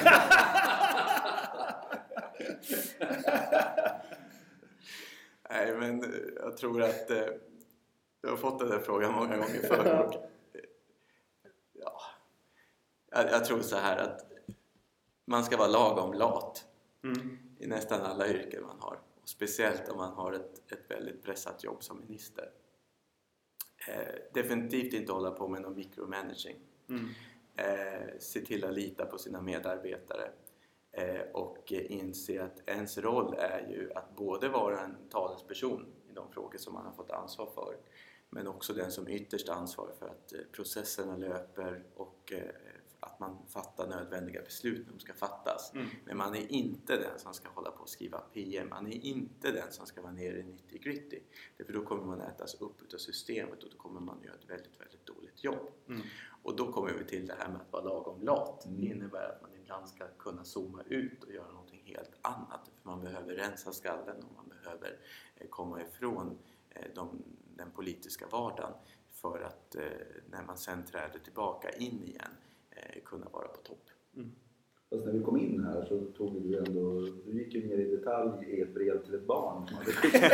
Nej, 5.55 5.77
men 5.77 6.05
eh, 6.05 6.11
jag 6.37 6.57
tror 6.57 6.83
att 6.83 7.11
eh, 7.11 7.27
du 8.21 8.29
har 8.29 8.37
fått 8.37 8.59
den 8.59 8.69
där 8.69 8.79
frågan 8.79 9.13
många 9.13 9.37
gånger 9.37 9.61
förr. 9.69 10.05
Och, 10.07 10.15
eh, 10.15 10.61
ja, 11.73 12.01
jag, 13.11 13.31
jag 13.31 13.45
tror 13.45 13.61
så 13.61 13.77
här 13.77 13.97
att 13.97 14.27
man 15.25 15.45
ska 15.45 15.57
vara 15.57 15.69
lagom 15.69 16.13
lat 16.13 16.67
Mm. 17.05 17.39
i 17.59 17.67
nästan 17.67 18.01
alla 18.01 18.29
yrken 18.29 18.63
man 18.63 18.81
har. 18.81 19.01
Och 19.23 19.29
speciellt 19.29 19.89
om 19.89 19.97
man 19.97 20.13
har 20.13 20.33
ett, 20.33 20.73
ett 20.73 20.91
väldigt 20.91 21.23
pressat 21.23 21.65
jobb 21.65 21.83
som 21.83 22.01
minister. 22.01 22.51
Eh, 23.89 24.15
definitivt 24.35 24.93
inte 24.93 25.13
hålla 25.13 25.31
på 25.31 25.49
med 25.49 25.63
någon 25.63 25.75
micromanaging. 25.75 26.57
Mm. 26.89 27.09
Eh, 27.57 28.19
se 28.19 28.41
till 28.41 28.65
att 28.65 28.75
lita 28.75 29.07
på 29.07 29.19
sina 29.19 29.43
medarbetare 29.43 30.25
eh, 30.25 30.31
och 31.33 31.73
eh, 31.73 31.93
inse 31.93 32.45
att 32.45 32.69
ens 32.69 32.99
roll 32.99 33.35
är 33.39 33.69
ju 33.69 33.93
att 33.95 34.17
både 34.17 34.49
vara 34.49 34.81
en 34.81 34.97
talesperson 35.11 35.87
i 36.11 36.13
de 36.15 36.33
frågor 36.33 36.59
som 36.59 36.75
man 36.75 36.87
har 36.87 36.93
fått 36.93 37.11
ansvar 37.11 37.47
för 37.55 37.77
men 38.35 38.47
också 38.47 38.73
den 38.73 38.91
som 38.91 39.09
ytterst 39.09 39.49
ansvarar 39.49 39.95
för 39.99 40.07
att 40.07 40.33
eh, 40.33 40.39
processerna 40.53 41.17
löper 41.17 41.85
och 41.95 42.33
eh, 42.33 42.51
att 43.01 43.21
man 43.21 43.47
fattar 43.49 43.89
nödvändiga 43.89 44.43
beslut 44.43 44.87
när 44.87 44.93
de 44.93 44.99
ska 44.99 45.15
fattas. 45.15 45.73
Mm. 45.75 45.87
Men 46.05 46.17
man 46.17 46.35
är 46.35 46.53
inte 46.53 46.97
den 46.97 47.19
som 47.19 47.35
ska 47.35 47.49
hålla 47.49 47.71
på 47.71 47.83
och 47.83 47.89
skriva 47.89 48.19
PM, 48.19 48.69
man 48.69 48.87
är 48.87 49.05
inte 49.05 49.51
den 49.53 49.73
som 49.73 49.87
ska 49.87 50.03
vara 50.03 50.13
nere 50.13 50.39
i 50.39 50.43
90 50.43 50.79
gritty. 50.83 51.21
Därför 51.57 51.73
då 51.73 51.85
kommer 51.85 52.05
man 52.05 52.21
ätas 52.21 52.55
upp 52.55 52.83
utav 52.83 52.99
systemet 52.99 53.63
och 53.63 53.71
då 53.71 53.77
kommer 53.77 54.01
man 54.01 54.23
göra 54.23 54.35
ett 54.35 54.51
väldigt, 54.51 54.81
väldigt 54.81 55.07
dåligt 55.07 55.45
jobb. 55.45 55.71
Mm. 55.89 56.03
Och 56.43 56.57
då 56.57 56.73
kommer 56.73 56.93
vi 56.93 57.05
till 57.05 57.27
det 57.27 57.35
här 57.39 57.49
med 57.49 57.61
att 57.61 57.73
vara 57.73 57.85
lagom 57.85 58.23
lat. 58.23 58.67
Det 58.69 58.87
innebär 58.87 59.29
att 59.29 59.43
man 59.43 59.54
ibland 59.65 59.89
ska 59.89 60.09
kunna 60.19 60.45
zooma 60.45 60.83
ut 60.83 61.25
och 61.25 61.33
göra 61.33 61.53
någonting 61.53 61.83
helt 61.85 62.13
annat. 62.23 62.71
För 62.83 62.91
man 62.91 63.01
behöver 63.01 63.35
rensa 63.35 63.73
skallen 63.73 64.17
och 64.17 64.35
man 64.37 64.49
behöver 64.49 64.99
eh, 65.37 65.49
komma 65.49 65.83
ifrån 65.83 66.39
eh, 66.71 66.87
de, 66.95 67.23
den 67.57 67.71
politiska 67.71 68.27
vardagen 68.27 68.73
för 69.11 69.41
att 69.41 69.75
eh, 69.75 69.83
när 70.31 70.43
man 70.43 70.59
sen 70.59 70.85
träder 70.87 71.19
tillbaka 71.19 71.71
in 71.71 72.05
igen 72.05 72.31
kunna 73.05 73.29
vara 73.29 73.49
på 73.49 73.61
topp. 73.61 73.91
Mm. 74.17 74.33
Fast 74.95 75.07
när 75.07 75.13
vi 75.13 75.25
kom 75.25 75.37
in 75.39 75.65
här 75.65 75.85
så 75.89 76.01
tog 76.01 76.43
du 76.43 76.59
ändå, 76.59 77.09
du 77.27 77.39
gick 77.39 77.55
ju 77.55 77.67
ner 77.67 77.79
i 77.79 77.97
detalj 77.97 78.31
i 78.47 78.61
ett 78.61 78.75
brev 78.75 79.05
till 79.05 79.15
ett 79.15 79.27
barn 79.27 79.67
som 79.69 79.77
hade 79.77 79.93
skickat. 79.93 80.33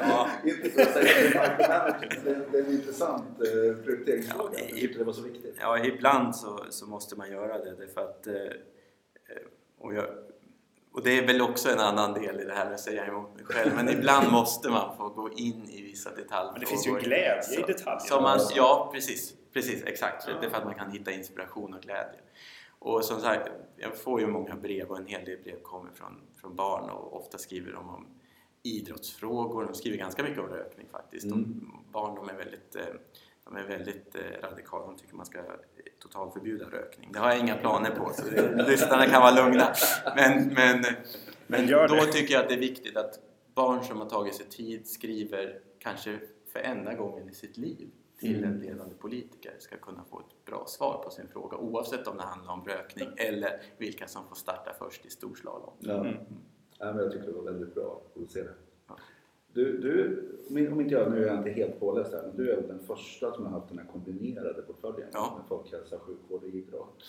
Ja. 0.00 0.28
Inte 0.44 0.70
för 0.70 0.82
att 0.82 0.92
säga 0.92 1.42
att 1.42 1.58
det 2.24 2.30
är 2.30 2.46
det 2.52 2.58
en 2.58 2.72
intressant 2.72 3.24
eh, 3.40 3.84
prioriteringsfråga. 3.84 4.58
Ja, 4.58 4.64
Jag 4.68 4.78
tyckte 4.78 4.98
det 4.98 5.04
var 5.04 5.12
så 5.12 5.22
viktigt. 5.22 5.56
Ja, 5.60 5.84
ibland 5.84 6.36
så, 6.36 6.64
så 6.70 6.86
måste 6.86 7.16
man 7.16 7.30
göra 7.30 7.58
det 7.58 7.74
därför 7.78 8.00
att 8.00 8.26
eh, 8.26 8.34
eh, 8.34 8.50
och 9.78 9.94
jag, 9.94 10.04
och 10.92 11.02
det 11.02 11.18
är 11.18 11.26
väl 11.26 11.42
också 11.42 11.68
en 11.70 11.78
annan 11.78 12.12
del 12.12 12.40
i 12.40 12.44
det 12.44 12.52
här 12.52 12.64
med 12.64 12.74
att 12.74 12.80
säga 12.80 13.06
emot 13.06 13.34
mig 13.34 13.44
själv. 13.44 13.72
Men 13.76 13.88
ibland 13.88 14.32
måste 14.32 14.70
man 14.70 14.96
få 14.96 15.08
gå 15.08 15.30
in 15.36 15.64
i 15.70 15.82
vissa 15.82 16.10
detaljfrågor. 16.10 16.52
Men 16.52 16.60
det 16.60 16.66
finns 16.66 16.86
ju 16.86 16.98
glädje 16.98 17.58
i 17.58 17.72
detaljer. 17.72 17.98
Som 17.98 18.22
man, 18.22 18.38
ja, 18.56 18.90
precis. 18.94 19.34
Precis, 19.52 19.84
exakt. 19.84 20.26
Det 20.26 20.46
är 20.46 20.50
för 20.50 20.58
att 20.58 20.64
man 20.64 20.74
kan 20.74 20.90
hitta 20.90 21.10
inspiration 21.10 21.74
och 21.74 21.82
glädje. 21.82 22.20
Och 22.84 23.04
som 23.04 23.20
sagt, 23.20 23.50
jag 23.76 23.96
får 23.96 24.20
ju 24.20 24.26
många 24.26 24.56
brev 24.56 24.90
och 24.90 24.98
en 24.98 25.06
hel 25.06 25.24
del 25.24 25.38
brev 25.42 25.62
kommer 25.62 25.90
från, 25.90 26.20
från 26.40 26.56
barn 26.56 26.90
och 26.90 27.16
ofta 27.16 27.38
skriver 27.38 27.72
de 27.72 27.88
om 27.88 28.06
idrottsfrågor. 28.62 29.64
De 29.64 29.74
skriver 29.74 29.98
ganska 29.98 30.22
mycket 30.22 30.38
om 30.38 30.46
rökning 30.46 30.86
faktiskt. 30.92 31.28
De, 31.28 31.34
Mm. 31.34 31.70
barn 31.92 32.14
de 32.14 32.28
är 32.28 32.34
väldigt, 32.34 32.76
eh, 32.76 32.82
de 33.44 33.56
är 33.56 33.62
väldigt 33.62 34.14
eh, 34.14 34.48
radikala. 34.50 34.86
De 34.86 34.96
tycker 34.96 35.14
man 35.14 35.26
ska 35.26 35.42
totalförbjuda 36.02 36.64
rökning. 36.64 37.12
Det 37.12 37.18
har 37.18 37.30
jag 37.30 37.38
inga 37.38 37.56
planer 37.56 37.90
på, 37.90 38.12
så 38.12 38.22
det, 38.30 38.66
lyssnarna 38.68 39.06
kan 39.06 39.22
vara 39.22 39.44
lugna. 39.44 39.74
Men, 40.16 40.54
men, 40.54 40.84
men 41.46 41.66
då 41.66 42.04
tycker 42.12 42.34
jag 42.34 42.42
att 42.42 42.48
det 42.48 42.54
är 42.54 42.58
viktigt 42.60 42.96
att 42.96 43.18
barn 43.54 43.84
som 43.84 44.00
har 44.00 44.08
tagit 44.08 44.34
sig 44.34 44.46
tid 44.46 44.88
skriver 44.88 45.60
kanske 45.78 46.18
för 46.52 46.58
enda 46.60 46.94
gången 46.94 47.28
i 47.28 47.34
sitt 47.34 47.56
liv 47.56 47.90
till 48.18 48.44
en 48.44 48.58
ledande 48.58 48.94
politiker 48.94 49.52
ska 49.58 49.76
kunna 49.76 50.04
få 50.10 50.18
ett 50.18 50.44
bra 50.44 50.64
svar 50.66 51.02
på 51.04 51.10
sin 51.10 51.28
fråga 51.28 51.56
oavsett 51.56 52.06
om 52.06 52.16
det 52.16 52.22
handlar 52.22 52.52
om 52.52 52.64
rökning 52.64 53.08
eller 53.16 53.60
vilka 53.78 54.06
som 54.06 54.22
får 54.28 54.36
starta 54.36 54.72
först 54.78 55.06
i 55.06 55.10
storslalom. 55.10 55.72
Ja. 55.78 55.94
Mm. 55.94 56.14
Ja, 56.78 56.92
men 56.92 57.02
jag 57.02 57.12
tycker 57.12 57.26
det 57.26 57.32
var 57.32 57.42
väldigt 57.42 57.74
bra 57.74 58.00
att 58.24 58.30
se 58.30 58.42
det. 58.42 58.54
Ja. 58.88 58.96
Du, 59.52 59.78
du, 59.78 60.28
om 60.50 60.72
om 60.72 60.80
inte 60.80 60.94
jag, 60.94 61.10
nu 61.12 61.22
är 61.22 61.26
jag 61.26 61.38
inte 61.38 61.50
helt 61.50 61.80
påläst 61.80 62.12
här, 62.12 62.22
men 62.22 62.36
du 62.36 62.50
är 62.50 62.56
väl 62.56 62.68
den 62.68 62.78
första 62.86 63.32
som 63.32 63.44
har 63.44 63.52
haft 63.52 63.68
den 63.68 63.78
här 63.78 63.86
kombinerade 63.86 64.62
portföljen 64.62 65.08
Ja. 65.12 65.34
med 65.38 65.48
folkhälsa, 65.48 65.98
sjukvård 65.98 66.42
och 66.42 66.48
idrott. 66.48 67.02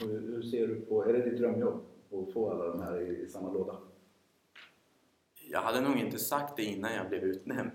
Hur, 0.00 0.20
hur 0.20 0.42
ser 0.42 0.66
du 0.68 0.80
på, 0.80 1.04
är 1.04 1.12
det 1.12 1.30
ditt 1.30 1.38
drömjobb 1.38 1.80
att 2.12 2.32
få 2.32 2.50
alla 2.50 2.66
de 2.68 2.82
här 2.82 3.00
i, 3.00 3.22
i 3.22 3.28
samma 3.28 3.52
låda? 3.52 3.76
Jag 5.52 5.62
hade 5.62 5.80
nog 5.80 5.96
inte 5.96 6.18
sagt 6.18 6.56
det 6.56 6.62
innan 6.62 6.94
jag 6.94 7.08
blev 7.08 7.22
utnämnd. 7.22 7.72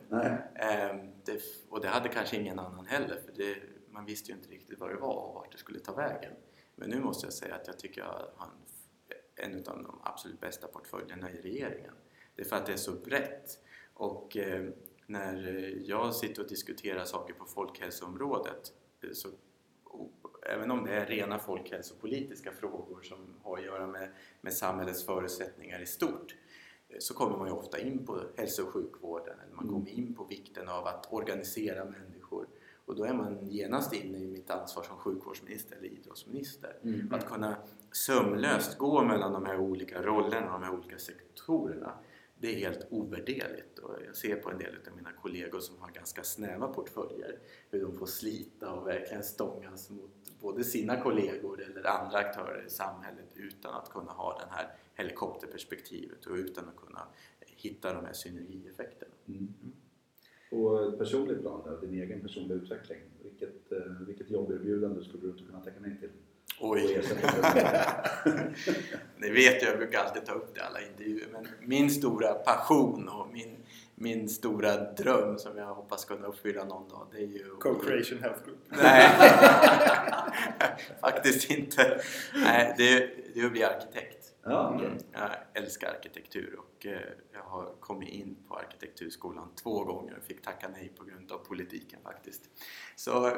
Ehm, 0.56 1.12
det, 1.26 1.42
och 1.70 1.82
det 1.82 1.88
hade 1.88 2.10
kanske 2.10 2.38
ingen 2.38 2.60
annan 2.60 2.86
heller 2.86 3.22
för 3.26 3.32
det, 3.36 3.56
man 3.90 4.06
visste 4.06 4.32
ju 4.32 4.38
inte 4.38 4.50
riktigt 4.50 4.80
vad 4.80 4.90
det 4.90 4.96
var 4.96 5.16
och 5.16 5.34
vart 5.34 5.52
det 5.52 5.58
skulle 5.58 5.80
ta 5.80 5.94
vägen. 5.94 6.34
Men 6.76 6.90
nu 6.90 7.00
måste 7.00 7.26
jag 7.26 7.34
säga 7.34 7.56
att 7.56 7.68
jag 7.68 7.80
tycker 7.80 8.02
jag 8.02 8.08
har 8.36 8.50
en, 9.38 9.54
en 9.54 9.58
av 9.58 9.84
de 9.84 10.00
absolut 10.04 10.40
bästa 10.40 10.68
portföljerna 10.68 11.32
i 11.32 11.42
regeringen. 11.42 11.94
Det 12.36 12.42
är 12.42 12.46
för 12.46 12.56
att 12.56 12.66
det 12.66 12.74
är 12.74 12.78
så 12.78 12.92
brett. 12.92 13.60
Och 13.94 14.38
eh, 14.38 14.70
när 15.06 15.36
jag 15.86 16.16
sitter 16.16 16.42
och 16.42 16.50
diskuterar 16.50 17.06
saker 17.06 17.34
på 17.34 17.46
folkhälsoområdet 17.46 18.74
eh, 19.04 19.10
så 19.14 19.30
även 20.50 20.72
om 20.72 20.86
det 20.86 20.94
är 20.94 21.06
rena 21.06 21.40
folkhälsopolitiska 21.40 22.52
frågor 22.52 23.02
som 23.02 23.36
har 23.44 23.58
att 23.58 23.64
göra 23.64 23.88
med, 23.88 24.10
med 24.42 24.54
samhällets 24.54 25.06
förutsättningar 25.06 25.82
i 25.82 25.86
stort 25.86 26.36
så 27.00 27.14
kommer 27.14 27.38
man 27.38 27.48
ju 27.48 27.54
ofta 27.54 27.80
in 27.80 28.06
på 28.06 28.22
hälso 28.36 28.64
och 28.64 28.70
sjukvården 28.74 29.40
eller 29.40 29.56
man 29.56 29.64
Mm. 29.66 29.74
kommer 29.74 29.90
in 29.90 30.16
på 30.16 30.24
vikten 30.24 30.70
av 30.70 30.88
att 30.88 31.14
organisera 31.14 31.86
människor 31.86 32.48
och 32.86 32.96
då 32.96 33.04
är 33.04 33.14
man 33.14 33.48
genast 33.48 33.94
inne 33.94 34.18
i 34.18 34.28
mitt 34.28 34.50
ansvar 34.50 34.84
som 34.84 34.98
sjukvårdsminister 34.98 35.76
eller 35.76 35.88
idrottsminister. 35.88 36.78
Mm. 36.84 37.14
Att 37.14 37.26
kunna 37.26 37.58
sömlöst 37.92 38.78
gå 38.78 39.04
mellan 39.04 39.34
de 39.34 39.46
här 39.46 39.60
olika 39.60 40.02
rollerna, 40.02 40.52
de 40.52 40.64
här 40.64 40.74
olika 40.74 40.98
sektorerna 40.98 41.94
det 42.40 42.56
är 42.56 42.60
helt 42.60 42.88
ovärderligt 42.90 43.80
och 43.80 43.96
jag 44.08 44.16
ser 44.16 44.36
på 44.36 44.50
en 44.52 44.58
del 44.58 44.76
av 44.90 44.96
mina 44.96 45.12
kollegor 45.12 45.60
som 45.60 45.82
har 45.82 45.92
ganska 45.92 46.24
snäva 46.24 46.68
portföljer 46.68 47.40
hur 47.72 47.82
de 47.82 47.98
får 47.98 48.06
slita 48.06 48.72
och 48.72 48.88
verkligen 48.88 49.24
stångas 49.24 49.90
mot 49.90 50.40
både 50.42 50.64
sina 50.64 51.02
kollegor 51.02 51.62
eller 51.62 51.88
andra 51.88 52.18
aktörer 52.18 52.66
i 52.68 52.70
samhället 52.70 53.26
utan 53.34 53.76
att 53.76 53.90
kunna 53.90 54.12
ha 54.12 54.38
det 54.40 54.48
här 54.56 54.76
helikopterperspektivet 54.96 56.26
och 56.26 56.36
utan 56.36 56.70
att 56.70 56.76
kunna 56.76 57.08
hitta 57.46 57.94
de 57.94 58.06
här 58.06 58.14
synergieffekterna. 58.14 59.12
Mm. 59.28 59.54
På 60.50 60.90
ett 60.90 60.98
personligt 60.98 61.42
plan, 61.42 61.62
då, 61.66 61.88
din 61.88 62.02
egen 62.02 62.22
personliga 62.22 62.58
utveckling, 62.58 63.00
vilket, 63.24 63.72
eh, 63.72 64.08
vilket 64.08 64.30
jobberbjudande 64.30 65.04
skulle 65.04 65.24
du 65.24 65.30
inte 65.30 65.44
kunna 65.44 65.62
tacka 65.62 65.78
nej 65.80 65.98
till? 66.00 66.10
Oj! 66.60 66.82
Ni 69.18 69.30
vet 69.30 69.64
ju, 69.64 69.68
jag 69.68 69.78
brukar 69.78 70.00
alltid 70.00 70.26
ta 70.26 70.34
upp 70.34 70.54
det 70.54 70.60
i 70.60 70.64
alla 70.64 70.82
intervjuer, 70.82 71.28
men 71.32 71.48
min 71.62 71.90
stora 71.90 72.34
passion 72.34 73.10
och 73.10 73.28
min, 73.34 73.58
min 73.96 74.30
stora 74.30 74.92
dröm 74.94 75.38
som 75.38 75.58
jag 75.58 75.76
hoppas 75.76 76.06
kunna 76.06 76.28
uppfylla 76.28 76.64
någon 76.64 76.90
dag, 76.90 77.08
det 77.12 77.18
är 77.18 77.28
ju... 77.28 77.50
Co-creation 77.60 78.22
Health 78.22 78.46
Group. 78.46 78.58
Nej, 78.70 79.10
faktiskt 81.02 81.52
inte. 81.52 82.02
Nej, 82.34 82.76
det, 82.78 83.10
det 83.34 83.40
är 83.40 83.46
att 83.46 83.52
bli 83.52 83.64
arkitekt. 83.64 84.15
Ja, 84.48 84.72
okej. 84.76 84.88
Mm, 84.88 84.98
Jag 85.14 85.30
älskar 85.64 85.90
arkitektur 85.90 86.60
och 86.60 86.86
eh, 86.86 87.00
jag 87.34 87.42
har 87.42 87.74
kommit 87.80 88.10
in 88.10 88.36
på 88.48 88.56
arkitekturskolan 88.56 89.50
två 89.64 89.84
gånger 89.84 90.18
och 90.18 90.24
fick 90.24 90.42
tacka 90.42 90.68
nej 90.74 90.92
på 90.98 91.04
grund 91.04 91.32
av 91.32 91.38
politiken 91.38 92.00
faktiskt. 92.04 92.42
Så 92.96 93.32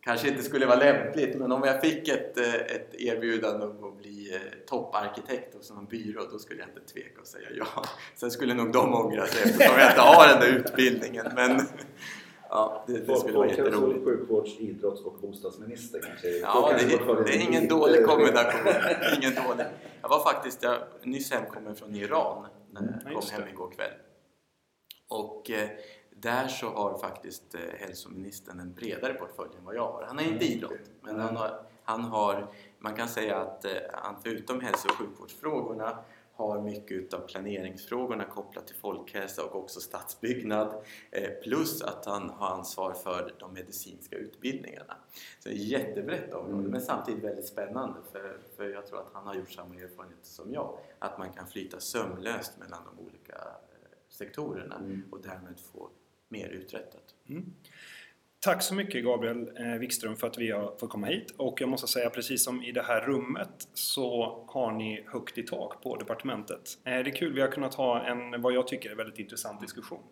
kanske 0.00 0.28
inte 0.28 0.42
skulle 0.42 0.66
vara 0.66 0.78
lämpligt 0.78 1.36
men 1.38 1.52
om 1.52 1.62
jag 1.64 1.80
fick 1.80 2.08
ett, 2.08 2.38
eh, 2.38 2.54
ett 2.54 2.94
erbjudande 2.94 3.66
om 3.66 3.84
att 3.84 3.98
bli 3.98 4.34
eh, 4.34 4.40
topparkitekt 4.66 5.54
hos 5.54 5.70
någon 5.70 5.86
byrå 5.86 6.22
då 6.32 6.38
skulle 6.38 6.60
jag 6.60 6.68
inte 6.68 6.92
tveka 6.92 7.20
att 7.20 7.26
säga 7.26 7.48
ja. 7.54 7.84
Sen 8.14 8.30
skulle 8.30 8.54
nog 8.54 8.72
de 8.72 8.94
ångra 8.94 9.26
sig 9.26 9.42
eftersom 9.50 9.78
jag 9.78 9.90
inte 9.90 10.00
har 10.00 10.28
den 10.28 10.40
där 10.40 10.48
utbildningen 10.58 11.26
men 11.34 11.60
ja, 12.52 12.84
det, 12.86 12.98
det 12.98 13.16
skulle 13.16 13.38
vara 13.38 13.48
jätteroligt. 13.48 14.04
sjukvårds-, 14.04 14.60
idrotts 14.60 15.00
och 15.04 15.18
bostadsminister 15.20 16.00
kanske? 16.06 16.28
Ja, 16.28 16.72
det, 16.72 16.78
Folkhälsoportföljen 16.78 17.24
det 17.24 17.32
är 17.44 17.48
ingen 17.48 17.68
dålig 17.68 18.06
kombination. 18.06 18.72
ingen 19.18 19.34
dålig. 19.34 19.66
Jag 20.02 20.08
var 20.08 20.20
faktiskt 20.24 20.62
jag, 20.62 20.78
nyss 21.02 21.32
hemkommen 21.32 21.74
från 21.76 21.94
Iran 21.94 22.46
när 22.70 22.82
Ja, 22.82 22.88
jag 22.94 23.02
kom 23.02 23.12
just 23.12 23.30
hem 23.30 23.42
det. 23.44 23.50
igår 23.50 23.70
kväll. 23.70 23.92
Och 25.08 25.50
eh, 25.50 25.68
där 26.16 26.48
så 26.48 26.66
har 26.68 26.98
faktiskt 26.98 27.54
eh, 27.54 27.60
hälsoministern 27.78 28.60
en 28.60 28.74
bredare 28.74 29.14
portfölj 29.14 29.50
än 29.58 29.64
vad 29.64 29.74
jag 29.74 29.92
har. 29.92 30.04
Han 30.08 30.18
är 30.18 30.24
inte 30.24 30.44
idrott, 30.44 30.90
men 31.02 31.20
han 31.20 31.36
har, 31.36 31.60
han 31.84 32.00
har 32.00 32.46
man 32.78 32.94
kan 32.94 33.08
säga 33.08 33.36
att 33.36 33.64
eh, 33.64 33.70
han 33.92 34.16
förutom 34.22 34.60
hälso 34.60 34.88
och 34.88 34.94
sjukvårdsfrågorna 34.94 35.98
har 36.34 36.60
mycket 36.62 36.92
utav 36.92 37.20
planeringsfrågorna 37.28 38.24
kopplat 38.24 38.66
till 38.66 38.76
folkhälsa 38.76 39.44
och 39.44 39.56
också 39.56 39.80
stadsbyggnad 39.80 40.84
eh, 41.10 41.30
plus 41.42 41.82
att 41.82 42.04
han 42.06 42.30
har 42.30 42.46
ansvar 42.48 42.92
för 42.92 43.34
de 43.38 43.52
medicinska 43.52 44.16
utbildningarna. 44.16 44.96
Så 45.38 45.48
det 45.48 45.54
är 45.54 45.56
ett 45.58 45.64
jättebrett 45.64 46.34
område 46.34 46.58
Mm. 46.58 46.70
men 46.70 46.80
samtidigt 46.80 47.24
väldigt 47.24 47.46
spännande 47.46 48.00
för, 48.12 48.38
för 48.56 48.68
jag 48.70 48.86
tror 48.86 49.00
att 49.00 49.10
han 49.12 49.26
har 49.26 49.34
gjort 49.34 49.50
samma 49.52 49.74
erfarenheter 49.74 50.26
som 50.26 50.52
jag. 50.52 50.78
Att 50.98 51.18
man 51.18 51.32
kan 51.32 51.46
flyta 51.46 51.80
sömlöst 51.80 52.58
mellan 52.58 52.80
de 52.96 53.04
olika 53.06 53.32
eh, 53.34 53.88
sektorerna 54.08 54.76
Mm. 54.76 55.02
och 55.10 55.20
därmed 55.22 55.60
få 55.72 55.90
mer 56.28 56.48
uträttat. 56.48 57.14
Tack 58.44 58.62
så 58.62 58.74
mycket 58.74 59.04
Gabriel 59.04 59.50
eh, 59.56 59.78
Wikström 59.80 60.16
för 60.16 60.26
att 60.26 60.38
vi 60.38 60.50
har 60.50 60.74
fått 60.80 60.90
komma 60.90 61.06
hit. 61.06 61.34
Och 61.36 61.60
jag 61.60 61.68
måste 61.68 61.86
säga 61.88 62.10
precis 62.10 62.44
som 62.44 62.62
i 62.62 62.72
det 62.72 62.82
här 62.82 63.00
rummet 63.00 63.68
så 63.74 64.38
har 64.48 64.72
ni 64.72 65.04
högt 65.06 65.38
i 65.38 65.42
tak 65.42 65.82
på 65.82 65.96
departementet. 65.96 66.60
Eh, 66.84 66.90
det 66.90 67.10
är 67.10 67.16
kul, 67.16 67.32
vi 67.32 67.40
har 67.40 67.48
kunnat 67.48 67.74
ha 67.74 68.04
en, 68.04 68.42
vad 68.42 68.52
jag 68.52 68.68
tycker 68.68 68.90
är 68.90 68.94
väldigt 68.94 69.18
intressant 69.18 69.60
diskussion. 69.60 70.02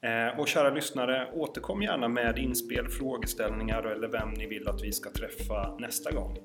Eh, 0.00 0.40
och 0.40 0.48
kära 0.48 0.70
lyssnare, 0.70 1.30
återkom 1.34 1.82
gärna 1.82 2.08
med 2.08 2.38
inspel, 2.38 2.88
frågeställningar 2.88 3.82
eller 3.82 4.08
vem 4.08 4.30
ni 4.30 4.46
vill 4.46 4.68
att 4.68 4.82
vi 4.82 4.92
ska 4.92 5.10
träffa 5.10 5.76
nästa 5.78 6.12
gång. 6.12 6.38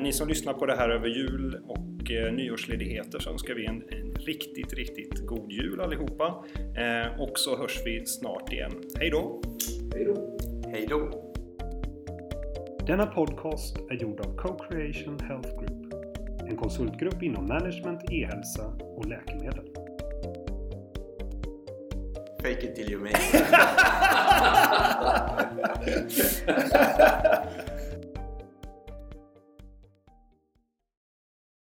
Ni 0.00 0.12
som 0.12 0.28
lyssnar 0.28 0.52
på 0.52 0.66
det 0.66 0.76
här 0.76 0.90
över 0.90 1.08
jul 1.08 1.60
och 1.66 2.10
nyårsledigheter 2.32 3.18
så 3.18 3.30
önskar 3.30 3.54
vi 3.54 3.66
en, 3.66 3.82
en 3.88 4.14
riktigt, 4.14 4.74
riktigt 4.74 5.26
god 5.26 5.52
jul 5.52 5.80
allihopa. 5.80 6.44
Och 7.18 7.38
så 7.38 7.56
hörs 7.56 7.82
vi 7.84 8.06
snart 8.06 8.52
igen. 8.52 8.72
Hej 8.98 9.10
då! 9.10 9.53
Hej 9.94 10.04
då! 10.04 10.36
Hej 10.70 10.86
då! 10.88 11.10
Denna 12.86 13.06
podcast 13.06 13.76
är 13.90 13.94
gjord 13.94 14.20
av 14.20 14.36
Co-Creation 14.36 15.18
Health 15.20 15.48
Group, 15.48 15.94
en 16.48 16.56
konsultgrupp 16.56 17.22
inom 17.22 17.46
management, 17.46 18.10
e-hälsa 18.10 18.66
och 18.80 19.06
läkemedel. 19.06 19.64
Fake 22.42 22.66
it 22.66 22.74
till 22.74 22.92
you 22.92 23.00
make 23.00 23.18
it. 23.18 23.44